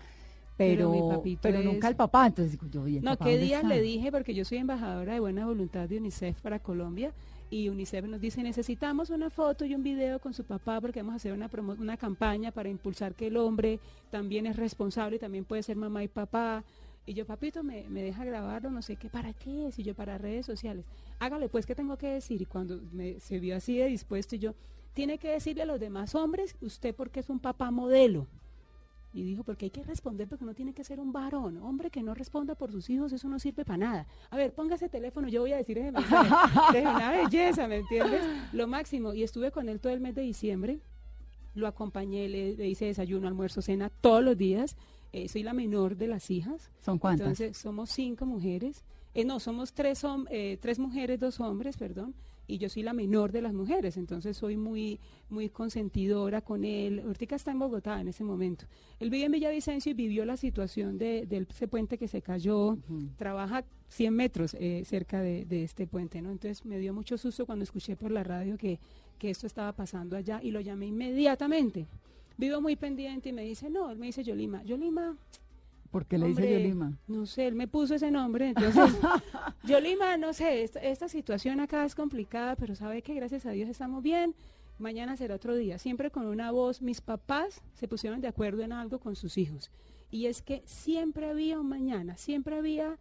Pero 0.56 0.90
pero 0.90 1.22
mi 1.22 1.36
pero, 1.36 1.58
es- 1.58 1.64
nunca 1.66 1.88
al 1.88 1.96
papá, 1.96 2.26
entonces 2.28 2.52
digo 2.52 2.66
yo, 2.68 2.88
¿y 2.88 2.96
el 2.96 3.04
No, 3.04 3.10
papá 3.18 3.26
qué 3.26 3.36
días 3.36 3.64
le 3.64 3.82
dije, 3.82 4.10
porque 4.10 4.32
yo 4.32 4.46
soy 4.46 4.58
embajadora 4.58 5.12
de 5.12 5.20
buena 5.20 5.44
voluntad 5.44 5.86
de 5.90 5.98
UNICEF 5.98 6.40
para 6.40 6.58
Colombia, 6.58 7.12
y 7.50 7.68
UNICEF 7.68 8.06
nos 8.06 8.20
dice, 8.20 8.42
necesitamos 8.42 9.10
una 9.10 9.30
foto 9.30 9.64
y 9.64 9.74
un 9.74 9.82
video 9.82 10.18
con 10.18 10.34
su 10.34 10.44
papá 10.44 10.80
porque 10.80 11.00
vamos 11.00 11.14
a 11.14 11.16
hacer 11.16 11.32
una, 11.32 11.48
una 11.78 11.96
campaña 11.96 12.50
para 12.50 12.68
impulsar 12.68 13.14
que 13.14 13.28
el 13.28 13.36
hombre 13.36 13.80
también 14.10 14.46
es 14.46 14.56
responsable 14.56 15.16
y 15.16 15.18
también 15.18 15.44
puede 15.44 15.62
ser 15.62 15.76
mamá 15.76 16.02
y 16.02 16.08
papá. 16.08 16.64
Y 17.06 17.12
yo, 17.12 17.26
papito, 17.26 17.62
me, 17.62 17.88
me 17.90 18.02
deja 18.02 18.24
grabarlo, 18.24 18.70
no 18.70 18.80
sé 18.80 18.96
qué, 18.96 19.10
¿para 19.10 19.34
qué? 19.34 19.70
Si 19.72 19.82
yo 19.82 19.94
para 19.94 20.16
redes 20.16 20.46
sociales. 20.46 20.86
Hágale, 21.18 21.48
pues, 21.48 21.66
¿qué 21.66 21.74
tengo 21.74 21.98
que 21.98 22.08
decir? 22.08 22.40
Y 22.40 22.46
cuando 22.46 22.80
me, 22.92 23.20
se 23.20 23.38
vio 23.38 23.56
así 23.56 23.76
de 23.76 23.86
dispuesto, 23.86 24.36
y 24.36 24.38
yo, 24.38 24.54
tiene 24.94 25.18
que 25.18 25.28
decirle 25.28 25.64
a 25.64 25.66
los 25.66 25.78
demás 25.78 26.14
hombres, 26.14 26.56
usted 26.62 26.94
porque 26.94 27.20
es 27.20 27.28
un 27.28 27.40
papá 27.40 27.70
modelo. 27.70 28.26
Y 29.14 29.22
dijo, 29.22 29.44
porque 29.44 29.66
hay 29.66 29.70
que 29.70 29.84
responder, 29.84 30.28
porque 30.28 30.42
uno 30.42 30.54
tiene 30.54 30.74
que 30.74 30.82
ser 30.82 30.98
un 30.98 31.12
varón. 31.12 31.58
Hombre 31.58 31.88
que 31.88 32.02
no 32.02 32.14
responda 32.14 32.56
por 32.56 32.72
sus 32.72 32.90
hijos, 32.90 33.12
eso 33.12 33.28
no 33.28 33.38
sirve 33.38 33.64
para 33.64 33.78
nada. 33.78 34.06
A 34.28 34.36
ver, 34.36 34.52
póngase 34.52 34.88
teléfono, 34.88 35.28
yo 35.28 35.42
voy 35.42 35.52
a 35.52 35.56
decir 35.56 35.78
ese 35.78 35.92
mensaje. 35.92 36.78
Es 36.78 36.84
una 36.84 37.12
belleza, 37.12 37.68
¿me 37.68 37.76
entiendes? 37.76 38.22
Lo 38.52 38.66
máximo. 38.66 39.14
Y 39.14 39.22
estuve 39.22 39.52
con 39.52 39.68
él 39.68 39.78
todo 39.78 39.92
el 39.92 40.00
mes 40.00 40.16
de 40.16 40.22
diciembre. 40.22 40.80
Lo 41.54 41.68
acompañé, 41.68 42.28
le, 42.28 42.56
le 42.56 42.68
hice 42.68 42.86
desayuno, 42.86 43.28
almuerzo, 43.28 43.62
cena 43.62 43.88
todos 43.88 44.24
los 44.24 44.36
días. 44.36 44.76
Eh, 45.12 45.28
soy 45.28 45.44
la 45.44 45.52
menor 45.52 45.96
de 45.96 46.08
las 46.08 46.28
hijas. 46.32 46.72
¿Son 46.80 46.98
cuántas? 46.98 47.28
Entonces, 47.28 47.56
somos 47.56 47.90
cinco 47.90 48.26
mujeres. 48.26 48.84
Eh, 49.14 49.24
no, 49.24 49.38
somos 49.38 49.72
tres, 49.72 50.02
eh, 50.30 50.58
tres 50.60 50.80
mujeres, 50.80 51.20
dos 51.20 51.38
hombres, 51.38 51.76
perdón. 51.76 52.14
Y 52.46 52.58
yo 52.58 52.68
soy 52.68 52.82
la 52.82 52.92
menor 52.92 53.32
de 53.32 53.42
las 53.42 53.54
mujeres, 53.54 53.96
entonces 53.96 54.36
soy 54.36 54.56
muy, 54.56 55.00
muy 55.30 55.48
consentidora 55.48 56.40
con 56.40 56.64
él. 56.64 57.00
Ahorita 57.04 57.36
está 57.36 57.52
en 57.52 57.58
Bogotá 57.58 58.00
en 58.00 58.08
ese 58.08 58.24
momento. 58.24 58.66
Él 59.00 59.10
vive 59.10 59.24
en 59.26 59.32
Villavicencio 59.32 59.90
y 59.90 59.94
vivió 59.94 60.24
la 60.24 60.36
situación 60.36 60.98
de, 60.98 61.26
de 61.26 61.46
ese 61.48 61.68
puente 61.68 61.98
que 61.98 62.08
se 62.08 62.22
cayó. 62.22 62.76
Trabaja 63.16 63.64
100 63.88 64.14
metros 64.14 64.56
eh, 64.58 64.82
cerca 64.84 65.20
de, 65.20 65.44
de 65.44 65.64
este 65.64 65.86
puente, 65.86 66.20
¿no? 66.20 66.30
Entonces 66.30 66.64
me 66.64 66.78
dio 66.78 66.92
mucho 66.92 67.16
susto 67.16 67.46
cuando 67.46 67.62
escuché 67.62 67.96
por 67.96 68.10
la 68.10 68.24
radio 68.24 68.58
que, 68.58 68.78
que 69.18 69.30
esto 69.30 69.46
estaba 69.46 69.72
pasando 69.72 70.16
allá 70.16 70.40
y 70.42 70.50
lo 70.50 70.60
llamé 70.60 70.86
inmediatamente. 70.86 71.86
Vivo 72.36 72.60
muy 72.60 72.76
pendiente 72.76 73.28
y 73.28 73.32
me 73.32 73.42
dice, 73.42 73.70
no, 73.70 73.90
él 73.90 73.98
me 73.98 74.06
dice 74.06 74.24
Yolima. 74.24 74.62
Yolima, 74.64 75.16
¿Por 75.94 76.06
qué 76.06 76.18
le 76.18 76.26
dice 76.26 76.50
Yolima? 76.50 76.98
No 77.06 77.24
sé, 77.24 77.46
él 77.46 77.54
me 77.54 77.68
puso 77.68 77.94
ese 77.94 78.10
nombre, 78.10 78.48
entonces, 78.48 78.82
Yolima, 79.62 80.16
no 80.16 80.32
sé, 80.32 80.64
esta, 80.64 80.80
esta 80.80 81.08
situación 81.08 81.60
acá 81.60 81.84
es 81.84 81.94
complicada, 81.94 82.56
pero 82.56 82.74
sabe 82.74 83.00
que 83.00 83.14
gracias 83.14 83.46
a 83.46 83.52
Dios 83.52 83.68
estamos 83.68 84.02
bien, 84.02 84.34
mañana 84.80 85.16
será 85.16 85.36
otro 85.36 85.54
día, 85.54 85.78
siempre 85.78 86.10
con 86.10 86.26
una 86.26 86.50
voz, 86.50 86.82
mis 86.82 87.00
papás 87.00 87.62
se 87.74 87.86
pusieron 87.86 88.20
de 88.20 88.26
acuerdo 88.26 88.62
en 88.62 88.72
algo 88.72 88.98
con 88.98 89.14
sus 89.14 89.38
hijos, 89.38 89.70
y 90.10 90.26
es 90.26 90.42
que 90.42 90.64
siempre 90.64 91.30
había 91.30 91.60
un 91.60 91.68
mañana, 91.68 92.16
siempre 92.16 92.56
había 92.56 92.98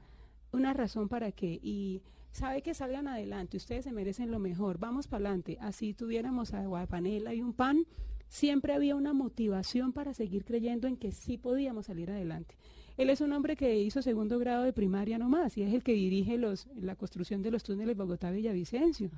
una 0.51 0.71
razón 0.73 1.09
para 1.09 1.31
que, 1.31 1.59
y 1.63 2.03
sabe 2.31 2.61
que 2.61 2.75
salgan 2.75 3.07
adelante, 3.07 3.57
ustedes 3.57 3.85
se 3.85 3.91
merecen 3.91 4.29
lo 4.29 4.37
mejor, 4.37 4.77
vamos 4.77 5.07
para 5.07 5.29
adelante, 5.29 5.57
así 5.61 5.95
tuviéramos 5.95 6.53
agua 6.53 6.81
de 6.81 6.87
panela 6.87 7.33
y 7.33 7.41
un 7.41 7.53
pan, 7.53 7.87
siempre 8.27 8.73
había 8.73 8.95
una 8.95 9.13
motivación 9.13 9.93
para 9.93 10.13
seguir 10.13 10.45
creyendo 10.45 10.87
en 10.87 10.95
que 10.95 11.11
sí 11.11 11.39
podíamos 11.39 11.87
salir 11.87 12.11
adelante. 12.11 12.55
Él 12.97 13.09
es 13.09 13.21
un 13.21 13.33
hombre 13.33 13.55
que 13.55 13.79
hizo 13.79 14.01
segundo 14.01 14.37
grado 14.37 14.63
de 14.63 14.73
primaria 14.73 15.17
nomás 15.17 15.57
y 15.57 15.63
es 15.63 15.73
el 15.73 15.83
que 15.83 15.93
dirige 15.93 16.37
los, 16.37 16.67
la 16.79 16.95
construcción 16.95 17.41
de 17.41 17.51
los 17.51 17.63
túneles 17.63 17.97
Bogotá-Villavicencio. 17.97 19.09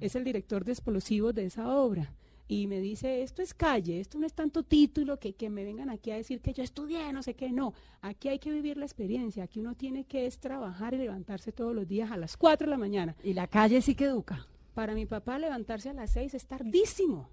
Es 0.00 0.14
el 0.14 0.24
director 0.24 0.64
de 0.64 0.72
explosivos 0.72 1.34
de 1.34 1.46
esa 1.46 1.76
obra. 1.76 2.12
Y 2.48 2.68
me 2.68 2.80
dice, 2.80 3.22
esto 3.22 3.42
es 3.42 3.54
calle, 3.54 3.98
esto 3.98 4.20
no 4.20 4.26
es 4.26 4.32
tanto 4.32 4.62
título 4.62 5.18
que, 5.18 5.32
que 5.32 5.50
me 5.50 5.64
vengan 5.64 5.90
aquí 5.90 6.12
a 6.12 6.16
decir 6.16 6.40
que 6.40 6.52
yo 6.52 6.62
estudié, 6.62 7.12
no 7.12 7.24
sé 7.24 7.34
qué, 7.34 7.50
no. 7.50 7.74
Aquí 8.02 8.28
hay 8.28 8.38
que 8.38 8.52
vivir 8.52 8.76
la 8.76 8.84
experiencia, 8.84 9.42
aquí 9.42 9.58
uno 9.58 9.74
tiene 9.74 10.04
que 10.04 10.26
es 10.26 10.38
trabajar 10.38 10.94
y 10.94 10.98
levantarse 10.98 11.50
todos 11.50 11.74
los 11.74 11.88
días 11.88 12.12
a 12.12 12.16
las 12.16 12.36
4 12.36 12.66
de 12.66 12.70
la 12.70 12.78
mañana. 12.78 13.16
Y 13.24 13.34
la 13.34 13.48
calle 13.48 13.82
sí 13.82 13.96
que 13.96 14.04
educa. 14.04 14.46
Para 14.74 14.94
mi 14.94 15.06
papá 15.06 15.40
levantarse 15.40 15.88
a 15.88 15.94
las 15.94 16.12
6 16.12 16.34
es 16.34 16.46
tardísimo. 16.46 17.28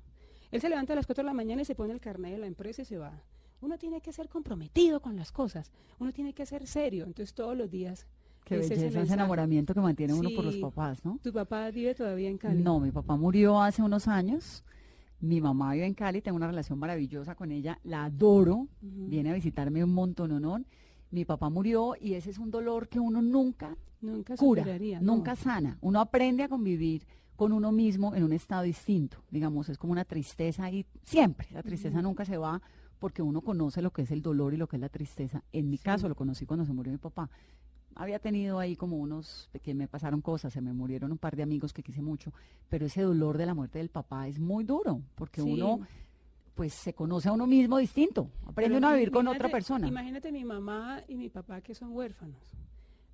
Él 0.50 0.62
se 0.62 0.70
levanta 0.70 0.94
a 0.94 0.96
las 0.96 1.06
4 1.06 1.24
de 1.24 1.28
la 1.28 1.34
mañana 1.34 1.62
y 1.62 1.66
se 1.66 1.76
pone 1.76 1.94
el 1.94 2.00
carnet 2.00 2.32
de 2.32 2.40
la 2.40 2.48
empresa 2.48 2.82
y 2.82 2.86
se 2.86 2.98
va. 2.98 3.22
Uno 3.64 3.78
tiene 3.78 4.02
que 4.02 4.12
ser 4.12 4.28
comprometido 4.28 5.00
con 5.02 5.16
las 5.16 5.32
cosas, 5.32 5.72
uno 5.98 6.12
tiene 6.12 6.34
que 6.34 6.46
ser 6.46 6.68
serio, 6.68 7.06
entonces 7.06 7.34
todos 7.34 7.56
los 7.58 7.72
días. 7.72 8.06
Qué 8.44 8.60
es 8.60 8.66
ese 8.66 8.76
belleza 8.76 9.02
ese 9.04 9.14
enamoramiento 9.14 9.74
que 9.74 9.80
mantiene 9.80 10.14
uno 10.14 10.32
por 10.36 10.44
los 10.44 10.58
papás, 10.58 11.06
¿no? 11.06 11.18
Tu 11.24 11.32
papá 11.32 11.72
vive 11.72 11.96
todavía 11.96 12.30
en 12.30 12.38
Cali. 12.38 12.62
No, 12.62 12.82
mi 12.82 12.92
papá 12.92 13.16
murió 13.16 13.62
hace 13.62 13.82
unos 13.82 14.10
años. 14.10 14.66
Mi 15.22 15.40
mamá 15.40 15.72
vive 15.72 15.86
en 15.86 15.94
Cali, 15.94 16.22
tengo 16.22 16.36
una 16.36 16.48
relación 16.48 16.78
maravillosa 16.78 17.36
con 17.36 17.54
ella, 17.54 17.80
la 17.86 18.04
adoro, 18.04 18.68
viene 18.82 19.30
a 19.30 19.34
visitarme 19.34 19.82
un 19.82 19.94
montón, 19.94 20.66
Mi 21.12 21.24
papá 21.24 21.50
murió 21.50 21.96
y 21.98 22.16
ese 22.16 22.32
es 22.32 22.40
un 22.40 22.52
dolor 22.52 22.90
que 22.90 23.00
uno 23.00 23.22
nunca 23.22 23.78
Nunca 24.02 24.36
cura, 24.36 24.64
superaría, 24.64 25.00
no. 25.00 25.16
nunca 25.16 25.38
sana. 25.38 25.78
Uno 25.80 26.02
aprende 26.02 26.44
a 26.44 26.50
convivir 26.50 27.08
con 27.38 27.54
uno 27.54 27.72
mismo 27.72 28.14
en 28.14 28.26
un 28.26 28.34
estado 28.34 28.64
distinto. 28.64 29.24
Digamos, 29.32 29.70
es 29.70 29.78
como 29.78 29.94
una 29.94 30.04
tristeza 30.04 30.70
y 30.70 30.86
siempre, 31.06 31.48
la 31.52 31.64
tristeza 31.64 32.02
nunca 32.02 32.26
se 32.26 32.36
va 32.36 32.62
porque 33.04 33.22
uno 33.22 33.42
conoce 33.42 33.82
lo 33.82 33.92
que 33.92 34.04
es 34.04 34.12
el 34.12 34.22
dolor 34.22 34.54
y 34.54 34.58
lo 34.58 34.66
que 34.68 34.78
es 34.78 34.80
la 34.80 34.88
tristeza. 34.88 35.44
En 35.52 35.70
mi 35.70 35.76
Sí. 35.76 35.84
caso 35.84 36.08
lo 36.08 36.16
conocí 36.16 36.46
cuando 36.46 36.66
se 36.66 36.72
murió 36.72 36.90
mi 36.90 36.98
papá. 36.98 37.30
Había 37.96 38.18
tenido 38.18 38.60
ahí 38.60 38.78
como 38.78 38.96
unos, 38.96 39.50
que 39.62 39.74
me 39.74 39.90
pasaron 39.90 40.22
cosas, 40.22 40.54
se 40.54 40.62
me 40.62 40.72
murieron 40.72 41.12
un 41.12 41.18
par 41.18 41.36
de 41.36 41.44
amigos 41.44 41.74
que 41.74 41.84
quise 41.84 42.02
mucho, 42.02 42.32
pero 42.70 42.86
ese 42.86 43.02
dolor 43.02 43.38
de 43.38 43.46
la 43.46 43.54
muerte 43.56 43.80
del 43.80 43.90
papá 43.90 44.30
es 44.30 44.40
muy 44.40 44.64
duro, 44.64 45.02
porque 45.16 45.42
Sí. 45.42 45.52
uno 45.52 45.82
pues 46.56 46.74
se 46.74 46.94
conoce 46.94 47.28
a 47.28 47.34
uno 47.34 47.46
mismo 47.46 47.78
distinto, 47.78 48.30
aprende 48.46 48.78
uno 48.78 48.88
a 48.88 48.94
vivir 48.94 49.12
con 49.12 49.28
otra 49.28 49.50
persona. 49.50 49.86
Imagínate 49.86 50.32
mi 50.32 50.46
mamá 50.46 51.02
y 51.06 51.18
mi 51.18 51.28
papá 51.28 51.60
que 51.60 51.76
son 51.76 51.92
huérfanos. 51.92 52.56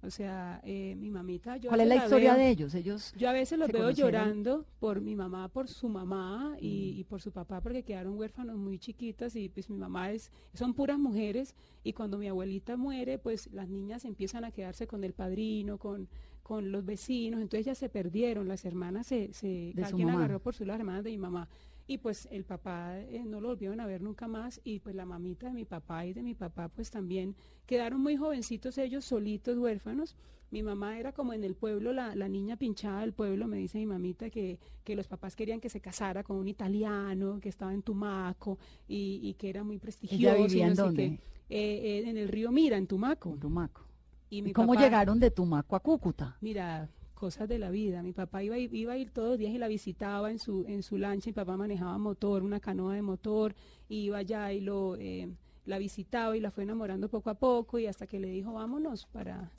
O 0.01 0.09
sea, 0.09 0.61
eh, 0.63 0.95
mi 0.97 1.09
mamita, 1.11 1.57
yo 1.57 1.69
¿Cuál 1.69 1.81
es 1.81 1.87
la 1.89 1.95
historia 1.97 2.33
veo- 2.35 2.41
de 2.41 2.49
ellos? 2.51 2.73
Ellos 2.73 3.13
Yo 3.17 3.29
a 3.29 3.33
veces 3.33 3.59
los 3.59 3.67
veo 3.69 3.81
conocieron? 3.81 4.11
llorando 4.13 4.65
por 4.79 5.01
mi 5.01 5.13
mamá, 5.15 5.49
por 5.49 5.67
su 5.67 5.89
mamá 5.89 6.55
y, 6.61 6.93
Mm. 6.95 6.99
y 6.99 7.03
por 7.03 7.21
su 7.21 7.31
papá, 7.31 7.59
porque 7.61 7.83
quedaron 7.83 8.17
huérfanos 8.17 8.55
muy 8.57 8.79
chiquitas 8.79 9.35
y 9.35 9.49
pues 9.49 9.69
mi 9.69 9.77
mamá 9.77 10.11
es, 10.11 10.31
son 10.53 10.73
puras 10.73 10.97
mujeres 10.97 11.53
y 11.83 11.91
cuando 11.93 12.17
mi 12.17 12.27
abuelita 12.29 12.77
muere, 12.77 13.17
pues 13.19 13.51
las 13.51 13.67
niñas 13.67 14.05
empiezan 14.05 14.45
a 14.45 14.51
quedarse 14.51 14.87
con 14.87 15.03
el 15.03 15.11
padrino, 15.11 15.77
con, 15.77 16.07
con 16.43 16.71
los 16.71 16.85
vecinos, 16.85 17.41
entonces 17.41 17.65
ya 17.65 17.75
se 17.75 17.89
perdieron, 17.89 18.47
las 18.47 18.63
hermanas 18.63 19.05
se, 19.05 19.33
se 19.33 19.73
De 19.75 19.83
agarró 19.83 20.39
por 20.39 20.55
su 20.55 20.63
las 20.65 20.79
hermanas 20.79 21.03
de 21.03 21.11
mi 21.11 21.17
mamá. 21.17 21.49
Y 21.89 21.97
pues 21.97 22.27
el 22.31 22.43
papá 22.45 22.99
eh, 22.99 23.23
no 23.25 23.41
lo 23.41 23.47
volvieron 23.47 23.79
a 23.79 23.87
ver 23.87 23.99
nunca 24.03 24.27
más 24.27 24.61
y 24.63 24.77
pues 24.79 24.95
la 24.95 25.05
mamita 25.05 25.47
de 25.47 25.53
mi 25.53 25.65
papá 25.65 26.05
y 26.05 26.13
de 26.13 26.21
mi 26.21 26.35
papá 26.35 26.69
pues 26.69 26.91
también 26.91 27.35
quedaron 27.65 27.99
muy 27.99 28.15
jovencitos 28.15 28.77
ellos 28.77 29.05
solitos 29.05 29.57
huérfanos. 29.57 30.15
Mi 30.51 30.61
mamá 30.61 30.99
era 30.99 31.13
como 31.13 31.33
en 31.33 31.43
el 31.43 31.55
pueblo, 31.55 31.91
la, 31.91 32.15
la 32.15 32.27
niña 32.29 32.57
pinchada 32.57 33.01
del 33.01 33.13
pueblo, 33.13 33.47
me 33.47 33.57
dice 33.57 33.79
mi 33.79 33.87
mamita 33.87 34.29
que, 34.29 34.59
que 34.83 34.95
los 34.95 35.07
papás 35.07 35.35
querían 35.35 35.59
que 35.59 35.69
se 35.69 35.81
casara 35.81 36.23
con 36.23 36.37
un 36.37 36.47
italiano, 36.47 37.39
que 37.39 37.49
estaba 37.49 37.73
en 37.73 37.81
Tumaco 37.81 38.59
y, 38.87 39.19
y 39.23 39.33
que 39.33 39.49
era 39.49 39.63
muy 39.63 39.79
prestigioso. 39.79 40.37
y 40.37 40.43
vivía 40.47 40.65
en 40.65 40.69
no 40.69 40.75
sé 40.75 40.81
dónde? 40.83 41.03
qué. 41.49 41.55
Eh, 41.55 42.01
eh, 42.05 42.09
en 42.09 42.17
el 42.17 42.27
río 42.27 42.51
Mira, 42.51 42.77
en 42.77 42.85
Tumaco. 42.85 43.35
Tumaco. 43.41 43.81
Y, 44.29 44.43
mi 44.43 44.51
¿Y 44.51 44.53
cómo 44.53 44.73
papá- 44.73 44.83
llegaron 44.85 45.19
de 45.19 45.31
Tumaco 45.31 45.75
a 45.75 45.79
Cúcuta? 45.79 46.37
Mira, 46.41 46.87
cosas 47.19 47.47
de 47.47 47.59
la 47.59 47.69
vida. 47.69 48.01
Mi 48.01 48.13
papá 48.13 48.41
iba, 48.41 48.57
iba 48.57 48.93
a 48.93 48.97
ir 48.97 49.11
todos 49.11 49.29
los 49.29 49.37
días 49.37 49.53
y 49.53 49.59
la 49.59 49.67
visitaba 49.67 50.31
en 50.31 50.39
su, 50.39 50.65
en 50.67 50.81
su 50.81 50.97
lancha. 50.97 51.29
Mi 51.29 51.33
papá 51.33 51.57
manejaba 51.57 51.97
motor, 51.97 52.41
una 52.41 52.59
canoa 52.59 52.95
de 52.95 53.01
motor, 53.01 53.53
iba 53.89 54.17
allá 54.17 54.51
y 54.53 54.61
lo, 54.61 54.95
eh, 54.95 55.29
la 55.65 55.77
visitaba 55.77 56.35
y 56.35 56.39
la 56.39 56.49
fue 56.49 56.63
enamorando 56.63 57.09
poco 57.09 57.29
a 57.29 57.35
poco 57.35 57.77
y 57.77 57.85
hasta 57.85 58.07
que 58.07 58.19
le 58.19 58.29
dijo, 58.29 58.53
vámonos 58.53 59.05
para, 59.05 59.51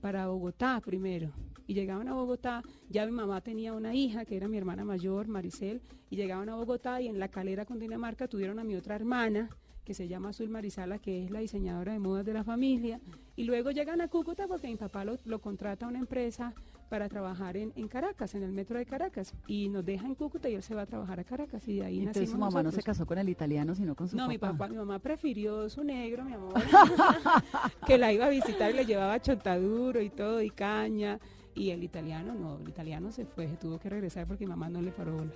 para 0.00 0.28
Bogotá 0.28 0.80
primero. 0.80 1.32
Y 1.66 1.74
llegaban 1.74 2.08
a 2.08 2.14
Bogotá, 2.14 2.62
ya 2.88 3.04
mi 3.04 3.12
mamá 3.12 3.42
tenía 3.42 3.74
una 3.74 3.94
hija 3.94 4.24
que 4.24 4.36
era 4.36 4.48
mi 4.48 4.56
hermana 4.56 4.84
mayor, 4.84 5.28
Maricel, 5.28 5.82
y 6.08 6.16
llegaban 6.16 6.48
a 6.48 6.54
Bogotá 6.54 7.02
y 7.02 7.08
en 7.08 7.18
la 7.18 7.28
calera 7.28 7.66
con 7.66 7.78
Dinamarca 7.78 8.28
tuvieron 8.28 8.58
a 8.58 8.64
mi 8.64 8.76
otra 8.76 8.94
hermana 8.94 9.50
que 9.88 9.94
se 9.94 10.06
llama 10.06 10.28
Azul 10.28 10.50
Marizala, 10.50 10.98
que 10.98 11.24
es 11.24 11.30
la 11.30 11.40
diseñadora 11.40 11.94
de 11.94 11.98
modas 11.98 12.26
de 12.26 12.34
la 12.34 12.44
familia, 12.44 13.00
y 13.36 13.44
luego 13.44 13.70
llegan 13.70 14.02
a 14.02 14.08
Cúcuta 14.08 14.46
porque 14.46 14.66
mi 14.68 14.76
papá 14.76 15.02
lo, 15.02 15.16
lo 15.24 15.38
contrata 15.40 15.86
a 15.86 15.88
una 15.88 15.98
empresa 15.98 16.52
para 16.90 17.08
trabajar 17.08 17.56
en, 17.56 17.72
en 17.74 17.88
Caracas, 17.88 18.34
en 18.34 18.42
el 18.42 18.52
metro 18.52 18.76
de 18.78 18.84
Caracas, 18.84 19.32
y 19.46 19.70
nos 19.70 19.86
deja 19.86 20.06
en 20.06 20.14
Cúcuta 20.14 20.50
y 20.50 20.56
él 20.56 20.62
se 20.62 20.74
va 20.74 20.82
a 20.82 20.86
trabajar 20.86 21.20
a 21.20 21.24
Caracas, 21.24 21.66
y 21.68 21.76
de 21.76 21.86
ahí 21.86 21.98
Entonces 22.00 22.28
su 22.28 22.36
mamá 22.36 22.62
no 22.62 22.70
se 22.70 22.82
casó 22.82 23.06
con 23.06 23.16
el 23.16 23.30
italiano, 23.30 23.74
sino 23.74 23.94
con 23.96 24.08
su 24.10 24.16
No, 24.16 24.24
papá. 24.24 24.28
mi 24.32 24.38
papá, 24.38 24.68
mi 24.68 24.76
mamá 24.76 24.98
prefirió 24.98 25.70
su 25.70 25.82
negro, 25.82 26.22
mi 26.24 26.34
amor, 26.34 26.52
que 27.86 27.96
la 27.96 28.12
iba 28.12 28.26
a 28.26 28.28
visitar 28.28 28.70
y 28.70 28.74
le 28.74 28.84
llevaba 28.84 29.18
chontaduro 29.22 30.02
y 30.02 30.10
todo, 30.10 30.42
y 30.42 30.50
caña. 30.50 31.18
Y 31.54 31.70
el 31.70 31.82
italiano 31.82 32.34
no, 32.34 32.58
el 32.58 32.68
italiano 32.68 33.10
se 33.10 33.24
fue, 33.24 33.48
se 33.48 33.56
tuvo 33.56 33.80
que 33.80 33.88
regresar 33.88 34.26
porque 34.28 34.44
mi 34.44 34.50
mamá 34.50 34.68
no 34.68 34.80
le 34.80 34.92
paró 34.92 35.16
bolas. 35.16 35.34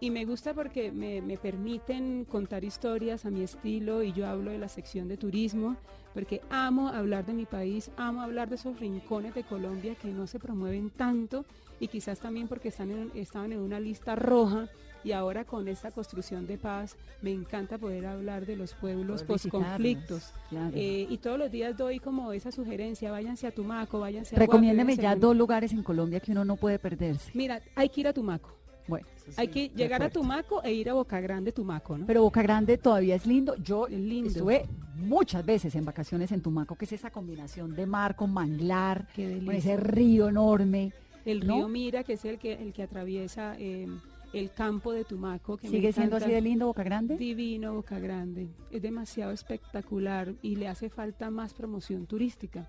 Y 0.00 0.10
me 0.10 0.24
gusta 0.24 0.54
porque 0.54 0.92
me, 0.92 1.20
me 1.20 1.36
permiten 1.36 2.24
contar 2.24 2.62
historias 2.64 3.24
a 3.26 3.30
mi 3.30 3.42
estilo 3.42 4.02
y 4.04 4.12
yo 4.12 4.26
hablo 4.28 4.52
de 4.52 4.58
la 4.58 4.68
sección 4.68 5.08
de 5.08 5.16
turismo, 5.16 5.76
porque 6.14 6.40
amo 6.50 6.88
hablar 6.88 7.26
de 7.26 7.32
mi 7.32 7.46
país, 7.46 7.90
amo 7.96 8.22
hablar 8.22 8.48
de 8.48 8.54
esos 8.54 8.78
rincones 8.78 9.34
de 9.34 9.42
Colombia 9.42 9.96
que 9.96 10.08
no 10.08 10.26
se 10.28 10.38
promueven 10.38 10.90
tanto 10.90 11.44
y 11.80 11.88
quizás 11.88 12.20
también 12.20 12.46
porque 12.46 12.68
están 12.68 12.90
en, 12.92 13.10
estaban 13.14 13.52
en 13.52 13.58
una 13.58 13.80
lista 13.80 14.14
roja 14.14 14.68
y 15.02 15.12
ahora 15.12 15.44
con 15.44 15.66
esta 15.68 15.90
construcción 15.90 16.46
de 16.46 16.58
paz 16.58 16.96
me 17.22 17.32
encanta 17.32 17.76
poder 17.78 18.06
hablar 18.06 18.46
de 18.46 18.54
los 18.56 18.74
pueblos 18.74 19.24
posconflictos. 19.24 20.32
claro. 20.48 20.72
Eh, 20.76 21.06
y 21.10 21.18
todos 21.18 21.38
los 21.38 21.50
días 21.50 21.76
doy 21.76 21.98
como 21.98 22.32
esa 22.32 22.52
sugerencia, 22.52 23.10
váyanse 23.10 23.48
a 23.48 23.50
Tumaco, 23.52 23.98
váyanse 24.00 24.36
a 24.36 24.38
Recomiéndeme 24.38 24.92
Guape, 24.92 25.02
ya 25.02 25.08
váyanse 25.10 25.24
a- 25.24 25.26
dos 25.28 25.36
lugares 25.36 25.72
en 25.72 25.82
Colombia 25.82 26.20
que 26.20 26.30
uno 26.32 26.44
no 26.44 26.54
puede 26.56 26.78
perderse. 26.78 27.32
Mira, 27.34 27.60
hay 27.74 27.88
que 27.88 28.00
ir 28.02 28.08
a 28.08 28.12
Tumaco. 28.12 28.50
Bueno, 28.88 29.06
Hay 29.36 29.48
que 29.48 29.68
llegar 29.68 30.02
a. 30.02 30.10
Tumaco 30.10 30.62
e 30.64 30.72
ir 30.72 30.88
a 30.90 30.94
Boca 30.94 31.20
Grande, 31.20 31.52
Tumaco, 31.52 31.96
¿no? 31.98 32.06
Pero 32.06 32.22
Boca 32.22 32.42
Grande 32.42 32.78
todavía 32.78 33.14
es 33.14 33.26
lindo. 33.26 33.54
Yo 33.56 33.86
Es 33.86 33.92
lindo. 33.98 34.28
estuve 34.30 34.64
muchas 34.96 35.44
veces 35.44 35.74
en 35.74 35.84
vacaciones 35.84 36.32
en 36.32 36.40
Tumaco, 36.40 36.74
que 36.74 36.86
es 36.86 36.92
esa 36.92 37.10
combinación 37.10 37.76
de 37.76 37.86
mar 37.86 38.16
con 38.16 38.32
manglar, 38.32 39.06
con 39.14 39.50
ese 39.54 39.76
río 39.76 40.28
enorme. 40.28 40.92
El 41.24 41.46
¿no? 41.46 41.56
río 41.56 41.68
Mira, 41.68 42.02
que 42.02 42.14
es 42.14 42.24
el 42.24 42.38
que, 42.38 42.54
el 42.54 42.72
que 42.72 42.82
atraviesa 42.82 43.54
eh, 43.58 43.86
el 44.32 44.50
campo 44.50 44.92
de 44.92 45.04
Tumaco. 45.04 45.58
Que 45.58 45.68
¿Sigue 45.68 45.92
siendo 45.92 46.16
así 46.16 46.30
de 46.30 46.40
lindo 46.40 46.66
Boca 46.66 46.82
Grande? 46.82 47.16
Divino 47.18 47.74
Boca 47.74 47.98
Grande. 47.98 48.48
Es 48.70 48.80
demasiado 48.80 49.32
espectacular 49.32 50.32
y 50.42 50.56
le 50.56 50.68
hace 50.68 50.88
falta 50.88 51.30
más 51.30 51.52
promoción 51.52 52.06
turística. 52.06 52.66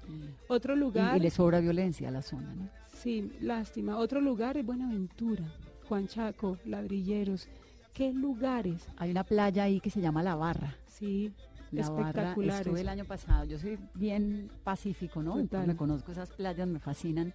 Otro 0.50 0.76
Y, 0.76 0.80
lugar, 0.80 1.16
y 1.18 1.22
le 1.22 1.30
sobra 1.30 1.62
violencia 1.62 2.10
a 2.10 2.12
la 2.12 2.22
zona, 2.22 2.54
¿no? 2.54 2.68
sí, 2.94 3.32
lástima. 3.40 3.98
Otro 3.98 4.20
lugar 4.20 4.58
es 4.58 4.66
Buenaventura, 4.66 5.46
Juan 5.90 6.08
Chaco, 6.08 6.60
Ladrilleros. 6.66 7.50
¿Qué 7.96 8.14
lugares? 8.14 8.88
Hay 8.98 9.10
una 9.10 9.24
playa 9.24 9.64
ahí 9.64 9.80
que 9.80 9.90
se 9.90 10.00
llama 10.00 10.22
La 10.22 10.36
Barra. 10.36 10.76
Sí, 10.86 11.34
La 11.72 11.90
Barra, 11.90 12.10
espectaculares. 12.10 12.68
estuve 12.68 12.82
el 12.82 12.90
año 12.90 13.06
pasado. 13.06 13.44
Yo 13.46 13.58
soy 13.58 13.80
bien 13.96 14.52
pacífico, 14.64 15.24
¿no? 15.24 15.40
Entonces 15.40 15.68
me 15.68 15.76
conozco 15.76 16.12
esas 16.12 16.30
playas, 16.30 16.68
me 16.68 16.78
fascinan. 16.78 17.34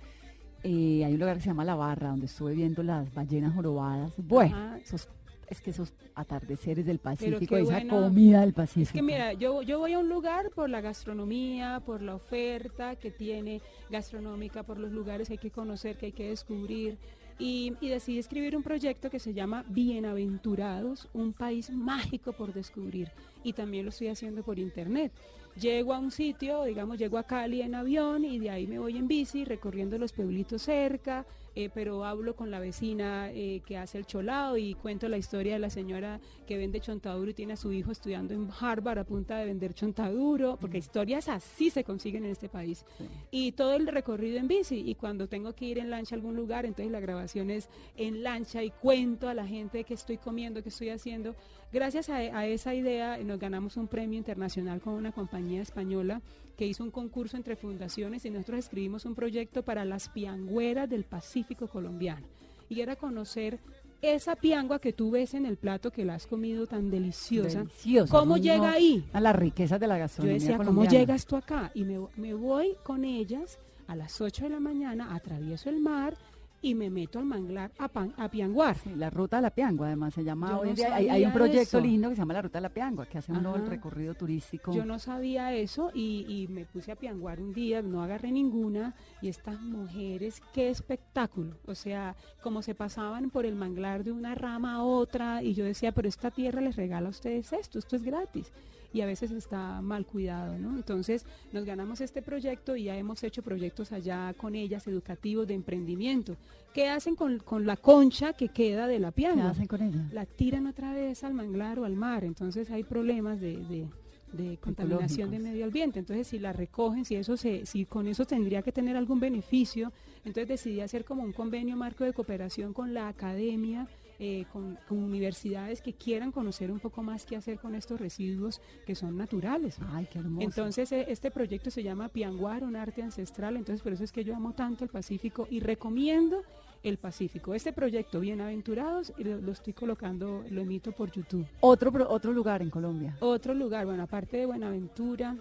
Eh, 0.62 1.04
hay 1.04 1.14
un 1.14 1.18
lugar 1.18 1.34
que 1.36 1.42
se 1.42 1.48
llama 1.48 1.64
La 1.64 1.74
Barra, 1.74 2.10
donde 2.10 2.26
estuve 2.26 2.54
viendo 2.54 2.84
las 2.84 3.12
ballenas 3.12 3.56
jorobadas. 3.56 4.12
Bueno, 4.18 4.76
esos, 4.76 5.08
es 5.48 5.60
que 5.60 5.70
esos 5.70 5.92
atardeceres 6.14 6.86
del 6.86 7.00
Pacífico, 7.00 7.56
esa 7.56 7.72
bueno. 7.72 8.02
comida 8.02 8.42
del 8.42 8.52
Pacífico. 8.52 8.90
Es 8.90 8.92
que 8.92 9.02
mira, 9.02 9.32
yo, 9.32 9.62
yo 9.62 9.80
voy 9.80 9.94
a 9.94 9.98
un 9.98 10.08
lugar 10.08 10.50
por 10.54 10.70
la 10.70 10.80
gastronomía, 10.80 11.82
por 11.84 12.02
la 12.02 12.14
oferta 12.14 12.94
que 12.94 13.10
tiene 13.10 13.60
gastronómica, 13.90 14.62
por 14.62 14.78
los 14.78 14.92
lugares 14.92 15.26
que 15.26 15.34
hay 15.34 15.38
que 15.38 15.50
conocer, 15.50 15.96
que 15.96 16.06
hay 16.06 16.12
que 16.12 16.28
descubrir. 16.28 16.98
Y, 17.38 17.72
decidí 17.80 18.18
escribir 18.18 18.56
un 18.56 18.62
proyecto 18.62 19.10
que 19.10 19.18
se 19.18 19.34
llama 19.34 19.64
Bienaventurados, 19.68 21.08
un 21.12 21.32
país 21.32 21.70
mágico 21.70 22.32
por 22.32 22.52
descubrir. 22.52 23.10
Y 23.44 23.52
también 23.52 23.84
lo 23.84 23.90
estoy 23.90 24.08
haciendo 24.08 24.42
por 24.42 24.58
internet. 24.58 25.12
Llego 25.60 25.94
a 25.94 26.00
un 26.00 26.10
sitio, 26.10 26.64
digamos, 26.64 26.98
llego 26.98 27.16
a 27.16 27.22
Cali 27.22 27.62
en 27.62 27.76
avión 27.76 28.24
y 28.24 28.40
de 28.40 28.50
ahí 28.50 28.66
me 28.66 28.80
voy 28.80 28.96
en 28.96 29.06
bici 29.06 29.44
recorriendo 29.44 29.96
los 29.98 30.12
pueblitos 30.12 30.62
cerca, 30.62 31.24
eh, 31.54 31.70
pero 31.72 32.04
hablo 32.04 32.34
con 32.34 32.50
la 32.50 32.58
vecina 32.58 33.30
eh, 33.30 33.62
que 33.64 33.76
hace 33.76 33.98
el 33.98 34.06
cholado 34.06 34.56
y 34.56 34.74
cuento 34.74 35.08
la 35.08 35.16
historia 35.16 35.52
de 35.52 35.60
la 35.60 35.70
señora 35.70 36.18
que 36.48 36.58
vende 36.58 36.80
chontaduro 36.80 37.30
y 37.30 37.34
tiene 37.34 37.52
a 37.52 37.56
su 37.56 37.72
hijo 37.72 37.92
estudiando 37.92 38.34
en 38.34 38.48
Harvard 38.58 38.98
a 38.98 39.04
punta 39.04 39.38
de 39.38 39.44
vender 39.44 39.74
chontaduro, 39.74 40.56
porque 40.60 40.78
historias 40.78 41.28
así 41.28 41.70
se 41.70 41.84
consiguen 41.84 42.24
en 42.24 42.32
este 42.32 42.48
país. 42.48 42.84
Y 43.30 43.52
todo 43.52 43.74
el 43.74 43.86
recorrido 43.86 44.38
en 44.38 44.48
bici 44.48 44.82
y 44.84 44.96
cuando 44.96 45.28
tengo 45.28 45.52
que 45.52 45.66
ir 45.66 45.78
en 45.78 45.90
lancha 45.90 46.16
a 46.16 46.18
algún 46.18 46.34
lugar, 46.34 46.66
entonces 46.66 46.90
la 46.90 46.98
grabación 46.98 47.50
es 47.50 47.68
en 47.96 48.24
lancha 48.24 48.64
y 48.64 48.70
cuento 48.70 49.28
a 49.28 49.34
la 49.34 49.46
gente 49.46 49.84
qué 49.84 49.94
estoy 49.94 50.18
comiendo, 50.18 50.64
qué 50.64 50.70
estoy 50.70 50.88
haciendo. 50.88 51.36
Gracias 51.74 52.08
a, 52.08 52.18
a 52.18 52.46
esa 52.46 52.72
idea 52.72 53.18
eh, 53.18 53.24
nos 53.24 53.40
ganamos 53.40 53.76
un 53.76 53.88
premio 53.88 54.16
internacional 54.16 54.80
con 54.80 54.94
una 54.94 55.10
compañía 55.10 55.60
española 55.60 56.22
que 56.56 56.68
hizo 56.68 56.84
un 56.84 56.92
concurso 56.92 57.36
entre 57.36 57.56
fundaciones 57.56 58.24
y 58.24 58.30
nosotros 58.30 58.60
escribimos 58.60 59.04
un 59.06 59.16
proyecto 59.16 59.64
para 59.64 59.84
las 59.84 60.08
piangüeras 60.08 60.88
del 60.88 61.02
Pacífico 61.02 61.66
colombiano. 61.66 62.24
Y 62.68 62.80
era 62.80 62.94
conocer 62.94 63.58
esa 64.02 64.36
piangua 64.36 64.78
que 64.78 64.92
tú 64.92 65.10
ves 65.10 65.34
en 65.34 65.46
el 65.46 65.56
plato 65.56 65.90
que 65.90 66.04
la 66.04 66.14
has 66.14 66.28
comido 66.28 66.68
tan 66.68 66.92
deliciosa, 66.92 67.58
Delicioso, 67.58 68.16
¿cómo 68.16 68.36
llega 68.36 68.70
ahí? 68.70 69.04
A 69.12 69.20
las 69.20 69.34
riquezas 69.34 69.80
de 69.80 69.88
la 69.88 69.96
Yo 69.96 70.02
gastronomía 70.02 70.38
decía, 70.38 70.58
¿cómo 70.58 70.84
llegas 70.84 71.26
tú 71.26 71.34
acá? 71.34 71.72
Y 71.74 71.82
me, 71.82 71.98
me 72.14 72.34
voy 72.34 72.76
con 72.84 73.04
ellas 73.04 73.58
a 73.88 73.96
las 73.96 74.20
8 74.20 74.44
de 74.44 74.50
la 74.50 74.60
mañana, 74.60 75.12
atravieso 75.12 75.70
el 75.70 75.80
mar 75.80 76.16
y 76.64 76.74
me 76.74 76.88
meto 76.88 77.18
al 77.18 77.26
manglar 77.26 77.70
a, 77.78 77.88
pan- 77.88 78.14
a 78.16 78.30
pianguar. 78.30 78.76
Sí, 78.78 78.90
la 78.96 79.10
ruta 79.10 79.36
de 79.36 79.42
la 79.42 79.50
Piangua, 79.50 79.86
además 79.88 80.14
se 80.14 80.24
llama 80.24 80.48
Yo 80.48 80.60
hoy 80.60 80.68
no 80.70 80.74
día. 80.74 80.94
Hay, 80.94 81.08
hay 81.10 81.24
un 81.26 81.32
proyecto 81.34 81.76
eso. 81.76 81.80
lindo 81.80 82.08
que 82.08 82.14
se 82.14 82.22
llama 82.22 82.32
la 82.32 82.40
ruta 82.42 82.56
de 82.58 82.62
la 82.62 82.70
Piangua, 82.70 83.04
que 83.06 83.18
hace 83.18 83.32
uno 83.32 83.54
el 83.54 83.62
Ajá. 83.62 83.70
recorrido 83.70 84.14
turístico. 84.14 84.72
Yo 84.72 84.86
no 84.86 84.98
sabía 84.98 85.52
eso 85.52 85.90
y, 85.92 86.24
y 86.26 86.48
me 86.48 86.64
puse 86.64 86.90
a 86.90 86.96
pianguar 86.96 87.40
un 87.40 87.52
día, 87.52 87.82
no 87.82 88.02
agarré 88.02 88.32
ninguna 88.32 88.94
y 89.20 89.28
estas 89.28 89.60
mujeres, 89.60 90.40
qué 90.54 90.70
espectáculo. 90.70 91.56
O 91.66 91.74
sea, 91.74 92.16
como 92.42 92.62
se 92.62 92.74
pasaban 92.74 93.28
por 93.30 93.44
el 93.44 93.54
manglar 93.56 94.02
de 94.02 94.12
una 94.12 94.34
rama 94.34 94.76
a 94.76 94.82
otra 94.82 95.42
y 95.42 95.52
yo 95.54 95.64
decía, 95.66 95.92
pero 95.92 96.08
esta 96.08 96.30
tierra 96.30 96.62
les 96.62 96.76
regala 96.76 97.08
a 97.08 97.10
ustedes 97.10 97.52
esto, 97.52 97.78
esto 97.78 97.96
es 97.96 98.02
gratis. 98.04 98.50
Y 98.94 99.00
a 99.02 99.06
veces 99.06 99.30
está 99.32 99.82
mal 99.82 100.06
cuidado, 100.06 100.56
¿no? 100.58 100.74
Entonces 100.76 101.26
nos 101.52 101.64
ganamos 101.64 102.00
este 102.00 102.22
proyecto 102.22 102.76
y 102.76 102.84
ya 102.84 102.96
hemos 102.96 103.22
hecho 103.24 103.42
proyectos 103.42 103.92
allá 103.92 104.32
con 104.38 104.54
ellas, 104.54 104.86
educativos, 104.86 105.46
de 105.48 105.54
emprendimiento. 105.54 106.36
¿Qué 106.72 106.88
hacen 106.88 107.16
con, 107.16 107.38
con 107.40 107.66
la 107.66 107.76
concha 107.76 108.32
que 108.32 108.48
queda 108.48 108.86
de 108.86 109.00
la 109.00 109.10
¿Qué 109.10 109.16
pianga? 109.16 109.50
hacen 109.50 109.66
con 109.66 109.82
ella? 109.82 110.08
la 110.12 110.24
tiran 110.26 110.66
otra 110.68 110.92
vez 110.94 111.24
al 111.24 111.34
manglar 111.34 111.78
o 111.80 111.84
al 111.84 111.96
mar, 111.96 112.24
entonces 112.24 112.70
hay 112.70 112.84
problemas 112.84 113.40
de, 113.40 113.56
de- 113.66 113.88
de 114.32 114.56
contaminación 114.58 115.30
de 115.30 115.36
Ecológicos. 115.36 115.42
medio 115.52 115.64
ambiente. 115.64 115.98
Entonces, 116.00 116.26
si 116.26 116.40
la 116.40 116.52
recogen, 116.52 117.04
si 117.04 117.14
eso 117.14 117.36
se, 117.36 117.66
si 117.66 117.84
con 117.84 118.08
eso 118.08 118.24
tendría 118.24 118.62
que 118.62 118.72
tener 118.72 118.96
algún 118.96 119.20
beneficio, 119.20 119.92
entonces 120.24 120.48
decidí 120.48 120.80
hacer 120.80 121.04
como 121.04 121.22
un 121.22 121.32
convenio 121.32 121.76
marco 121.76 122.02
de 122.02 122.12
cooperación 122.12 122.72
con 122.72 122.94
la 122.94 123.06
academia, 123.06 123.86
eh, 124.18 124.44
con, 124.52 124.78
con 124.88 124.98
universidades 124.98 125.80
que 125.82 125.92
quieran 125.92 126.32
conocer 126.32 126.70
un 126.70 126.80
poco 126.80 127.02
más 127.02 127.26
qué 127.26 127.36
hacer 127.36 127.58
con 127.58 127.74
estos 127.74 128.00
residuos 128.00 128.60
que 128.86 128.94
son 128.94 129.16
naturales. 129.16 129.76
Ay, 129.92 130.06
qué 130.10 130.18
hermoso. 130.18 130.44
Entonces, 130.44 130.92
eh, 130.92 131.06
este 131.08 131.30
proyecto 131.30 131.70
se 131.70 131.82
llama 131.82 132.08
Pianguar, 132.08 132.62
un 132.64 132.76
arte 132.76 133.02
ancestral. 133.02 133.56
Entonces, 133.56 133.82
por 133.82 133.92
eso 133.92 134.04
es 134.04 134.12
que 134.12 134.24
yo 134.24 134.34
amo 134.34 134.52
tanto 134.52 134.84
el 134.84 134.90
Pacífico 134.90 135.46
y 135.50 135.60
recomiendo 135.60 136.42
el 136.82 136.98
Pacífico. 136.98 137.54
Este 137.54 137.72
proyecto, 137.72 138.20
Bienaventurados, 138.20 139.12
y 139.16 139.24
lo, 139.24 139.40
lo 139.40 139.52
estoy 139.52 139.72
colocando, 139.72 140.44
lo 140.50 140.60
emito 140.60 140.92
por 140.92 141.10
YouTube. 141.10 141.46
otro, 141.60 141.90
otro 142.08 142.32
lugar 142.32 142.60
en 142.62 142.70
Colombia. 142.70 143.16
Otro 143.20 143.54
lugar, 143.54 143.86
bueno, 143.86 144.02
aparte 144.02 144.36
de 144.36 144.46
Buenaventura, 144.46 145.36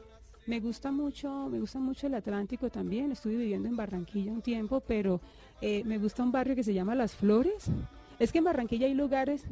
me 0.46 0.60
gusta 0.60 0.92
mucho, 0.92 1.48
me 1.50 1.60
gusta 1.60 1.80
mucho 1.80 2.08
el 2.08 2.16
Atlántico 2.16 2.70
también. 2.70 3.12
Estuve 3.12 3.36
viviendo 3.36 3.68
en 3.70 3.76
Barranquilla 3.76 4.32
un 4.32 4.42
tiempo, 4.42 4.82
pero 4.82 5.22
eh, 5.62 5.84
me 5.86 5.98
gusta 5.98 6.24
un 6.24 6.32
barrio 6.32 6.56
que 6.56 6.64
se 6.64 6.74
llama 6.74 6.96
Las 6.96 7.14
Flores. 7.14 7.70
Es 8.20 8.32
que 8.32 8.40
en 8.40 8.44
Barranquilla 8.44 8.88
hay 8.88 8.94
lugares, 8.94 9.46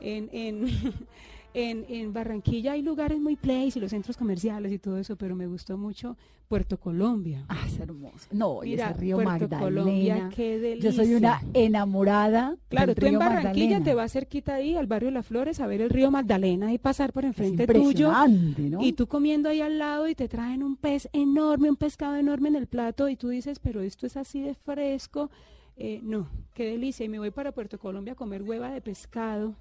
en, 0.00 0.28
en, 0.32 0.66
en, 1.54 1.86
en 1.88 2.12
Barranquilla 2.12 2.72
hay 2.72 2.82
lugares 2.82 3.20
muy 3.20 3.36
place 3.36 3.72
y 3.76 3.80
los 3.80 3.90
centros 3.90 4.16
comerciales 4.16 4.72
y 4.72 4.78
todo 4.78 4.98
eso, 4.98 5.16
pero 5.16 5.34
me 5.36 5.46
gustó 5.46 5.78
mucho 5.78 6.16
Puerto 6.48 6.78
Colombia. 6.78 7.44
Ah, 7.48 7.64
es 7.66 7.78
hermoso. 7.80 8.28
No, 8.30 8.62
y 8.62 8.70
Mira, 8.70 8.90
ese 8.90 9.00
río 9.00 9.16
Puerto 9.16 9.30
Magdalena. 9.30 9.60
Colombia, 9.60 10.30
qué 10.34 10.58
delicia. 10.58 10.90
Yo 10.90 10.96
soy 10.96 11.14
una 11.14 11.42
enamorada. 11.54 12.56
Claro, 12.68 12.88
del 12.88 12.96
tú 12.96 13.06
en 13.06 13.18
Barranquilla 13.18 13.50
Magdalena. 13.50 13.84
te 13.84 13.94
vas 13.94 14.12
cerquita 14.12 14.54
ahí 14.54 14.76
al 14.76 14.86
barrio 14.86 15.10
Las 15.10 15.26
Flores 15.26 15.60
a 15.60 15.66
ver 15.66 15.80
el 15.80 15.90
río 15.90 16.10
Magdalena 16.10 16.72
y 16.72 16.78
pasar 16.78 17.12
por 17.12 17.24
enfrente 17.24 17.66
tuyo. 17.66 18.12
¿no? 18.58 18.82
Y 18.82 18.92
tú 18.92 19.06
comiendo 19.06 19.48
ahí 19.48 19.62
al 19.62 19.78
lado 19.78 20.06
y 20.06 20.14
te 20.14 20.28
traen 20.28 20.62
un 20.62 20.76
pez 20.76 21.08
enorme, 21.12 21.70
un 21.70 21.76
pescado 21.76 22.16
enorme 22.16 22.50
en 22.50 22.56
el 22.56 22.66
plato 22.66 23.08
y 23.08 23.16
tú 23.16 23.28
dices, 23.30 23.58
pero 23.58 23.80
esto 23.80 24.06
es 24.06 24.16
así 24.16 24.42
de 24.42 24.54
fresco. 24.54 25.30
Eh, 25.76 26.00
no, 26.02 26.28
qué 26.54 26.66
delicia. 26.66 27.04
Y 27.04 27.08
me 27.08 27.18
voy 27.18 27.30
para 27.30 27.52
Puerto 27.52 27.78
Colombia 27.78 28.12
a 28.12 28.16
comer 28.16 28.42
hueva 28.42 28.70
de 28.70 28.80
pescado. 28.80 29.56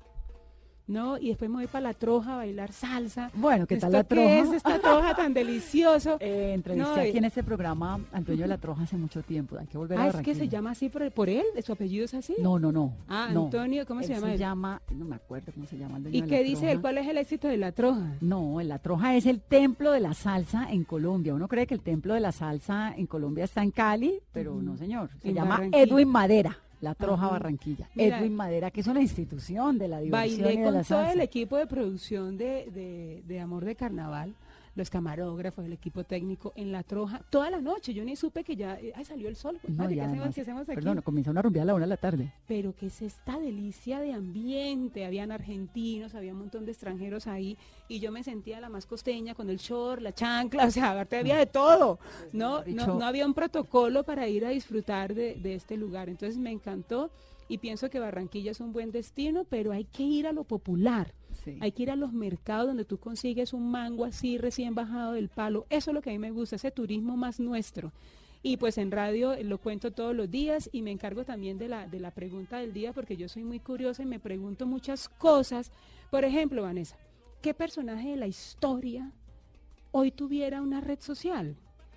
¿No? 0.85 1.17
Y 1.17 1.29
después 1.29 1.49
me 1.49 1.57
voy 1.57 1.67
para 1.67 1.81
la 1.81 1.93
troja 1.93 2.33
a 2.33 2.37
bailar 2.37 2.71
salsa. 2.73 3.31
Bueno, 3.35 3.65
¿qué 3.65 3.77
tal 3.77 3.95
¿Esto 3.95 3.97
la 3.97 4.03
qué 4.03 4.15
troja? 4.15 4.39
es 4.39 4.51
esta 4.57 4.79
troja 4.79 5.15
tan 5.15 5.33
delicioso? 5.33 6.17
Eh, 6.19 6.51
entrevisté 6.53 6.89
No, 6.89 6.95
aquí 6.95 7.17
en 7.17 7.23
este 7.25 7.41
programa 7.43 7.99
dueño 8.25 8.41
de 8.41 8.47
la 8.49 8.57
Troja 8.57 8.83
hace 8.83 8.97
mucho 8.97 9.21
tiempo. 9.23 9.57
Hay 9.57 9.67
que 9.67 9.77
volver 9.77 9.97
a 9.97 10.03
Ah, 10.03 10.07
es 10.09 10.15
que 10.17 10.35
se 10.35 10.49
llama 10.49 10.71
así 10.71 10.89
por, 10.89 11.09
por 11.11 11.29
él, 11.29 11.43
su 11.65 11.71
apellido 11.71 12.03
es 12.05 12.13
así. 12.13 12.35
No, 12.39 12.59
no, 12.59 12.71
no. 12.71 12.93
Ah, 13.07 13.29
no. 13.33 13.45
Antonio, 13.45 13.85
¿cómo 13.85 14.01
se 14.01 14.09
llama 14.09 14.27
Se 14.27 14.33
él? 14.33 14.39
llama, 14.39 14.81
no 14.91 15.05
me 15.05 15.15
acuerdo 15.15 15.51
cómo 15.53 15.65
se 15.65 15.77
llama 15.77 15.97
el 15.97 16.03
dueño 16.03 16.17
¿Y 16.17 16.21
de 16.21 16.27
qué 16.27 16.37
la 16.37 16.43
dice 16.43 16.71
él? 16.71 16.81
¿Cuál 16.81 16.97
es 16.97 17.07
el 17.07 17.17
éxito 17.17 17.47
de 17.47 17.57
la 17.57 17.71
troja? 17.71 18.15
No, 18.21 18.59
la 18.61 18.79
Troja 18.79 19.15
es 19.15 19.25
el 19.25 19.39
templo 19.41 19.91
de 19.91 20.01
la 20.01 20.13
salsa 20.13 20.67
en 20.69 20.83
Colombia. 20.83 21.33
Uno 21.33 21.47
cree 21.47 21.65
que 21.65 21.73
el 21.75 21.81
templo 21.81 22.13
de 22.13 22.19
la 22.19 22.31
salsa 22.33 22.93
en 22.95 23.07
Colombia 23.07 23.45
está 23.45 23.63
en 23.63 23.71
Cali, 23.71 24.19
pero 24.33 24.61
no, 24.61 24.75
señor. 24.77 25.09
Se 25.21 25.29
En 25.29 25.35
llama 25.35 25.51
Barranquilla. 25.55 25.83
Edwin 25.83 26.07
Madera, 26.09 26.57
la 26.83 26.95
Troja 26.95 27.25
Ajá. 27.25 27.31
Barranquilla. 27.33 27.89
Mira, 27.95 28.19
Edwin 28.19 28.35
Madera, 28.35 28.69
que 28.69 28.81
es 28.81 28.87
una 28.87 29.01
institución 29.01 29.77
de 29.77 29.87
la 29.87 29.99
diversión 30.01 30.39
y 30.39 30.43
Bailé 30.43 30.57
de 30.59 30.63
con 30.65 30.73
la 30.73 30.83
todo 30.83 31.05
el 31.05 31.21
equipo 31.21 31.57
de 31.57 31.65
producción 31.65 32.37
de, 32.37 32.69
de- 32.71 33.23
de 33.25 33.39
Amor 33.39 33.63
de 33.65 33.75
Carnaval, 33.75 34.35
los 34.75 34.89
camarógrafos, 34.89 35.65
el 35.65 35.73
equipo 35.73 36.03
técnico 36.03 36.51
en 36.55 36.71
la 36.71 36.83
troja, 36.83 37.21
toda 37.29 37.49
la 37.49 37.61
noche. 37.61 37.93
Yo 37.93 38.03
ni 38.03 38.15
supe 38.15 38.43
que 38.43 38.55
ya 38.55 38.79
eh, 38.79 38.91
ay, 38.95 39.05
salió 39.05 39.29
el 39.29 39.35
sol. 39.35 39.59
No, 39.67 39.77
Padre, 39.77 39.93
y 39.93 39.95
¿qué, 39.95 40.01
hacemos, 40.01 40.17
además, 40.19 40.35
qué 40.35 40.41
hacemos 40.41 40.61
aquí? 40.63 40.75
Perdón, 40.75 41.01
comienza 41.01 41.31
una 41.31 41.41
rumbeada 41.41 41.63
a 41.63 41.65
la 41.67 41.75
una 41.75 41.85
de 41.85 41.89
la 41.89 41.97
tarde. 41.97 42.33
Pero 42.47 42.75
que 42.75 42.87
es 42.87 43.01
esta 43.01 43.39
delicia 43.39 43.99
de 43.99 44.13
ambiente. 44.13 45.05
Habían 45.05 45.31
argentinos, 45.31 46.15
había 46.15 46.33
un 46.33 46.39
montón 46.39 46.65
de 46.65 46.71
extranjeros 46.71 47.27
ahí 47.27 47.57
y 47.87 47.99
yo 47.99 48.11
me 48.11 48.23
sentía 48.23 48.59
la 48.59 48.69
más 48.69 48.85
costeña 48.85 49.35
con 49.35 49.49
el 49.49 49.57
short, 49.57 50.01
la 50.01 50.13
chancla, 50.13 50.65
o 50.65 50.71
sea, 50.71 50.99
había 50.99 51.37
de 51.37 51.45
todo. 51.45 51.99
No, 52.31 52.59
mejor 52.63 52.67
no, 52.67 52.83
dicho- 52.83 52.99
no 52.99 53.05
había 53.05 53.25
un 53.25 53.33
protocolo 53.33 54.03
para 54.03 54.27
ir 54.27 54.45
a 54.45 54.49
disfrutar 54.49 55.13
de, 55.13 55.35
de 55.35 55.55
este 55.55 55.77
lugar. 55.77 56.09
Entonces 56.09 56.37
me 56.37 56.51
encantó 56.51 57.11
y 57.47 57.57
pienso 57.59 57.89
que 57.89 57.99
Barranquilla 57.99 58.51
es 58.51 58.59
un 58.59 58.73
buen 58.73 58.91
destino, 58.91 59.43
pero 59.43 59.71
hay 59.71 59.85
que 59.85 60.03
ir 60.03 60.27
a 60.27 60.31
lo 60.31 60.43
popular. 60.45 61.13
Sí. 61.33 61.57
Hay 61.61 61.71
que 61.71 61.83
ir 61.83 61.91
a 61.91 61.95
los 61.95 62.13
mercados 62.13 62.67
donde 62.67 62.85
tú 62.85 62.97
consigues 62.97 63.53
un 63.53 63.69
mango 63.71 64.05
así 64.05 64.37
recién 64.37 64.75
bajado 64.75 65.13
del 65.13 65.29
palo. 65.29 65.65
Eso 65.69 65.91
es 65.91 65.95
lo 65.95 66.01
que 66.01 66.09
a 66.09 66.13
mí 66.13 66.19
me 66.19 66.31
gusta, 66.31 66.55
ese 66.55 66.71
turismo 66.71 67.17
más 67.17 67.39
nuestro. 67.39 67.91
Y 68.45 68.57
pues 68.57 68.77
en 68.77 68.91
radio 68.91 69.35
lo 69.41 69.57
cuento 69.57 69.91
todos 69.91 70.13
los 70.13 70.29
días 70.29 70.69
y 70.73 70.81
me 70.81 70.91
encargo 70.91 71.23
también 71.23 71.57
de 71.57 71.69
la, 71.69 71.87
de 71.87 72.01
la 72.01 72.11
pregunta 72.11 72.57
del 72.57 72.73
día 72.73 72.91
porque 72.91 73.15
yo 73.15 73.29
soy 73.29 73.45
muy 73.45 73.59
curiosa 73.59 74.03
y 74.03 74.05
me 74.05 74.19
pregunto 74.19 74.67
muchas 74.67 75.07
cosas. 75.07 75.71
Por 76.11 76.25
ejemplo, 76.25 76.63
Vanessa, 76.63 76.97
¿qué 77.41 77.53
personaje 77.53 78.09
de 78.09 78.17
la 78.17 78.27
historia 78.27 79.13
hoy 79.91 80.11
tuviera 80.11 80.61
una 80.61 80.81
red 80.81 80.99
social? 80.99 81.55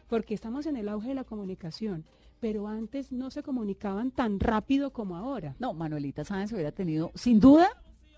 Porque 0.09 0.35
estamos 0.35 0.67
en 0.67 0.77
el 0.77 0.89
auge 0.89 1.09
de 1.09 1.15
la 1.17 1.25
comunicación, 1.25 2.05
pero 2.39 2.69
antes 2.69 3.11
no 3.11 3.33
se 3.33 3.43
comunicaban 3.43 4.13
tan 4.13 4.39
rápido 4.39 4.93
como 4.93 5.17
ahora. 5.17 5.57
No, 5.59 5.75
Manuelita 5.75 6.23
Sáenz 6.23 6.53
hubiera 6.53 6.71
tenido, 6.71 7.11
sin 7.17 7.41
duda, 7.41 7.69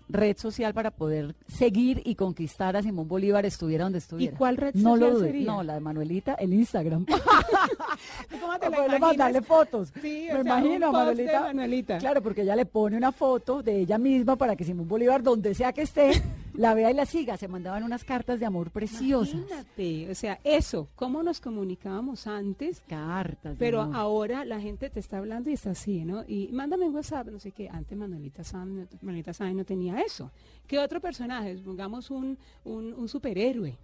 red 0.09 0.37
social 0.37 0.73
para 0.73 0.91
poder 0.91 1.35
seguir 1.47 2.01
y 2.03 2.15
conquistar 2.15 2.75
a 2.75 2.81
Simón 2.81 3.07
Bolívar 3.07 3.45
estuviera 3.45 3.83
donde 3.85 3.99
estuviera. 3.99 4.35
cuál 4.37 4.57
red 4.57 4.73
no 4.73 4.95
social 4.95 5.13
lo 5.13 5.19
sería? 5.19 5.45
No, 5.45 5.63
la 5.63 5.75
de 5.75 5.79
Manuelita, 5.79 6.33
el 6.33 6.53
Instagram. 6.53 7.05
¿Cómo 8.41 8.59
poderle 8.59 8.99
mandarle 8.99 9.41
fotos. 9.41 9.91
Sí, 10.01 10.27
Me 10.27 10.39
o 10.39 10.43
sea, 10.43 10.59
imagino 10.59 10.87
a 10.87 10.89
un 10.89 10.95
post 10.95 11.17
de 11.17 11.25
Manuelita. 11.25 11.41
Manuelita. 11.41 11.97
Claro, 11.99 12.21
porque 12.21 12.41
ella 12.41 12.55
le 12.55 12.65
pone 12.65 12.97
una 12.97 13.11
foto 13.11 13.61
de 13.61 13.81
ella 13.81 13.97
misma 13.97 14.35
para 14.35 14.55
que 14.55 14.63
Simón 14.63 14.87
Bolívar, 14.87 15.21
donde 15.21 15.53
sea 15.53 15.71
que 15.73 15.83
esté, 15.83 16.21
la 16.59 16.73
vea 16.73 16.91
y 16.91 16.93
la 16.93 17.05
siga. 17.05 17.37
Se 17.37 17.47
mandaban 17.47 17.83
unas 17.83 18.03
cartas 18.03 18.39
de 18.39 18.45
amor 18.45 18.71
preciosas. 18.71 19.33
Imagínate, 19.33 20.11
o 20.11 20.15
sea, 20.15 20.39
eso, 20.43 20.89
cómo 20.95 21.23
nos 21.23 21.39
comunicábamos 21.39 22.27
antes, 22.27 22.83
Cartas. 22.87 23.55
pero 23.57 23.81
amor. 23.81 23.95
ahora 23.95 24.45
la 24.45 24.59
gente 24.59 24.89
te 24.89 24.99
está 24.99 25.19
hablando 25.19 25.49
y 25.49 25.53
está 25.53 25.71
así, 25.71 26.03
¿no? 26.03 26.23
Y 26.27 26.49
mándame 26.51 26.85
un 26.85 26.93
WhatsApp, 26.93 27.27
no 27.27 27.39
sé 27.39 27.51
qué. 27.51 27.69
Antes 27.69 27.97
Manuelita 27.97 28.43
Sáenz, 28.43 28.89
Manuelita 29.01 29.31
no 29.53 29.63
tenía 29.63 29.99
eso. 30.01 30.31
¿Qué 30.67 30.79
otro 30.79 30.99
personaje? 30.99 31.55
Pongamos 31.63 32.11
un, 32.11 32.37
un, 32.65 32.93
un 32.93 33.07
superhéroe. 33.07 33.77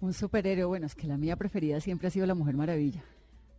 Un 0.00 0.12
superhéroe, 0.12 0.64
bueno, 0.66 0.86
es 0.86 0.94
que 0.94 1.06
la 1.06 1.16
mía 1.16 1.36
preferida 1.36 1.80
siempre 1.80 2.08
ha 2.08 2.10
sido 2.10 2.26
la 2.26 2.34
Mujer 2.34 2.56
Maravilla. 2.56 3.02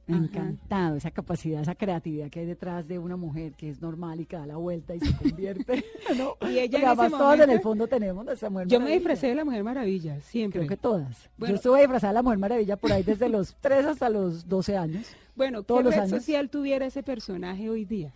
Ajá. 0.07 0.17
encantado 0.23 0.95
esa 0.97 1.09
capacidad, 1.11 1.61
esa 1.61 1.73
creatividad 1.73 2.29
que 2.29 2.41
hay 2.41 2.45
detrás 2.45 2.87
de 2.87 2.99
una 2.99 3.15
mujer 3.15 3.53
que 3.53 3.69
es 3.69 3.81
normal 3.81 4.19
y 4.21 4.25
que 4.27 4.35
da 4.35 4.45
la 4.45 4.57
vuelta 4.57 4.93
y 4.93 4.99
se 4.99 5.15
convierte. 5.17 5.83
¿no? 6.17 6.35
Y 6.49 6.59
ella 6.59 6.79
en 6.79 6.85
además 6.85 7.09
todas 7.11 7.39
en 7.39 7.49
el 7.49 7.59
fondo 7.61 7.87
tenemos 7.87 8.23
nuestra 8.23 8.49
Mujer 8.49 8.67
Yo 8.67 8.79
me 8.79 8.91
disfracé 8.91 9.27
de 9.27 9.35
la 9.35 9.45
Mujer 9.45 9.63
Maravilla, 9.63 10.19
siempre. 10.21 10.59
Creo 10.59 10.69
que 10.69 10.77
todas. 10.77 11.29
Bueno. 11.37 11.53
Yo 11.53 11.55
estuve 11.55 11.79
disfrazada 11.79 12.11
de 12.11 12.15
la 12.15 12.23
Mujer 12.23 12.37
Maravilla 12.37 12.75
por 12.77 12.91
ahí 12.91 13.01
desde 13.03 13.29
los 13.29 13.55
3 13.61 13.85
hasta 13.85 14.09
los 14.09 14.47
12 14.47 14.77
años. 14.77 15.07
Bueno, 15.35 15.61
¿qué 15.61 15.65
todos 15.67 15.83
los 15.83 15.95
años. 15.95 16.09
social 16.11 16.49
tuviera 16.49 16.85
ese 16.85 17.01
personaje 17.01 17.69
hoy 17.69 17.85
día? 17.85 18.13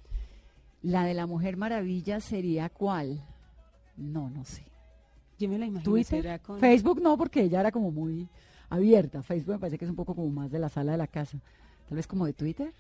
La 0.82 1.04
de 1.06 1.14
la 1.14 1.26
Mujer 1.26 1.58
Maravilla 1.58 2.20
sería 2.20 2.70
cuál? 2.70 3.20
No, 3.98 4.30
no 4.30 4.46
sé. 4.46 4.64
Yo 5.40 5.50
me 5.50 5.58
la 5.58 5.66
imagino. 5.66 5.92
Twitter, 5.92 6.40
con- 6.42 6.60
Facebook 6.60 7.02
no, 7.02 7.18
porque 7.18 7.42
ella 7.42 7.62
era 7.62 7.72
como 7.72 7.92
muy 7.92 8.30
abierta. 8.70 9.24
Facebook 9.24 9.54
me 9.54 9.60
parece 9.60 9.78
que 9.78 9.86
es 9.86 9.90
un 9.90 9.96
poco 9.96 10.14
como 10.14 10.30
más 10.30 10.52
de 10.52 10.60
la 10.60 10.70
sala 10.70 10.92
de 10.92 10.98
la 11.00 11.08
casa. 11.08 11.40
Tal 11.90 11.96
vez 11.98 12.08
como 12.08 12.26
de 12.26 12.34
Twitter. 12.34 12.72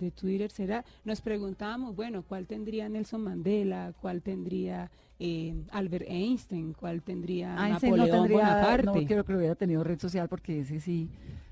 de 0.00 0.10
Twitter 0.12 0.50
será, 0.50 0.84
nos 1.04 1.20
preguntábamos, 1.20 1.96
bueno, 1.96 2.22
¿cuál 2.28 2.46
tendría 2.46 2.88
Nelson 2.88 3.22
Mandela? 3.22 3.92
¿Cuál 4.00 4.20
tendría 4.22 4.90
eh, 5.18 5.54
Albert 5.72 6.04
Einstein? 6.08 6.72
¿Cuál 6.72 7.02
tendría 7.02 7.54
no 7.56 7.68
Napoleón 7.70 8.10
tendría, 8.10 8.36
Bonaparte? 8.38 8.86
no 8.86 8.92
creo 9.06 9.24
que 9.24 9.34
hubiera 9.36 9.54
tenido 9.56 9.82
red 9.82 9.98
social 9.98 10.28
porque 10.28 10.60
ese 10.60 10.78
sí 10.80 11.08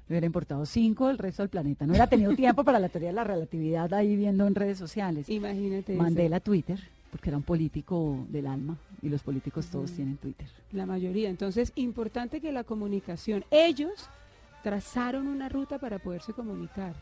le 0.08 0.12
hubiera 0.14 0.26
importado 0.26 0.64
cinco 0.66 1.10
el 1.10 1.18
resto 1.18 1.42
del 1.42 1.50
planeta. 1.50 1.86
No 1.86 1.92
hubiera 1.92 2.06
tenido 2.06 2.34
tiempo 2.36 2.62
para 2.62 2.78
la 2.78 2.88
teoría 2.88 3.08
de 3.08 3.14
la 3.14 3.24
relatividad 3.24 3.92
ahí 3.94 4.14
viendo 4.14 4.46
en 4.46 4.54
redes 4.54 4.78
sociales. 4.78 5.28
Imagínate 5.28 5.94
eso. 5.94 6.02
Mandela 6.02 6.38
Twitter. 6.38 6.78
porque 7.10 7.30
era 7.30 7.36
un 7.38 7.42
político 7.44 8.26
del 8.28 8.46
alma 8.46 8.76
y 9.02 9.08
los 9.08 9.22
políticos 9.22 9.66
todos 9.66 9.86
Ujú. 9.90 9.96
tienen 9.96 10.16
Twitter. 10.18 10.46
La 10.72 10.86
mayoría. 10.86 11.30
Entonces, 11.30 11.72
importante 11.74 12.40
que 12.40 12.52
la 12.52 12.62
comunicación, 12.62 13.44
ellos 13.50 14.08
trazaron 14.70 15.28
una 15.28 15.48
ruta 15.48 15.78
para 15.78 16.00
poderse 16.00 16.32
comunicar. 16.32 16.92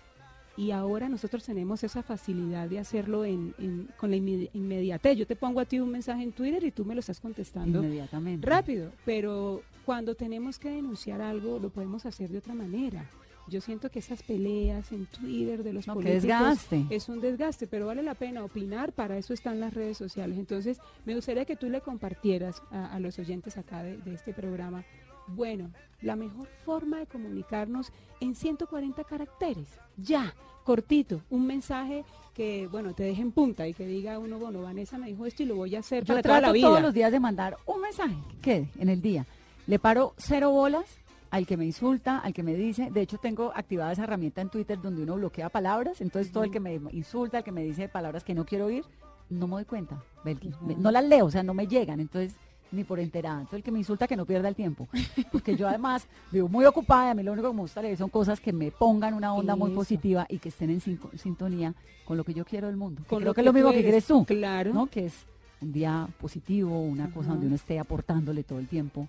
Y 0.55 0.71
ahora 0.71 1.09
nosotros 1.09 1.43
tenemos 1.45 1.83
esa 1.83 2.03
facilidad 2.03 2.69
de 2.69 2.79
hacerlo 2.79 3.25
en, 3.25 3.55
en- 3.59 3.89
con 3.97 4.11
la 4.11 4.19
inmedi- 4.19 4.51
inmediatez. 4.53 5.17
Yo 5.17 5.27
te 5.27 5.35
pongo 5.35 5.61
a 5.61 5.65
ti 5.65 5.81
un 5.81 5.91
mensaje 5.91 6.23
en 6.25 6.33
Twitter 6.33 6.63
y 6.63 6.71
tú 6.73 6.85
me 6.85 6.93
lo 6.95 7.01
estás 7.01 7.21
contestando 7.21 7.83
Inmediatamente. 7.83 8.47
rápido. 8.47 8.93
Pero 9.07 9.63
cuando 9.87 10.15
tenemos 10.15 10.59
que 10.59 10.69
denunciar 10.69 11.23
algo, 11.23 11.59
lo 11.59 11.71
podemos 11.71 12.05
hacer 12.05 12.29
de 12.29 12.37
otra 12.39 12.53
manera. 12.55 13.09
Yo 13.49 13.63
siento 13.63 13.91
que 13.91 13.99
esas 14.01 14.23
peleas 14.23 14.93
en 14.93 15.07
Twitter 15.07 15.63
de 15.65 15.73
los 15.73 15.87
No, 15.87 15.95
políticos 15.95 16.23
desgaste. 16.23 16.85
es 16.91 17.09
un 17.09 17.21
desgaste, 17.23 17.67
pero 17.67 17.87
vale 17.87 18.03
la 18.03 18.15
pena 18.15 18.45
opinar, 18.45 18.93
para 18.93 19.17
eso 19.17 19.33
están 19.33 19.59
las 19.59 19.73
redes 19.73 19.97
sociales. 19.97 20.37
Entonces, 20.39 20.79
me 21.07 21.15
gustaría 21.15 21.45
que 21.47 21.57
tú 21.57 21.69
le 21.71 21.81
compartieras 21.81 22.63
a, 22.71 22.95
a 22.95 23.01
los 23.01 23.19
oyentes 23.19 23.57
acá 23.57 23.83
de, 23.83 23.97
de 23.99 24.15
este 24.15 24.33
programa, 24.35 24.85
bueno, 25.27 25.71
la 26.01 26.17
mejor 26.17 26.49
forma 26.65 26.99
de 26.99 27.07
comunicarnos 27.07 27.93
en 28.21 28.35
140 28.35 29.05
caracteres, 29.05 29.69
ya, 29.97 30.35
cortito, 30.65 31.23
un 31.31 31.47
mensaje 31.47 32.05
que, 32.35 32.69
bueno, 32.71 32.95
te 32.95 33.05
deje 33.05 33.23
en 33.23 33.33
punta 33.33 33.67
y 33.67 33.75
que 33.75 33.87
diga 33.87 34.19
uno, 34.19 34.39
bueno, 34.39 34.63
Vanessa 34.63 34.99
me 34.99 35.07
dijo 35.07 35.25
esto 35.25 35.43
y 35.43 35.47
lo 35.47 35.57
voy 35.57 35.77
a 35.77 35.81
hacer 35.81 36.05
Yo 36.05 36.15
para 36.15 36.23
toda 36.23 36.35
la 36.35 36.41
trato 36.41 36.53
vida. 36.55 36.69
todos 36.69 36.83
los 36.83 36.95
días 36.95 37.13
de 37.13 37.21
mandar 37.21 37.57
un 37.67 37.81
mensaje 37.81 38.17
que 38.29 38.37
quede 38.39 38.69
en 38.79 38.89
el 38.89 39.01
día. 39.01 39.25
Le 39.67 39.79
paro 39.79 40.15
cero 40.17 40.51
bolas 40.51 40.85
al 41.31 41.47
que 41.47 41.57
me 41.57 41.65
insulta, 41.65 42.19
al 42.19 42.33
que 42.33 42.43
me 42.43 42.55
dice. 42.55 42.91
De 42.91 43.01
hecho, 43.01 43.19
tengo 43.19 43.53
activada 43.55 43.93
esa 43.93 44.05
herramienta 44.05 44.41
en 44.41 44.51
Twitter 44.51 44.81
donde 44.81 45.03
uno 45.03 45.17
bloquea 45.17 45.49
palabras. 45.49 46.01
Entonces, 46.01 46.31
todo 46.33 46.45
el 46.45 46.51
que 46.51 46.61
me 46.61 46.81
insulta, 46.93 47.39
el 47.39 47.45
que 47.45 47.51
me 47.53 47.65
dice 47.65 47.89
palabras 47.89 48.25
que 48.25 48.35
no 48.35 48.45
quiero 48.45 48.67
oír, 48.67 48.85
no 49.31 49.47
me 49.47 49.55
doy 49.55 49.65
cuenta. 49.65 50.03
Belki. 50.25 50.53
No 50.79 50.91
las 50.91 51.05
leo, 51.05 51.27
o 51.27 51.31
sea, 51.31 51.43
no 51.43 51.55
me 51.55 51.67
llegan. 51.67 51.99
Entonces, 51.99 52.37
ni 52.75 52.85
por 52.85 53.01
enterada. 53.01 53.37
Entonces, 53.41 53.59
el 53.59 53.63
que 53.63 53.71
me 53.71 53.79
insulta, 53.79 54.07
que 54.07 54.17
no 54.17 54.27
pierda 54.27 54.49
el 54.49 54.55
tiempo. 54.55 54.89
Porque 55.33 55.57
yo, 55.57 55.69
además, 55.69 56.07
vivo 56.31 56.49
muy 56.49 56.65
ocupada. 56.65 57.09
y 57.09 57.11
A 57.11 57.15
mí 57.15 57.23
lo 57.23 57.33
único 57.33 57.49
que 57.49 57.55
me 57.55 57.61
gusta 57.63 57.83
leer 57.83 57.97
son 57.97 58.11
cosas 58.11 58.41
que 58.41 58.53
me 58.53 58.71
pongan 58.71 59.15
una 59.15 59.33
onda 59.35 59.57
muy 59.57 59.71
positiva 59.73 60.27
y 60.29 60.39
que 60.39 60.49
estén 60.51 60.71
en 60.71 60.81
sin- 60.81 60.99
sintonía 61.17 61.75
con 62.05 62.17
lo 62.17 62.25
que 62.25 62.35
yo 62.35 62.45
quiero 62.45 62.67
del 62.67 62.77
mundo. 62.77 63.03
Que 63.03 63.09
Con 63.09 63.19
creo 63.21 63.31
lo 63.31 63.35
que 63.35 63.41
es 63.41 63.45
lo 63.47 63.53
mismo 63.53 63.71
que 63.71 63.77
eres. 63.79 63.87
quieres 63.87 64.07
tú. 64.07 64.25
Claro. 64.25 64.73
¿no? 64.75 64.87
Que 64.87 65.07
es 65.07 65.15
un 65.61 65.73
día 65.73 66.07
positivo, 66.21 66.79
una 66.83 67.11
cosa 67.11 67.31
donde 67.31 67.47
uno 67.47 67.55
esté 67.55 67.79
aportándole 67.79 68.43
todo 68.43 68.59
el 68.59 68.69
tiempo 68.69 69.09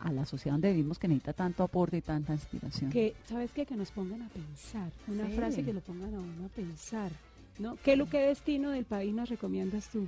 a 0.00 0.10
la 0.12 0.24
sociedad 0.24 0.54
donde 0.54 0.70
vivimos 0.72 0.98
que 0.98 1.06
necesita 1.08 1.34
tanto 1.34 1.62
aporte 1.64 1.98
y 1.98 2.00
tanta 2.00 2.32
inspiración. 2.32 2.90
Que, 2.90 3.14
¿sabes 3.26 3.52
qué? 3.52 3.66
Que 3.66 3.76
nos 3.76 3.90
pongan 3.90 4.22
a 4.22 4.28
pensar. 4.30 4.90
Una 5.08 5.26
Sí. 5.26 5.32
frase 5.34 5.64
que 5.64 5.72
lo 5.74 5.80
pongan 5.80 6.14
a 6.14 6.18
uno 6.20 6.46
a 6.46 6.48
pensar. 6.48 7.10
¿no? 7.58 7.76
¿Qué, 7.82 7.96
lo, 7.96 8.06
¿Qué 8.08 8.18
destino 8.20 8.70
del 8.70 8.84
país 8.84 9.14
nos 9.14 9.28
recomiendas 9.30 9.88
tú? 9.88 10.06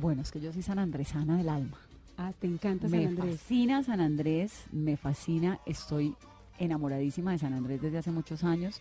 Bueno, 0.00 0.22
es 0.22 0.30
que 0.30 0.40
yo 0.40 0.50
soy 0.50 0.62
sanandresana 0.62 1.36
del 1.36 1.48
alma. 1.50 1.76
Ah, 2.16 2.32
te 2.38 2.46
encanta 2.46 2.88
San 2.88 2.98
Me 2.98 3.06
Andrés. 3.06 3.36
fascina 3.36 3.82
San 3.82 4.00
Andrés, 4.00 4.64
me 4.72 4.96
fascina, 4.96 5.60
estoy 5.66 6.14
enamoradísima 6.58 7.32
de 7.32 7.38
San 7.38 7.52
Andrés 7.52 7.82
desde 7.82 7.98
hace 7.98 8.10
muchos 8.10 8.42
años. 8.42 8.80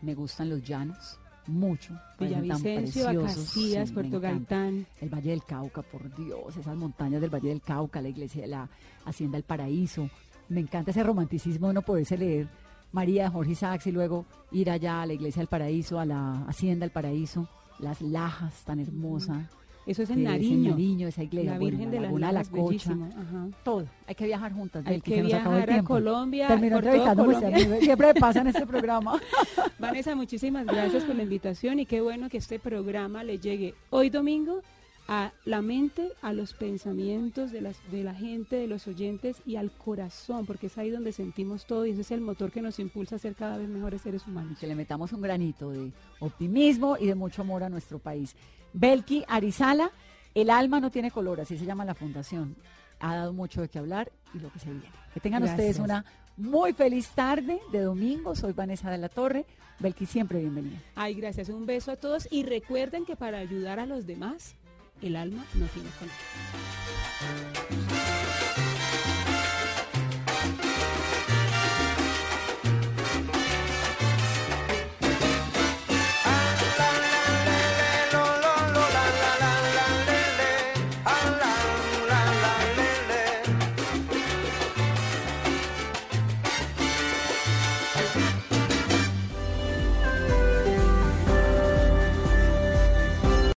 Me 0.00 0.14
gustan 0.14 0.48
los 0.48 0.62
llanos, 0.62 1.18
mucho. 1.48 1.92
Villavicencio, 2.20 3.08
Acacias, 3.08 3.48
sí, 3.48 3.74
me 3.76 3.86
Puerto. 3.86 4.20
Gaitán. 4.20 4.86
El 5.00 5.08
Valle 5.08 5.30
del 5.30 5.42
Cauca, 5.44 5.82
por 5.82 6.14
Dios, 6.14 6.56
esas 6.56 6.76
montañas 6.76 7.20
del 7.20 7.30
Valle 7.30 7.48
del 7.48 7.62
Cauca, 7.62 8.00
la 8.00 8.08
iglesia 8.08 8.42
de 8.42 8.48
la 8.48 8.68
Hacienda 9.04 9.38
del 9.38 9.44
Paraíso. 9.44 10.08
Me 10.48 10.60
encanta 10.60 10.92
ese 10.92 11.02
romanticismo 11.02 11.66
de 11.66 11.70
uno 11.72 11.82
poderse 11.82 12.16
leer 12.16 12.48
María 12.92 13.24
de 13.24 13.30
Jorge 13.30 13.52
Isaacs 13.52 13.86
y 13.88 13.92
luego 13.92 14.24
ir 14.52 14.70
allá 14.70 15.02
a 15.02 15.06
la 15.06 15.14
iglesia 15.14 15.40
del 15.40 15.48
Paraíso, 15.48 15.98
a 15.98 16.04
la 16.04 16.44
Hacienda 16.46 16.84
del 16.84 16.92
Paraíso, 16.92 17.48
las 17.80 18.00
lajas 18.00 18.64
tan 18.64 18.78
hermosas. 18.78 19.48
Eso 19.86 20.02
es 20.02 20.10
en 20.10 20.24
Nariño. 20.24 20.70
Nariño, 20.70 21.08
esa 21.08 21.22
iglesia, 21.22 21.52
La 21.52 21.58
bueno, 21.58 21.70
Virgen 21.70 21.90
de 21.90 22.00
Laguna 22.00 22.32
Lajas, 22.32 22.52
la 22.52 22.58
Cocha. 22.58 22.92
Ajá. 22.92 23.48
todo. 23.64 23.86
Hay 24.06 24.14
que 24.14 24.26
viajar 24.26 24.52
juntas, 24.52 24.86
Hay 24.86 25.00
que 25.00 25.10
que 25.10 25.16
se 25.16 25.22
nos 25.22 25.34
acabó 25.34 25.56
el 25.56 25.64
viajar 25.64 25.80
a. 25.80 25.84
Colombia. 25.84 26.48
Terminó 26.48 26.80
Colombia. 26.80 27.50
mí 27.50 27.64
siempre 27.80 28.06
me 28.08 28.14
pasa 28.14 28.40
en 28.40 28.48
este 28.48 28.66
programa. 28.66 29.20
Vanessa, 29.78 30.14
muchísimas 30.14 30.66
gracias 30.66 31.04
por 31.04 31.14
la 31.14 31.22
invitación 31.22 31.80
y 31.80 31.86
qué 31.86 32.00
bueno 32.00 32.28
que 32.28 32.38
este 32.38 32.58
programa 32.58 33.24
le 33.24 33.38
llegue 33.38 33.74
hoy 33.90 34.10
domingo 34.10 34.62
a 35.08 35.32
la 35.44 35.60
mente, 35.60 36.12
a 36.22 36.32
los 36.32 36.54
pensamientos 36.54 37.50
de, 37.50 37.60
las, 37.60 37.76
de 37.90 38.04
la 38.04 38.14
gente, 38.14 38.56
de 38.56 38.66
los 38.68 38.86
oyentes 38.86 39.42
y 39.44 39.56
al 39.56 39.72
corazón, 39.72 40.46
porque 40.46 40.68
es 40.68 40.78
ahí 40.78 40.90
donde 40.90 41.12
sentimos 41.12 41.66
todo 41.66 41.84
y 41.86 41.90
ese 41.90 42.02
es 42.02 42.10
el 42.12 42.20
motor 42.20 42.52
que 42.52 42.62
nos 42.62 42.78
impulsa 42.78 43.16
a 43.16 43.18
ser 43.18 43.34
cada 43.34 43.58
vez 43.58 43.68
mejores 43.68 44.02
seres 44.02 44.26
humanos. 44.26 44.58
que 44.58 44.66
le 44.66 44.74
metamos 44.74 45.12
un 45.12 45.20
granito 45.20 45.70
de 45.70 45.92
optimismo 46.20 46.96
y 46.98 47.06
de 47.06 47.14
mucho 47.14 47.42
amor 47.42 47.64
a 47.64 47.68
nuestro 47.68 47.98
país. 47.98 48.36
Belki 48.72 49.24
Arizala, 49.28 49.90
El 50.32 50.48
alma 50.48 50.78
no 50.78 50.92
tiene 50.92 51.10
color, 51.10 51.40
así 51.40 51.58
se 51.58 51.66
llama 51.66 51.84
la 51.84 51.94
fundación. 51.94 52.54
Ha 53.00 53.16
dado 53.16 53.32
mucho 53.32 53.62
de 53.62 53.68
qué 53.68 53.80
hablar 53.80 54.12
y 54.32 54.38
lo 54.38 54.52
que 54.52 54.60
se 54.60 54.70
viene. 54.70 54.86
Que 55.12 55.18
tengan 55.18 55.42
Gracias. 55.42 55.58
ustedes 55.58 55.78
una 55.84 56.04
muy 56.36 56.72
feliz 56.72 57.08
tarde 57.10 57.60
de 57.72 57.80
domingo. 57.80 58.36
Soy 58.36 58.52
Vanessa 58.52 58.90
de 58.90 58.98
la 58.98 59.08
Torre. 59.08 59.44
Belki, 59.80 60.06
siempre 60.06 60.38
bienvenida. 60.38 60.78
Ay, 60.94 61.14
gracias. 61.14 61.48
Un 61.48 61.66
beso 61.66 61.90
a 61.90 61.96
todos 61.96 62.28
y 62.30 62.44
recuerden 62.44 63.04
que 63.06 63.16
para 63.16 63.38
ayudar 63.38 63.80
a 63.80 63.86
los 63.86 64.06
demás, 64.06 64.54
el 65.02 65.16
alma 65.16 65.44
no 65.54 65.66
tiene 65.66 65.88
color. 65.98 67.89